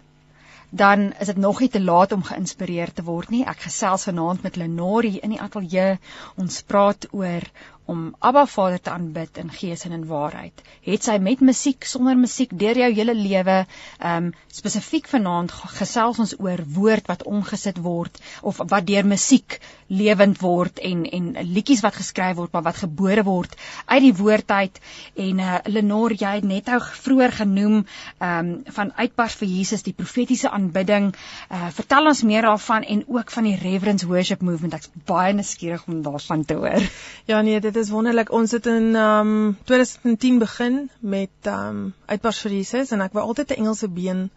dan 0.70 1.14
is 1.20 1.28
dit 1.28 1.38
nog 1.38 1.60
nie 1.60 1.70
te 1.70 1.82
laat 1.82 2.12
om 2.12 2.24
geïnspireer 2.24 2.94
te 2.94 3.04
word 3.04 3.30
nie. 3.34 3.46
Ek 3.46 3.66
gesels 3.66 4.06
vanaand 4.10 4.44
met 4.46 4.56
Lenore 4.56 5.12
in 5.20 5.34
die 5.34 5.42
ateljee. 5.42 5.98
Ons 6.38 6.62
praat 6.62 7.08
oor 7.12 7.46
om 7.90 8.06
Abba 8.20 8.46
Vader 8.46 8.82
te 8.82 8.94
aanbid 8.94 9.40
in 9.42 9.52
gees 9.52 9.86
en 9.88 9.96
in 9.98 10.06
waarheid. 10.10 10.64
Het 10.86 11.04
sy 11.04 11.18
met 11.24 11.42
musiek, 11.42 11.86
sonder 11.86 12.18
musiek 12.18 12.54
deur 12.60 12.78
jou 12.84 12.92
hele 12.94 13.16
lewe, 13.18 13.64
ehm 14.00 14.30
um, 14.30 14.34
spesifiek 14.60 15.08
vanaand 15.08 15.52
gesels 15.78 16.20
ons 16.20 16.34
oor 16.44 16.60
woord 16.76 17.08
wat 17.08 17.24
omgesit 17.30 17.78
word 17.84 18.18
of 18.42 18.58
wat 18.72 18.88
deur 18.88 19.06
musiek 19.08 19.60
lewend 19.88 20.42
word 20.42 20.82
en 20.86 21.06
en 21.06 21.30
liedjies 21.48 21.82
wat 21.86 21.96
geskryf 21.96 22.36
word 22.38 22.54
maar 22.54 22.66
wat 22.68 22.82
gebore 22.82 23.24
word 23.24 23.56
uit 23.86 24.02
die 24.04 24.14
woord 24.20 24.52
uit 24.52 24.82
en 25.16 25.40
uh, 25.40 25.60
Lenore 25.66 26.18
jy 26.20 26.34
het 26.40 26.48
net 26.50 26.70
nou 26.70 26.80
vroeër 26.82 27.36
genoem 27.42 27.78
ehm 27.80 28.40
um, 28.40 28.52
van 28.76 28.92
uitbars 28.96 29.36
vir 29.40 29.50
Jesus 29.50 29.84
die 29.86 29.94
profetiese 29.94 30.50
aanbidding. 30.54 31.10
Uh, 31.50 31.70
vertel 31.76 32.10
ons 32.12 32.22
meer 32.28 32.46
daarvan 32.48 32.86
en 32.94 33.04
ook 33.08 33.32
van 33.32 33.48
die 33.48 33.56
Reverence 33.60 34.08
Worship 34.08 34.42
Movement. 34.46 34.76
Ek's 34.78 34.92
baie 35.10 35.34
nuuskierig 35.34 35.86
om 35.88 36.02
daarvan 36.06 36.46
te 36.46 36.58
hoor. 36.60 36.86
Ja 37.30 37.42
nee, 37.46 37.60
dit 37.62 37.76
is 37.80 37.90
wonderlik. 37.90 38.32
Ons 38.32 38.52
het 38.52 38.66
in 38.66 38.96
um 38.96 39.58
2010 39.64 40.38
begin 40.40 40.90
met 41.00 41.50
um 41.52 41.94
uitbars 42.06 42.40
vir 42.46 42.52
Jesus 42.60 42.92
en 42.96 43.02
ek 43.06 43.16
wou 43.18 43.26
altyd 43.26 43.52
'n 43.56 43.64
Engelse 43.64 43.90
been 43.90 44.30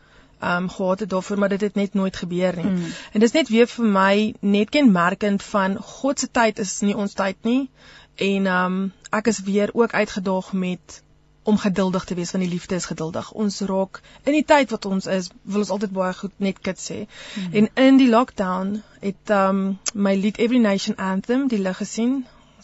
um 0.43 0.69
gehad 0.69 1.01
het 1.01 1.11
daarvoor 1.11 1.39
maar 1.39 1.49
dit 1.49 1.61
het 1.61 1.75
net 1.75 1.95
nooit 1.95 2.17
gebeur 2.17 2.57
nie. 2.57 2.71
Mm. 2.71 2.93
En 3.13 3.21
dis 3.21 3.33
net 3.33 3.49
weer 3.49 3.67
vir 3.67 3.85
my 3.85 4.35
net 4.41 4.71
kenmerkend 4.71 5.43
van 5.43 5.77
God 5.77 6.21
se 6.21 6.31
tyd 6.31 6.59
is 6.59 6.81
nie 6.81 6.97
ons 6.97 7.15
tyd 7.15 7.37
nie. 7.43 7.71
En 8.17 8.47
um 8.47 8.93
ek 9.11 9.27
is 9.27 9.41
weer 9.41 9.71
ook 9.73 9.93
uitgedaag 9.93 10.53
met 10.53 11.03
om 11.43 11.59
geduldig 11.59 12.05
te 12.05 12.15
wees 12.15 12.31
want 12.31 12.45
die 12.45 12.53
liefde 12.53 12.75
is 12.75 12.87
geduldig. 12.87 13.33
Ons 13.33 13.61
raak 13.61 14.01
in 14.23 14.33
die 14.33 14.45
tyd 14.45 14.71
wat 14.71 14.85
ons 14.87 15.07
is, 15.07 15.31
wil 15.43 15.65
ons 15.65 15.71
altyd 15.71 15.91
baie 15.93 16.15
goed 16.15 16.35
net 16.37 16.61
kit 16.61 16.79
sê. 16.79 16.99
Mm. 17.07 17.53
En 17.53 17.71
in 17.87 17.97
die 17.97 18.09
lockdown 18.09 18.83
het 19.01 19.35
um 19.39 19.79
my 19.95 20.15
lied 20.15 20.39
Every 20.39 20.59
Nation 20.59 20.97
Anthem 20.97 21.49
die 21.49 21.59
lig 21.59 21.77
gesien. 21.77 22.23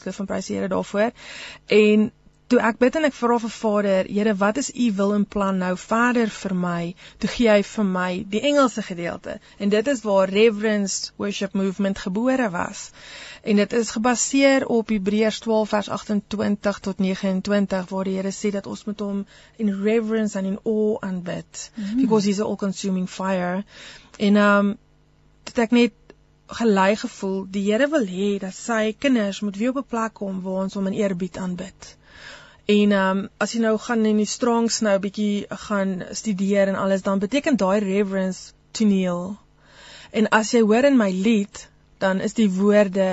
Loof 0.09 0.23
van 0.23 0.31
prys 0.31 0.49
die 0.51 0.57
Here 0.59 0.71
daarvoor. 0.73 1.13
En 1.79 2.09
toe 2.49 2.61
ek 2.65 2.79
bid 2.81 2.97
en 2.97 3.05
ek 3.05 3.17
vra 3.17 3.39
vir 3.45 3.53
Vader, 3.53 4.09
Here, 4.09 4.35
wat 4.41 4.61
is 4.61 4.73
u 4.73 4.91
wil 4.97 5.15
en 5.15 5.27
plan 5.29 5.59
nou 5.61 5.75
verder 5.77 6.33
vir 6.33 6.55
my? 6.57 6.83
Toe 7.21 7.33
gee 7.37 7.51
hy 7.53 7.63
vir 7.71 7.89
my 7.93 8.11
die 8.35 8.45
Engelse 8.53 8.83
gedeelte. 8.83 9.39
En 9.59 9.73
dit 9.75 9.95
is 9.95 10.05
waar 10.07 10.33
Reverence 10.33 11.13
Worship 11.21 11.55
Movement 11.55 12.01
gebore 12.09 12.51
was 12.51 12.89
en 13.43 13.57
dit 13.57 13.73
is 13.73 13.91
gebaseer 13.91 14.67
op 14.67 14.89
Hebreërs 14.89 15.39
12 15.39 15.69
vers 15.69 15.89
28 15.89 16.79
tot 16.79 16.99
29 16.99 17.89
waar 17.89 18.05
die 18.05 18.17
Here 18.17 18.33
sê 18.35 18.51
dat 18.51 18.67
ons 18.67 18.85
moet 18.85 19.01
hom 19.01 19.23
in 19.57 19.71
reverence 19.83 20.39
and 20.39 20.47
in 20.47 20.59
awe 20.65 20.99
aanbid 21.01 21.71
mm 21.75 21.85
-hmm. 21.85 22.01
because 22.01 22.27
he's 22.27 22.41
all 22.41 22.57
consuming 22.57 23.09
fire 23.09 23.65
en 24.17 24.37
um 24.37 24.77
dit 25.45 25.59
ek 25.59 25.71
net 25.71 25.93
gelei 26.49 26.97
gevoel 26.97 27.47
die 27.51 27.65
Here 27.71 27.89
wil 27.89 28.07
hê 28.07 28.39
dat 28.39 28.55
sy 28.55 28.95
kinders 28.99 29.41
moet 29.41 29.57
weer 29.57 29.71
op 29.71 29.85
'n 29.85 29.91
plek 29.95 30.15
kom 30.15 30.43
waar 30.43 30.63
ons 30.65 30.75
hom 30.75 30.87
in 30.87 31.01
eerbied 31.03 31.37
aanbid 31.37 31.97
En 32.69 32.91
um, 32.93 33.21
as 33.41 33.55
jy 33.55 33.63
nou 33.65 33.79
gaan 33.81 34.03
in 34.05 34.19
die 34.21 34.29
Strongs 34.29 34.83
nou 34.85 34.93
'n 34.99 35.01
bietjie 35.01 35.47
gaan 35.61 35.93
studeer 36.21 36.69
en 36.69 36.77
alles 36.77 37.03
dan 37.07 37.23
beteken 37.23 37.57
daai 37.57 37.79
reverence 37.81 38.53
toneel. 38.77 39.39
En 40.13 40.29
as 40.39 40.51
jy 40.53 40.61
hoor 40.61 40.85
in 40.85 40.99
my 41.01 41.09
lied, 41.11 41.63
dan 41.99 42.21
is 42.21 42.37
die 42.37 42.51
woorde 42.59 43.07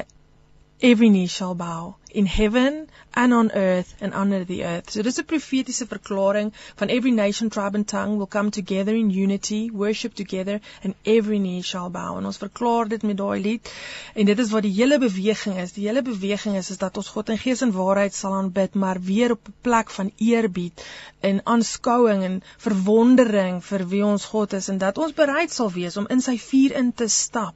every 0.79 1.07
knee 1.07 1.31
shall 1.31 1.55
bow 1.55 1.95
in 2.11 2.27
heaven 2.27 2.89
and 3.15 3.33
on 3.33 3.51
earth 3.51 3.95
and 4.01 4.13
under 4.13 4.43
the 4.43 4.63
earth. 4.65 4.89
So 4.91 5.01
dis 5.01 5.19
'n 5.19 5.25
profetiese 5.25 5.85
verklaring 5.87 6.51
van 6.75 6.89
every 6.89 7.11
nation, 7.11 7.49
tribe 7.49 7.75
and 7.75 7.87
tongue 7.87 8.17
will 8.17 8.31
come 8.37 8.51
together 8.51 8.93
in 8.95 9.09
unity, 9.09 9.69
worship 9.71 10.13
together 10.13 10.59
and 10.83 10.95
every 11.03 11.39
knee 11.39 11.61
shall 11.61 11.89
bow. 11.89 12.17
En 12.17 12.25
ons 12.25 12.37
verklaar 12.37 12.87
dit 12.87 13.03
met 13.03 13.17
daai 13.17 13.41
lied. 13.41 13.71
En 14.13 14.25
dit 14.25 14.39
is 14.39 14.51
wat 14.51 14.61
die 14.67 14.73
hele 14.73 14.99
beweging 14.99 15.57
is. 15.57 15.73
Die 15.73 15.87
hele 15.87 16.01
beweging 16.01 16.55
is 16.55 16.69
is 16.69 16.77
dat 16.77 16.97
ons 16.97 17.07
God 17.07 17.29
in 17.29 17.37
gees 17.37 17.61
en 17.61 17.71
waarheid 17.71 18.13
sal 18.13 18.33
aanbid, 18.33 18.73
maar 18.73 19.01
weer 19.01 19.31
op 19.31 19.47
'n 19.47 19.53
plek 19.61 19.89
van 19.89 20.11
eerbied 20.17 20.85
en 21.19 21.41
aanskouing 21.43 22.23
en 22.23 22.41
verwondering 22.57 23.63
vir 23.63 23.87
wie 23.87 24.05
ons 24.05 24.25
God 24.25 24.53
is 24.53 24.69
en 24.69 24.77
dat 24.77 24.97
ons 24.97 25.13
bereid 25.13 25.51
sal 25.51 25.71
wees 25.71 25.97
om 25.97 26.07
in 26.07 26.21
sy 26.21 26.37
vuur 26.37 26.75
in 26.75 26.93
te 26.93 27.07
stap 27.07 27.55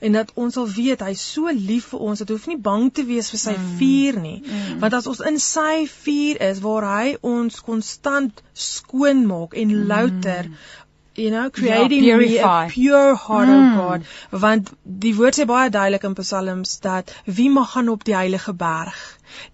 en 0.00 0.18
dat 0.18 0.32
ons 0.34 0.54
sal 0.54 0.68
weet 0.76 1.04
hy's 1.06 1.22
so 1.36 1.52
lief 1.54 1.90
vir 1.92 2.04
ons 2.10 2.22
dat 2.22 2.32
hoef 2.34 2.46
nie 2.50 2.58
bang 2.70 2.88
te 2.94 3.04
wees 3.08 3.30
vir 3.34 3.42
sy 3.44 3.56
mm. 3.56 3.70
vuur 3.80 4.20
nie 4.26 4.36
mm. 4.40 4.80
want 4.82 4.98
as 4.98 5.08
ons 5.10 5.22
in 5.30 5.40
sy 5.46 5.86
vuur 5.94 6.42
is 6.50 6.62
waar 6.66 6.88
hy 6.90 7.16
ons 7.34 7.62
konstant 7.70 8.44
skoon 8.66 9.26
maak 9.30 9.56
en 9.62 9.74
louter 9.92 10.50
mm. 10.50 10.58
you 11.20 11.30
know 11.34 11.46
creating 11.60 12.04
yeah, 12.04 12.16
me 12.16 12.38
a 12.38 12.68
pure 12.72 13.14
heart 13.26 13.48
mm. 13.48 13.60
of 13.60 13.80
God 13.80 14.42
want 14.44 14.74
die 15.06 15.14
woord 15.20 15.38
sê 15.38 15.48
baie 15.52 15.70
duidelik 15.70 16.06
in 16.10 16.18
psalms 16.20 16.78
dat 16.86 17.14
wie 17.40 17.50
mag 17.50 17.74
gaan 17.74 17.92
op 17.96 18.06
die 18.08 18.16
heilige 18.16 18.56
berg 18.66 19.00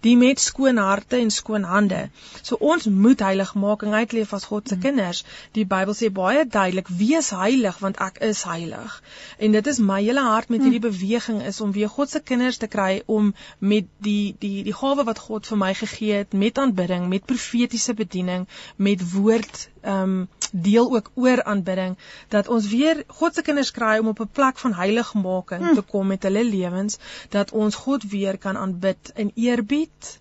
die 0.05 0.15
met 0.17 0.39
skoon 0.39 0.77
harte 0.77 1.17
en 1.17 1.31
skoon 1.31 1.63
hande. 1.63 2.09
So 2.41 2.57
ons 2.59 2.85
moet 2.85 3.19
heiligmaking 3.19 3.93
uitleef 3.93 4.33
as 4.33 4.47
God 4.51 4.67
se 4.69 4.75
mm. 4.75 4.81
kinders. 4.81 5.23
Die 5.57 5.65
Bybel 5.65 5.95
sê 5.97 6.11
baie 6.13 6.45
duidelik: 6.45 6.87
"Wees 6.87 7.29
heilig 7.29 7.79
want 7.79 8.01
ek 8.07 8.17
is 8.29 8.43
heilig." 8.43 9.01
En 9.37 9.51
dit 9.51 9.67
is 9.67 9.79
my 9.79 10.01
hele 10.03 10.25
hart 10.29 10.49
met 10.49 10.61
hierdie 10.61 10.83
mm. 10.83 10.89
beweging 10.89 11.41
is 11.45 11.61
om 11.61 11.71
weer 11.71 11.89
God 11.89 12.09
se 12.09 12.19
kinders 12.19 12.57
te 12.57 12.67
kry 12.67 13.01
om 13.05 13.33
met 13.59 13.85
die 13.97 14.35
die 14.39 14.63
die 14.63 14.77
gawe 14.81 15.03
wat 15.03 15.19
God 15.19 15.47
vir 15.47 15.57
my 15.57 15.73
gegee 15.73 16.23
het 16.23 16.33
met 16.33 16.57
aanbidding, 16.57 17.07
met 17.09 17.25
profetiese 17.25 17.93
bediening, 17.93 18.47
met 18.75 19.03
woord 19.13 19.69
ehm 19.81 20.03
um, 20.03 20.27
deel 20.51 20.93
ook 20.95 21.11
oor 21.13 21.43
aanbidding 21.43 21.97
dat 22.27 22.47
ons 22.47 22.67
weer 22.67 23.03
God 23.07 23.35
se 23.35 23.41
kinders 23.41 23.71
kry 23.71 23.97
om 23.97 24.07
op 24.07 24.19
'n 24.19 24.29
plek 24.39 24.57
van 24.57 24.73
heiligmaking 24.73 25.65
hm. 25.67 25.73
te 25.75 25.81
kom 25.81 26.07
met 26.07 26.23
hulle 26.23 26.43
lewens 26.43 26.97
dat 27.29 27.51
ons 27.51 27.75
God 27.75 28.03
weer 28.03 28.37
kan 28.37 28.57
aanbid 28.57 29.11
in 29.15 29.31
eerbied 29.67 30.19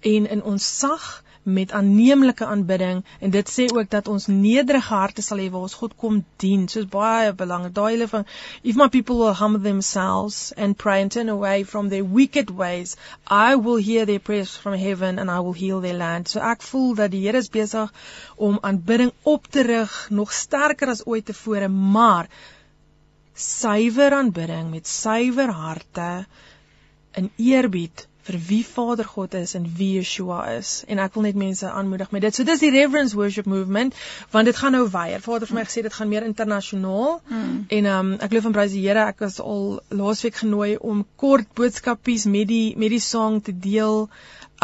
en 0.00 0.26
in 0.28 0.42
ons 0.42 0.64
sag 0.78 1.22
met 1.44 1.72
aanneemlike 1.72 2.46
aanbidding 2.46 3.04
en 3.20 3.30
dit 3.30 3.50
sê 3.50 3.64
ook 3.76 3.90
dat 3.90 4.08
ons 4.08 4.26
nederige 4.26 4.94
harte 4.94 5.22
sal 5.22 5.38
hê 5.42 5.50
waar 5.50 5.66
ons 5.66 5.74
God 5.80 5.96
kom 5.96 6.22
dien. 6.40 6.68
Soos 6.68 6.86
baie 6.88 7.32
belangrik. 7.36 7.74
Daai 7.76 7.90
hele 7.92 8.08
van 8.08 8.24
if 8.62 8.76
my 8.76 8.88
people 8.88 9.18
will 9.18 9.34
humble 9.40 9.60
themselves 9.60 10.52
and 10.56 10.76
pray 10.76 11.02
and 11.02 11.12
turn 11.12 11.28
away 11.28 11.64
from 11.64 11.88
their 11.88 12.04
wicked 12.04 12.50
ways, 12.50 12.96
I 13.26 13.56
will 13.56 13.76
hear 13.76 14.06
their 14.06 14.20
prayers 14.20 14.56
from 14.56 14.78
heaven 14.84 15.18
and 15.18 15.30
I 15.30 15.40
will 15.40 15.52
heal 15.52 15.80
their 15.80 15.98
land. 15.98 16.28
So 16.28 16.40
ek 16.40 16.62
voel 16.62 16.94
dat 16.94 17.12
die 17.12 17.24
Here 17.26 17.38
is 17.38 17.50
besig 17.50 17.92
om 18.36 18.58
aanbidding 18.62 19.12
op 19.22 19.46
te 19.46 19.66
rig 19.68 19.92
nog 20.10 20.32
sterker 20.32 20.88
as 20.88 21.04
ooit 21.06 21.26
tevore, 21.26 21.68
maar 21.68 22.28
suiwer 23.34 24.14
aanbidding 24.14 24.70
met 24.70 24.86
suiwer 24.88 25.52
harte 25.52 26.26
in 27.12 27.30
eerbied 27.36 28.06
vir 28.24 28.38
wie 28.48 28.62
Vader 28.64 29.04
God 29.04 29.34
is 29.34 29.54
en 29.54 29.66
wie 29.76 29.94
Yeshua 29.98 30.40
is. 30.56 30.82
En 30.88 31.00
ek 31.02 31.16
wil 31.16 31.26
net 31.28 31.38
mense 31.40 31.70
aanmoedig 31.70 32.10
met 32.14 32.24
dit. 32.24 32.34
So 32.34 32.46
dis 32.48 32.62
die 32.64 32.72
Reverence 32.74 33.16
Worship 33.16 33.48
Movement 33.50 33.96
want 34.32 34.48
dit 34.48 34.56
gaan 34.56 34.76
nou 34.76 34.86
weier. 34.90 35.20
Vader 35.24 35.50
vir 35.50 35.60
my 35.60 35.66
gesê 35.68 35.84
dit 35.84 35.92
gaan 35.94 36.08
meer 36.08 36.24
internasionaal. 36.28 37.20
Mm. 37.28 37.58
En 37.78 37.90
um 37.96 38.14
ek 38.18 38.32
glo 38.32 38.46
van 38.48 38.56
prys 38.56 38.72
die 38.76 38.84
Here, 38.84 39.08
ek 39.12 39.20
was 39.24 39.40
al 39.40 39.80
laasweek 39.88 40.40
genooi 40.40 40.76
om 40.76 41.04
kort 41.20 41.52
boodskapies 41.56 42.24
met 42.30 42.48
die 42.48 42.74
met 42.80 42.92
die 42.92 43.02
sang 43.02 43.42
te 43.44 43.52
deel 43.52 44.08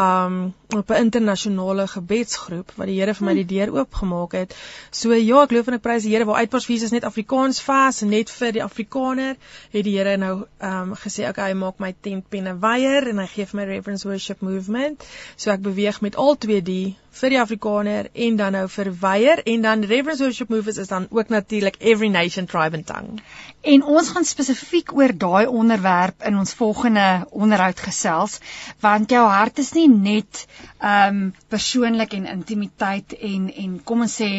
um 0.01 0.53
op 0.75 0.89
'n 0.89 1.03
internasionale 1.03 1.87
gebedsgroep 1.87 2.71
wat 2.75 2.87
die 2.87 2.99
Here 2.99 3.13
vir 3.13 3.25
my 3.25 3.33
die 3.33 3.45
deur 3.45 3.73
oopgemaak 3.73 4.31
het. 4.31 4.55
So 4.91 5.13
ja, 5.13 5.41
ek 5.43 5.51
loof 5.51 5.67
en 5.67 5.73
ek 5.73 5.81
prys 5.81 6.03
die 6.03 6.13
Here 6.13 6.25
waar 6.25 6.39
uitpas 6.39 6.65
vir 6.65 6.75
Jesus 6.75 6.91
net 6.91 7.03
Afrikaans 7.03 7.61
vas 7.61 8.01
en 8.01 8.09
net 8.09 8.29
vir 8.29 8.51
die 8.51 8.63
Afrikaner 8.63 9.35
het 9.71 9.83
die 9.83 9.97
Here 9.97 10.17
nou 10.17 10.45
um 10.59 10.95
gesê 10.95 11.27
okay, 11.29 11.51
hy 11.51 11.53
maak 11.53 11.79
my 11.79 11.93
tent 12.01 12.29
penne 12.29 12.55
weier 12.59 13.07
en 13.07 13.19
hy 13.19 13.27
gee 13.27 13.45
vir 13.45 13.59
my 13.59 13.67
Reverence 13.73 14.07
Worship 14.07 14.41
Movement. 14.41 15.03
So 15.35 15.51
ek 15.51 15.61
beweeg 15.61 16.01
met 16.01 16.15
al 16.15 16.37
twee 16.37 16.61
die 16.61 16.95
vir 17.11 17.29
die 17.29 17.39
Afrikaner 17.41 18.07
en 18.13 18.35
dan 18.39 18.53
nou 18.55 18.67
vir 18.71 18.89
weier 19.01 19.41
en 19.43 19.61
dan 19.61 19.83
Reverence 19.83 20.23
Worship 20.23 20.49
Movement 20.49 20.77
is 20.77 20.87
dan 20.87 21.07
ook 21.09 21.29
natuurlik 21.29 21.75
Every 21.79 22.07
Nation 22.07 22.45
Tribe 22.45 22.77
and 22.77 22.87
Tongue. 22.87 23.19
En 23.61 23.83
ons 23.83 24.09
gaan 24.09 24.25
spesifiek 24.25 24.93
oor 24.95 25.11
daai 25.17 25.45
onderwerp 25.47 26.23
in 26.23 26.37
ons 26.37 26.53
volgende 26.53 27.27
onderhoud 27.29 27.79
gesels 27.79 28.39
want 28.79 29.11
jou 29.11 29.25
hart 29.27 29.59
is 29.59 29.73
nie 29.75 29.89
net 29.91 30.45
ehm 30.79 31.21
um, 31.21 31.33
persoonlik 31.47 32.13
en 32.17 32.27
intimiteit 32.33 33.13
en 33.13 33.47
en 33.63 33.79
kom 33.83 34.01
ons 34.07 34.19
sê 34.21 34.31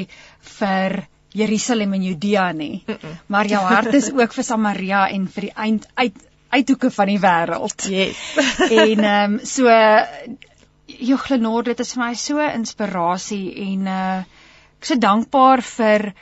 vir 0.59 1.03
Jerusalem 1.33 1.95
en 1.97 2.03
Judea 2.05 2.53
nie. 2.53 2.83
Mm 2.87 2.95
-mm. 2.95 3.17
Maar 3.27 3.47
jou 3.47 3.63
hart 3.65 3.95
is 3.95 4.13
ook 4.13 4.33
vir 4.33 4.45
Samaria 4.45 5.09
en 5.09 5.29
vir 5.29 5.41
die 5.41 5.55
eind 5.55 5.89
uit 5.95 6.15
uithoeke 6.49 6.91
van 6.91 7.07
die 7.07 7.21
wêreld. 7.21 7.89
Yes. 7.89 8.37
en 8.83 9.05
ehm 9.05 9.33
um, 9.33 9.41
so 9.45 9.69
Joglenor 10.87 11.63
dit 11.63 11.81
is 11.81 11.93
vir 11.93 12.05
my 12.05 12.15
so 12.15 12.39
inspirasie 12.39 13.55
en 13.55 13.87
uh 13.87 14.19
ek 14.83 14.89
is 14.89 14.89
so 14.89 14.99
dankbaar 14.99 15.63
vir 15.63 16.13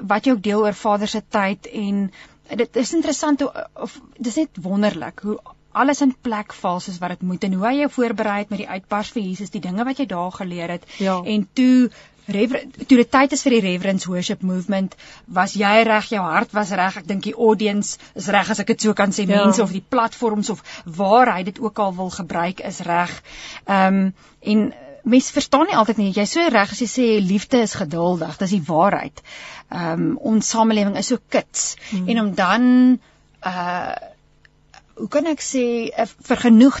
wat 0.00 0.26
jy 0.26 0.32
ook 0.32 0.42
deel 0.42 0.64
oor 0.64 0.74
Vader 0.74 1.08
se 1.08 1.22
tyd 1.30 1.66
en 1.66 2.10
dit 2.56 2.76
is 2.76 2.92
interessant 2.92 3.40
hoe 3.40 3.66
of 3.74 4.00
dis 4.18 4.36
net 4.36 4.60
wonderlik 4.62 5.20
hoe 5.20 5.38
alles 5.82 6.02
in 6.04 6.14
plek 6.26 6.54
val 6.60 6.80
soos 6.84 7.00
wat 7.02 7.16
dit 7.16 7.24
moet 7.30 7.48
en 7.48 7.56
hoe 7.58 7.66
hy 7.68 7.74
jou 7.82 7.90
voorberei 7.96 8.38
het 8.42 8.52
met 8.54 8.62
die 8.64 8.68
uitbars 8.68 9.10
vir 9.14 9.24
Jesus, 9.24 9.54
die 9.54 9.64
dinge 9.64 9.86
wat 9.88 10.00
jy 10.00 10.06
daar 10.10 10.32
geleer 10.34 10.76
het 10.78 10.86
ja. 10.98 11.20
en 11.24 11.48
toe 11.58 11.90
toe 12.28 12.98
die 12.98 13.06
tyd 13.08 13.32
is 13.32 13.42
vir 13.46 13.54
die 13.56 13.62
reverence 13.64 14.08
worship 14.08 14.42
movement 14.44 14.96
was 15.38 15.54
jy 15.56 15.70
reg 15.88 16.10
jou 16.12 16.20
hart 16.24 16.52
was 16.56 16.72
reg 16.76 16.98
ek 17.00 17.06
dink 17.08 17.24
die 17.24 17.36
audience 17.36 17.96
is 18.18 18.28
reg 18.34 18.50
as 18.52 18.60
ek 18.60 18.74
dit 18.74 18.84
so 18.84 18.96
kan 18.96 19.14
sê 19.16 19.24
ja. 19.24 19.44
mense 19.44 19.62
of 19.64 19.72
die 19.72 19.84
platforms 19.94 20.50
of 20.52 20.60
waar 20.84 21.32
hy 21.32 21.46
dit 21.48 21.60
ook 21.64 21.80
al 21.80 21.96
wil 21.96 22.12
gebruik 22.18 22.60
is 22.72 22.82
reg 22.88 23.14
ehm 23.64 24.02
um, 24.02 24.12
en 24.52 24.68
mense 25.08 25.32
verstaan 25.32 25.66
nie 25.70 25.76
altyd 25.78 26.02
nie 26.02 26.10
jy 26.12 26.26
so 26.28 26.44
reg 26.52 26.74
as 26.74 26.82
jy 26.84 26.90
sê 26.92 27.06
liefde 27.24 27.62
is 27.64 27.78
geduldig 27.80 28.36
dis 28.42 28.54
die 28.58 28.64
waarheid 28.68 29.24
ehm 29.24 30.04
um, 30.04 30.12
ons 30.34 30.52
samelewing 30.52 31.00
is 31.00 31.08
so 31.14 31.24
kits 31.32 31.70
hmm. 31.90 32.08
en 32.12 32.24
om 32.26 32.34
dan 32.36 32.68
uh 33.46 33.96
hoe 34.98 35.08
kan 35.08 35.26
ek 35.30 35.42
sê 35.44 35.64
uh, 35.88 36.06
vergenoeg 36.28 36.80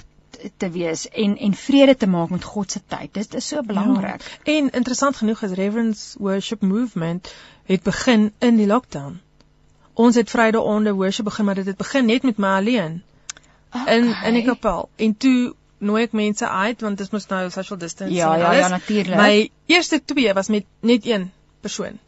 te 0.56 0.70
wees 0.70 1.08
en 1.08 1.36
en 1.36 1.54
vrede 1.54 1.96
te 1.96 2.06
maak 2.06 2.30
met 2.30 2.44
God 2.44 2.70
se 2.70 2.80
tyd. 2.86 3.14
Dit 3.14 3.34
is 3.34 3.46
so 3.48 3.62
belangrik. 3.62 4.22
Ja. 4.22 4.52
En 4.58 4.70
interessant 4.70 5.16
genoeg 5.16 5.42
is 5.42 5.50
Reverence 5.58 6.18
Worship 6.18 6.60
Movement 6.62 7.34
het 7.66 7.82
begin 7.82 8.32
in 8.38 8.56
die 8.56 8.66
lockdown. 8.66 9.20
Ons 9.92 10.14
het 10.14 10.30
Vrydag 10.30 10.62
onder 10.62 10.94
worship 10.94 11.24
begin, 11.24 11.44
maar 11.44 11.54
dit 11.54 11.66
het 11.66 11.76
begin 11.76 12.06
net 12.06 12.22
met 12.22 12.36
my 12.36 12.48
alleen. 12.48 13.02
Okay. 13.72 13.96
In 13.96 14.14
in 14.24 14.34
die 14.34 14.44
kapel. 14.44 14.88
En 14.96 15.16
toe 15.16 15.54
nooi 15.78 16.02
ek 16.02 16.12
mense 16.12 16.48
uit 16.48 16.80
want 16.80 16.98
dit 16.98 17.12
moet 17.12 17.28
nou 17.28 17.50
social 17.50 17.78
distancing 17.78 18.18
ja, 18.18 18.36
ja, 18.36 18.52
ja, 18.52 18.68
natuurlik. 18.68 19.16
My 19.16 19.50
eerste 19.66 20.04
twee 20.04 20.32
was 20.34 20.48
met 20.48 20.64
net 20.80 21.06
een 21.06 21.30
persoon 21.60 21.98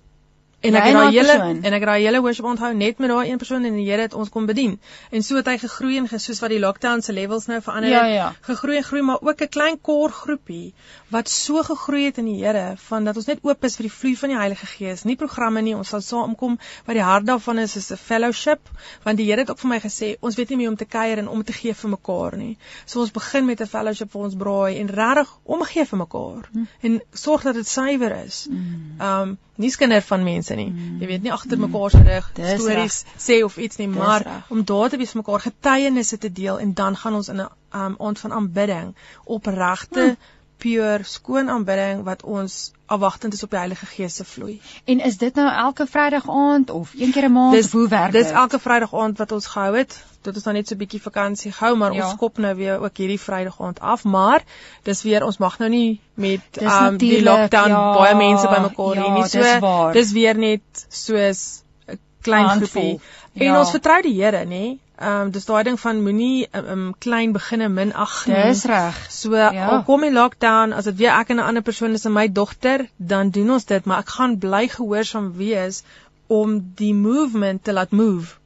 En 0.61 0.75
ek 0.75 0.83
het 0.85 0.93
en 0.93 0.99
daai 1.01 1.11
hele 1.13 1.27
persoon. 1.27 1.63
en 1.65 1.73
ek 1.73 1.81
het 1.81 1.89
daai 1.89 2.03
hele 2.05 2.21
worship 2.21 2.45
onthou 2.45 2.75
net 2.75 2.99
met 2.99 3.09
daai 3.09 3.31
een 3.31 3.39
persoon 3.39 3.65
en 3.65 3.75
die 3.77 3.87
Here 3.91 4.03
het 4.03 4.15
ons 4.15 4.29
kom 4.29 4.47
bedien. 4.47 4.81
En 5.11 5.23
so 5.23 5.37
het 5.37 5.47
hy 5.47 5.59
gegroei 5.59 5.97
en 5.97 6.09
soos 6.21 6.41
wat 6.41 6.51
die 6.51 6.59
lockdown 6.61 7.01
se 7.01 7.13
levels 7.13 7.47
nou 7.47 7.61
verander 7.63 7.91
Ja, 7.91 8.05
het, 8.05 8.15
ja. 8.15 8.35
gegroei 8.41 8.77
en 8.77 8.85
groei, 8.85 9.03
maar 9.03 9.19
ook 9.21 9.41
'n 9.41 9.49
klein 9.49 9.81
kor 9.81 10.11
groepie 10.11 10.75
wat 11.09 11.29
so 11.29 11.63
gegroei 11.63 12.05
het 12.05 12.19
in 12.19 12.25
die 12.25 12.45
Here 12.45 12.75
van 12.77 13.05
dat 13.05 13.17
ons 13.17 13.27
net 13.27 13.39
oop 13.43 13.65
is 13.65 13.77
vir 13.77 13.83
die 13.83 13.93
vloei 13.93 14.17
van 14.17 14.29
die 14.29 14.37
Heilige 14.39 14.67
Gees. 14.67 15.03
Nie 15.05 15.17
programme 15.17 15.61
nie, 15.63 15.75
ons 15.77 15.89
sal 15.89 16.01
saamkom 16.01 16.59
wat 16.87 16.95
die 16.95 17.03
hart 17.03 17.27
daarvan 17.27 17.59
is 17.59 17.77
is 17.77 17.91
'n 17.93 17.97
fellowship, 17.97 18.61
want 19.03 19.17
die 19.17 19.27
Here 19.27 19.41
het 19.41 19.51
ook 19.51 19.59
vir 19.59 19.69
my 19.71 19.81
gesê, 19.81 20.17
ons 20.21 20.37
weet 20.37 20.49
nie 20.51 20.57
meer 20.57 20.69
om 20.69 20.77
te 20.77 20.85
kuier 20.85 21.19
en 21.19 21.29
om 21.29 21.43
te 21.45 21.53
gee 21.53 21.75
vir 21.75 21.91
mekaar 21.91 22.37
nie. 22.37 22.59
So 22.85 23.01
ons 23.01 23.11
begin 23.11 23.47
met 23.47 23.61
'n 23.61 23.67
fellowship 23.67 24.11
vir 24.13 24.21
ons 24.23 24.35
braai 24.35 24.79
en 24.79 24.87
regtig 24.89 25.29
omgee 25.45 25.85
vir 25.87 25.99
mekaar 25.99 26.49
Hm. 26.53 26.65
en 26.83 27.01
sorg 27.13 27.43
dat 27.43 27.55
dit 27.55 27.67
suiwer 27.67 28.25
is. 28.27 28.47
Mm. 28.51 29.01
Um 29.01 29.39
nie 29.57 29.71
skinder 29.71 30.01
van 30.03 30.23
mense 30.25 30.50
nie. 30.57 30.71
Mm. 30.71 30.97
Jy 31.01 31.07
weet 31.07 31.23
nie 31.23 31.33
agter 31.33 31.59
mekaar 31.59 31.91
se 31.91 32.03
rug 32.03 32.31
stories 32.59 33.05
sê 33.19 33.43
of 33.45 33.57
iets 33.57 33.77
nie, 33.77 33.87
Dis 33.89 33.97
maar 33.97 34.23
reg. 34.23 34.51
om 34.51 34.65
daar 34.65 34.89
te 34.89 34.97
wees 34.97 35.13
mekaar 35.13 35.41
getuienisse 35.41 36.19
te 36.19 36.33
deel 36.33 36.59
en 36.59 36.75
dan 36.75 36.97
gaan 36.97 37.15
ons 37.15 37.29
in 37.29 37.37
'n 37.41 37.49
um 37.75 37.95
aand 37.99 38.19
van 38.19 38.33
aanbidding 38.33 38.95
opregte 39.25 40.01
Mm. 40.01 40.17
Pure 40.61 41.01
skoon 41.09 41.49
aanbidding 41.53 42.03
wat 42.07 42.23
ons 42.23 42.59
afwagtend 42.91 43.33
is 43.37 43.43
op 43.47 43.51
die 43.55 43.59
Heilige 43.61 43.87
Gees 43.87 44.17
se 44.21 44.25
vloei. 44.27 44.61
En 44.85 45.01
is 45.09 45.17
dit 45.19 45.35
nou 45.39 45.47
elke 45.65 45.87
Vrydag 45.87 46.27
aand 46.29 46.71
of 46.75 46.93
een 46.99 47.13
keer 47.15 47.29
'n 47.29 47.33
maand 47.33 47.55
Dis 47.55 47.67
of 47.67 47.73
hoe 47.73 47.89
werk 47.89 48.13
Dis 48.13 48.27
dit? 48.27 48.33
elke 48.43 48.59
Vrydag 48.59 48.95
aand 48.95 49.19
wat 49.19 49.33
ons 49.33 49.47
gehou 49.47 49.77
het. 49.77 49.97
Dit 50.23 50.37
is 50.37 50.45
nou 50.45 50.57
net 50.57 50.69
so 50.69 50.75
'n 50.75 50.79
bietjie 50.79 51.03
vakansie 51.03 51.53
gehou, 51.53 51.77
maar 51.77 51.93
Ja. 51.95 52.03
ons 52.05 52.13
skop 52.13 52.39
nou 52.39 52.55
weer 52.57 52.79
ook 52.81 52.97
hierdie 52.97 53.21
Vrydag 53.21 53.61
aand 53.61 53.81
af, 53.81 54.05
maar 54.05 54.43
dis 54.83 55.03
weer 55.03 55.25
ons 55.25 55.39
mag 55.39 55.59
nou 55.59 55.71
nie 55.71 56.01
met 56.15 56.41
Dis 56.53 56.73
um 56.81 56.97
die 56.97 57.23
lockdown 57.23 57.69
ja, 57.69 57.95
baie 57.95 58.15
mense 58.15 58.47
bymekaar 58.49 58.95
ja, 58.95 59.03
hê 59.03 59.13
nie. 59.15 59.23
dis 59.23 59.33
So 59.33 59.59
waar. 59.61 59.93
dis 59.93 60.13
weer 60.13 60.37
net 60.39 60.61
soos 60.89 61.63
'n 61.89 61.99
klein 62.23 62.45
Handvol, 62.47 62.83
groepie. 62.83 63.01
En 63.35 63.47
ja. 63.47 63.59
ons 63.61 63.71
vertrou 63.71 64.03
die 64.03 64.23
Here, 64.23 64.45
nê? 64.45 64.79
Um 65.01 65.31
dis 65.33 65.47
daai 65.49 65.63
ding 65.65 65.79
van 65.81 66.03
moenie 66.05 66.49
um, 66.53 66.67
um 66.73 66.83
klein 66.99 67.33
beginne 67.33 67.69
minag 67.73 68.27
nie. 68.29 68.35
Dis 68.51 68.65
reg. 68.69 68.99
So 69.11 69.35
Ja. 69.37 69.69
al 69.69 69.83
kom 69.85 70.01
die 70.05 70.13
lockdown, 70.13 70.73
as 70.77 70.85
dit 70.85 70.97
weer 70.97 71.15
ek 71.17 71.31
en 71.31 71.37
'n 71.37 71.47
ander 71.47 71.63
persoon 71.63 71.93
is 71.97 72.05
en 72.05 72.13
my 72.13 72.29
dogter, 72.29 72.89
dan 72.99 73.31
doen 73.31 73.51
ons 73.51 73.65
dit, 73.65 73.85
maar 73.87 73.99
ek 74.05 74.09
gaan 74.09 74.39
bly 74.39 74.69
gehoorsaam 74.69 75.33
wees 75.37 75.83
om 76.27 76.73
die 76.77 76.95
movement 76.95 77.65
te 77.65 77.73
laat 77.73 77.91
move. 77.91 78.37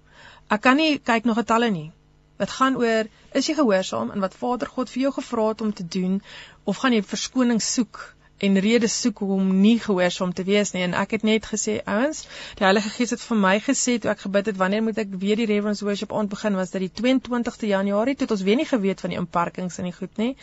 Ek 0.48 0.60
kan 0.60 0.76
nie 0.76 0.98
kyk 0.98 1.24
na 1.24 1.34
getalle 1.34 1.70
nie. 1.70 1.90
Dit 2.38 2.50
gaan 2.50 2.76
oor 2.76 3.04
is 3.32 3.46
jy 3.46 3.54
gehoorsaam 3.54 4.10
in 4.14 4.20
wat 4.20 4.34
Vader 4.34 4.68
God 4.68 4.90
vir 4.90 5.02
jou 5.02 5.12
gevra 5.12 5.48
het 5.48 5.60
om 5.60 5.72
te 5.72 5.84
doen 5.88 6.22
of 6.64 6.76
gaan 6.76 6.92
jy 6.92 7.02
verskoning 7.02 7.60
soek 7.62 8.14
en 8.46 8.58
redes 8.64 8.94
soek 9.00 9.20
om 9.26 9.50
nie 9.60 9.76
gehoorsaam 9.82 10.32
te 10.32 10.44
wees 10.44 10.72
nie. 10.74 10.82
En 10.86 10.94
ek 11.00 11.16
het 11.16 11.26
net 11.26 11.46
gesê 11.50 11.78
ouens 11.84 12.24
die 12.58 12.66
Heilige 12.66 12.92
Gees 12.96 13.14
het 13.14 13.22
vir 13.24 13.40
my 13.44 13.54
gesê 13.66 13.98
toe 13.98 14.10
ek 14.12 14.24
gebid 14.26 14.50
het 14.52 14.60
wanneer 14.60 14.82
moet 14.86 14.98
ek 15.04 15.14
weer 15.24 15.40
die 15.40 15.48
Reverence 15.50 15.84
Worship 15.84 16.12
aand 16.12 16.32
begin? 16.32 16.58
Was 16.60 16.74
dit 16.74 16.86
die 16.86 16.92
22ste 17.02 17.70
Januarie? 17.70 18.14
Toe 18.14 18.28
het 18.28 18.36
ons 18.36 18.46
weer 18.48 18.60
nie 18.60 18.68
geweet 18.68 19.04
van 19.04 19.14
die 19.14 19.20
inperkings 19.20 19.78
en 19.78 19.90
die 19.90 19.96
goed 19.96 20.16
nie. 20.22 20.34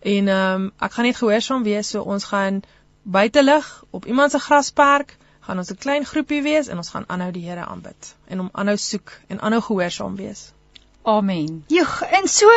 En 0.00 0.28
ehm 0.28 0.64
um, 0.64 0.70
ek 0.78 0.96
gaan 0.96 1.10
net 1.10 1.20
gehoorsaam 1.20 1.62
wees 1.66 1.92
so 1.94 2.02
ons 2.02 2.24
gaan 2.32 2.62
buitelig 3.04 3.84
op 3.90 4.06
iemand 4.06 4.32
se 4.32 4.38
grasperk 4.38 5.16
gaan 5.46 5.58
ons 5.58 5.70
'n 5.70 5.76
klein 5.76 6.04
groepie 6.04 6.42
wees 6.42 6.68
en 6.68 6.76
ons 6.76 6.90
gaan 6.90 7.04
aanhou 7.06 7.30
die 7.32 7.44
Here 7.48 7.64
aanbid 7.66 8.14
en 8.28 8.38
hom 8.38 8.48
aanhou 8.52 8.76
soek 8.76 9.12
en 9.28 9.40
aanhou 9.40 9.60
gehoorsaam 9.60 10.16
wees. 10.16 10.52
Amen. 11.02 11.64
Joeg, 11.68 12.02
en 12.02 12.28
so 12.28 12.48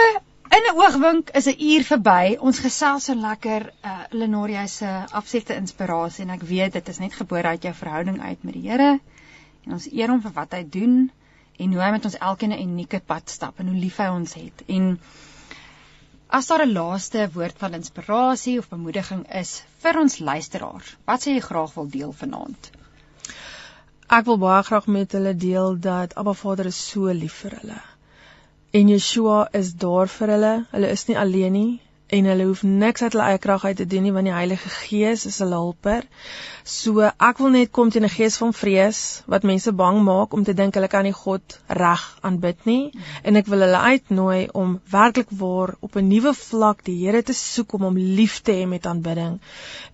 in 0.56 0.64
'n 0.70 0.78
oogwink 0.80 1.30
is 1.40 1.48
'n 1.48 1.62
uur 1.70 1.84
verby. 1.84 2.38
Ons 2.40 2.60
gesels 2.60 3.06
so 3.10 3.16
lekker 3.16 3.70
uh 3.84 4.04
Lenoria 4.12 4.68
se 4.68 4.90
afsette 5.12 5.56
inspirasie 5.56 6.26
en 6.26 6.34
ek 6.36 6.44
weet 6.52 6.74
dit 6.74 6.90
is 6.90 7.00
net 7.00 7.14
gebore 7.14 7.48
uit 7.48 7.64
jou 7.64 7.74
verhouding 7.74 8.22
uit 8.22 8.44
met 8.44 8.54
die 8.54 8.70
Here 8.70 9.00
en 9.66 9.74
ons 9.74 9.88
eer 9.92 10.10
hom 10.10 10.22
vir 10.22 10.32
wat 10.32 10.52
hy 10.52 10.64
doen 10.78 11.12
en 11.58 11.74
hoe 11.74 11.82
hy 11.82 11.92
met 11.92 12.06
ons 12.06 12.18
elkeen 12.30 12.54
'n 12.54 12.62
unieke 12.70 13.00
pad 13.00 13.30
stap 13.30 13.60
en 13.60 13.68
hoe 13.68 13.80
lief 13.80 13.98
hy 13.98 14.08
ons 14.08 14.34
het. 14.34 14.64
En 14.68 15.00
as 16.30 16.48
daar 16.48 16.66
'n 16.66 16.74
laaste 16.74 17.30
woord 17.34 17.58
van 17.58 17.74
inspirasie 17.74 18.58
of 18.60 18.70
bemoediging 18.70 19.26
is 19.34 19.64
vir 19.84 20.00
ons 20.00 20.20
luisteraars, 20.20 20.96
wat 21.06 21.22
sê 21.22 21.36
jy 21.36 21.40
graag 21.40 21.74
wil 21.74 21.90
deel 21.90 22.12
vanaand? 22.12 22.72
Ek 24.08 24.26
wil 24.26 24.38
baie 24.38 24.64
graag 24.64 24.88
met 24.88 25.12
hulle 25.12 25.36
deel 25.36 25.80
dat 25.80 26.16
Abba 26.16 26.34
Vader 26.34 26.66
is 26.66 26.90
so 26.90 27.12
lief 27.12 27.34
vir 27.44 27.60
hulle. 27.60 27.82
En 28.78 28.90
Yeshua 28.94 29.40
is 29.58 29.74
daar 29.84 30.10
vir 30.20 30.36
hulle. 30.36 30.56
Hulle 30.72 30.90
is 30.94 31.08
nie 31.10 31.18
alleen 31.18 31.54
nie 31.58 31.70
en 32.08 32.28
hulle 32.30 32.46
hoef 32.48 32.62
niks 32.64 33.04
uit 33.04 33.12
hulle 33.12 33.24
eie 33.28 33.40
krag 33.44 33.66
uit 33.66 33.78
te 33.78 33.86
doen 33.92 34.06
nie 34.08 34.14
want 34.16 34.30
die 34.30 34.36
Heilige 34.36 34.70
Gees 34.72 35.26
is 35.28 35.40
hulle 35.44 35.58
hulper. 35.60 36.06
So 36.64 37.04
ek 37.04 37.42
wil 37.44 37.52
net 37.56 37.72
kom 37.76 37.90
teen 37.92 38.08
'n 38.08 38.14
gees 38.14 38.38
van 38.42 38.54
vrees 38.60 39.00
wat 39.34 39.48
mense 39.50 39.74
bang 39.82 40.00
maak 40.04 40.38
om 40.38 40.44
te 40.48 40.56
dink 40.60 40.80
hulle 40.80 40.92
kan 40.94 41.04
nie 41.04 41.16
God 41.24 41.58
reg 41.82 42.06
aanbid 42.30 42.70
nie 42.70 42.92
en 43.24 43.42
ek 43.42 43.50
wil 43.52 43.66
hulle 43.66 43.82
uitnooi 43.92 44.48
om 44.54 44.80
werklik 44.92 45.34
waar 45.42 45.76
op 45.80 45.98
'n 45.98 46.08
nuwe 46.08 46.34
vlak 46.34 46.84
die 46.84 46.98
Here 47.02 47.24
te 47.24 47.34
soek 47.34 47.74
om 47.74 47.90
hom 47.90 47.98
lief 47.98 48.40
te 48.42 48.52
hê 48.52 48.68
met 48.68 48.86
aanbidding. 48.86 49.40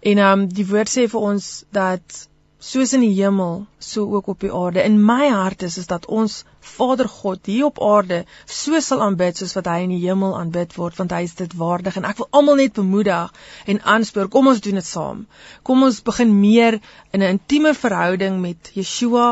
En 0.01 0.17
ehm 0.17 0.39
um, 0.39 0.47
die 0.47 0.67
woord 0.67 0.89
sê 0.97 1.09
vir 1.09 1.19
ons 1.31 1.65
dat 1.71 2.27
soos 2.63 2.93
in 2.95 3.01
die 3.03 3.13
hemel, 3.17 3.65
so 3.83 4.05
ook 4.15 4.29
op 4.31 4.43
die 4.43 4.51
aarde. 4.55 4.83
In 4.87 4.95
my 5.03 5.27
hart 5.27 5.63
is 5.67 5.77
is 5.81 5.87
dat 5.89 6.05
ons 6.07 6.43
Vader 6.63 7.09
God 7.11 7.45
hier 7.51 7.65
op 7.67 7.81
aarde 7.83 8.21
so 8.47 8.79
sal 8.79 9.01
aanbid 9.03 9.41
soos 9.41 9.55
wat 9.57 9.67
hy 9.67 9.81
in 9.83 9.91
die 9.91 9.99
hemel 10.05 10.37
aanbid 10.39 10.75
word, 10.79 10.95
want 11.01 11.11
hy 11.11 11.25
is 11.27 11.35
dit 11.39 11.55
waardig 11.59 11.97
en 11.99 12.07
ek 12.07 12.21
wil 12.21 12.29
almal 12.39 12.61
net 12.61 12.77
bemoedig 12.77 13.33
en 13.73 13.81
aanspoor, 13.95 14.29
kom 14.31 14.47
ons 14.53 14.61
doen 14.63 14.79
dit 14.79 14.87
saam. 14.87 15.25
Kom 15.67 15.83
ons 15.83 15.99
begin 16.07 16.31
meer 16.39 16.79
in 17.11 17.19
'n 17.19 17.33
intieme 17.35 17.73
verhouding 17.75 18.39
met 18.45 18.71
Yeshua 18.77 19.25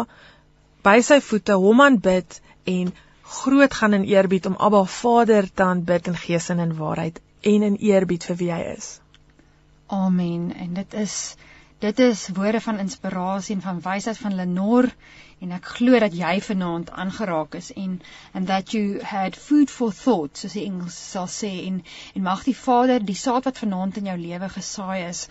by 0.84 1.00
sy 1.02 1.22
voete 1.24 1.56
hom 1.56 1.82
aanbid 1.82 2.42
en 2.66 2.92
groot 3.24 3.74
gaan 3.74 3.94
in 3.94 4.04
eerbied 4.04 4.46
om 4.46 4.60
Abba 4.60 4.84
Vader 4.84 5.48
te 5.54 5.64
aanbid 5.64 6.08
in 6.08 6.20
gees 6.26 6.50
en 6.50 6.60
in 6.60 6.76
waarheid 6.76 7.22
en 7.54 7.64
in 7.64 7.80
eerbied 7.80 8.28
vir 8.28 8.36
wie 8.44 8.52
hy 8.52 8.62
is. 8.76 9.00
Amen. 9.88 10.52
En 10.56 10.74
dit 10.74 10.94
is 10.94 11.16
dit 11.82 12.00
is 12.00 12.28
woorde 12.38 12.62
van 12.62 12.80
inspirasie 12.80 13.56
en 13.56 13.62
van 13.62 13.82
wysheid 13.82 14.18
van 14.18 14.36
Lenor 14.36 14.88
en 15.42 15.54
ek 15.56 15.70
glo 15.78 16.02
dat 16.04 16.14
jy 16.18 16.34
vanaand 16.46 16.92
aangeraak 17.04 17.58
is 17.60 17.72
en 17.84 17.96
and 18.38 18.48
that 18.52 18.76
you 18.76 19.00
had 19.14 19.40
food 19.46 19.74
for 19.78 19.96
thought 20.02 20.38
soos 20.38 20.58
die 20.60 20.68
Engels 20.68 21.00
sal 21.16 21.30
sê 21.38 21.52
en 21.66 21.82
en 22.14 22.28
mag 22.28 22.46
die 22.46 22.58
Vader 22.60 23.02
die 23.10 23.18
saad 23.24 23.50
wat 23.50 23.64
vanaand 23.64 23.98
in 24.04 24.12
jou 24.12 24.18
lewe 24.28 24.52
gesaai 24.60 25.08
is 25.08 25.26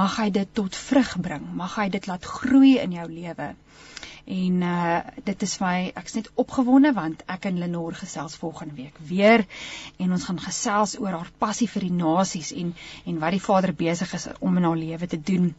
mag 0.00 0.18
hy 0.22 0.30
dit 0.38 0.54
tot 0.60 0.82
vrug 0.86 1.16
bring 1.28 1.50
mag 1.62 1.78
hy 1.82 1.88
dit 1.98 2.10
laat 2.12 2.34
groei 2.38 2.76
in 2.86 2.98
jou 3.00 3.10
lewe 3.18 3.54
En 4.26 4.62
uh 4.62 5.00
dit 5.24 5.42
is 5.42 5.52
my 5.62 5.92
ek's 6.00 6.16
net 6.18 6.28
opgewonde 6.42 6.90
want 6.94 7.20
ek 7.30 7.44
en 7.46 7.58
Lenore 7.62 7.94
gesels 7.94 8.34
volgende 8.40 8.74
week 8.74 8.96
weer 9.10 9.44
en 10.02 10.14
ons 10.16 10.24
gaan 10.26 10.40
gesels 10.42 10.96
oor 10.98 11.14
haar 11.14 11.30
passie 11.38 11.68
vir 11.70 11.86
die 11.86 11.94
nasies 11.94 12.50
en 12.62 12.72
en 13.04 13.20
wat 13.22 13.36
die 13.36 13.42
Vader 13.44 13.72
besig 13.84 14.14
is 14.18 14.26
om 14.40 14.58
in 14.58 14.66
haar 14.66 14.80
lewe 14.80 15.06
te 15.06 15.20
doen. 15.30 15.54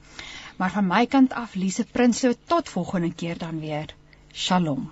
Maar 0.58 0.72
van 0.72 0.88
my 0.88 1.06
kant 1.06 1.34
af 1.34 1.56
Lise 1.56 1.86
Prinsloo 1.86 2.34
tot 2.46 2.70
volgende 2.70 3.14
keer 3.14 3.38
dan 3.38 3.60
weer. 3.60 3.96
Shalom. 4.32 4.92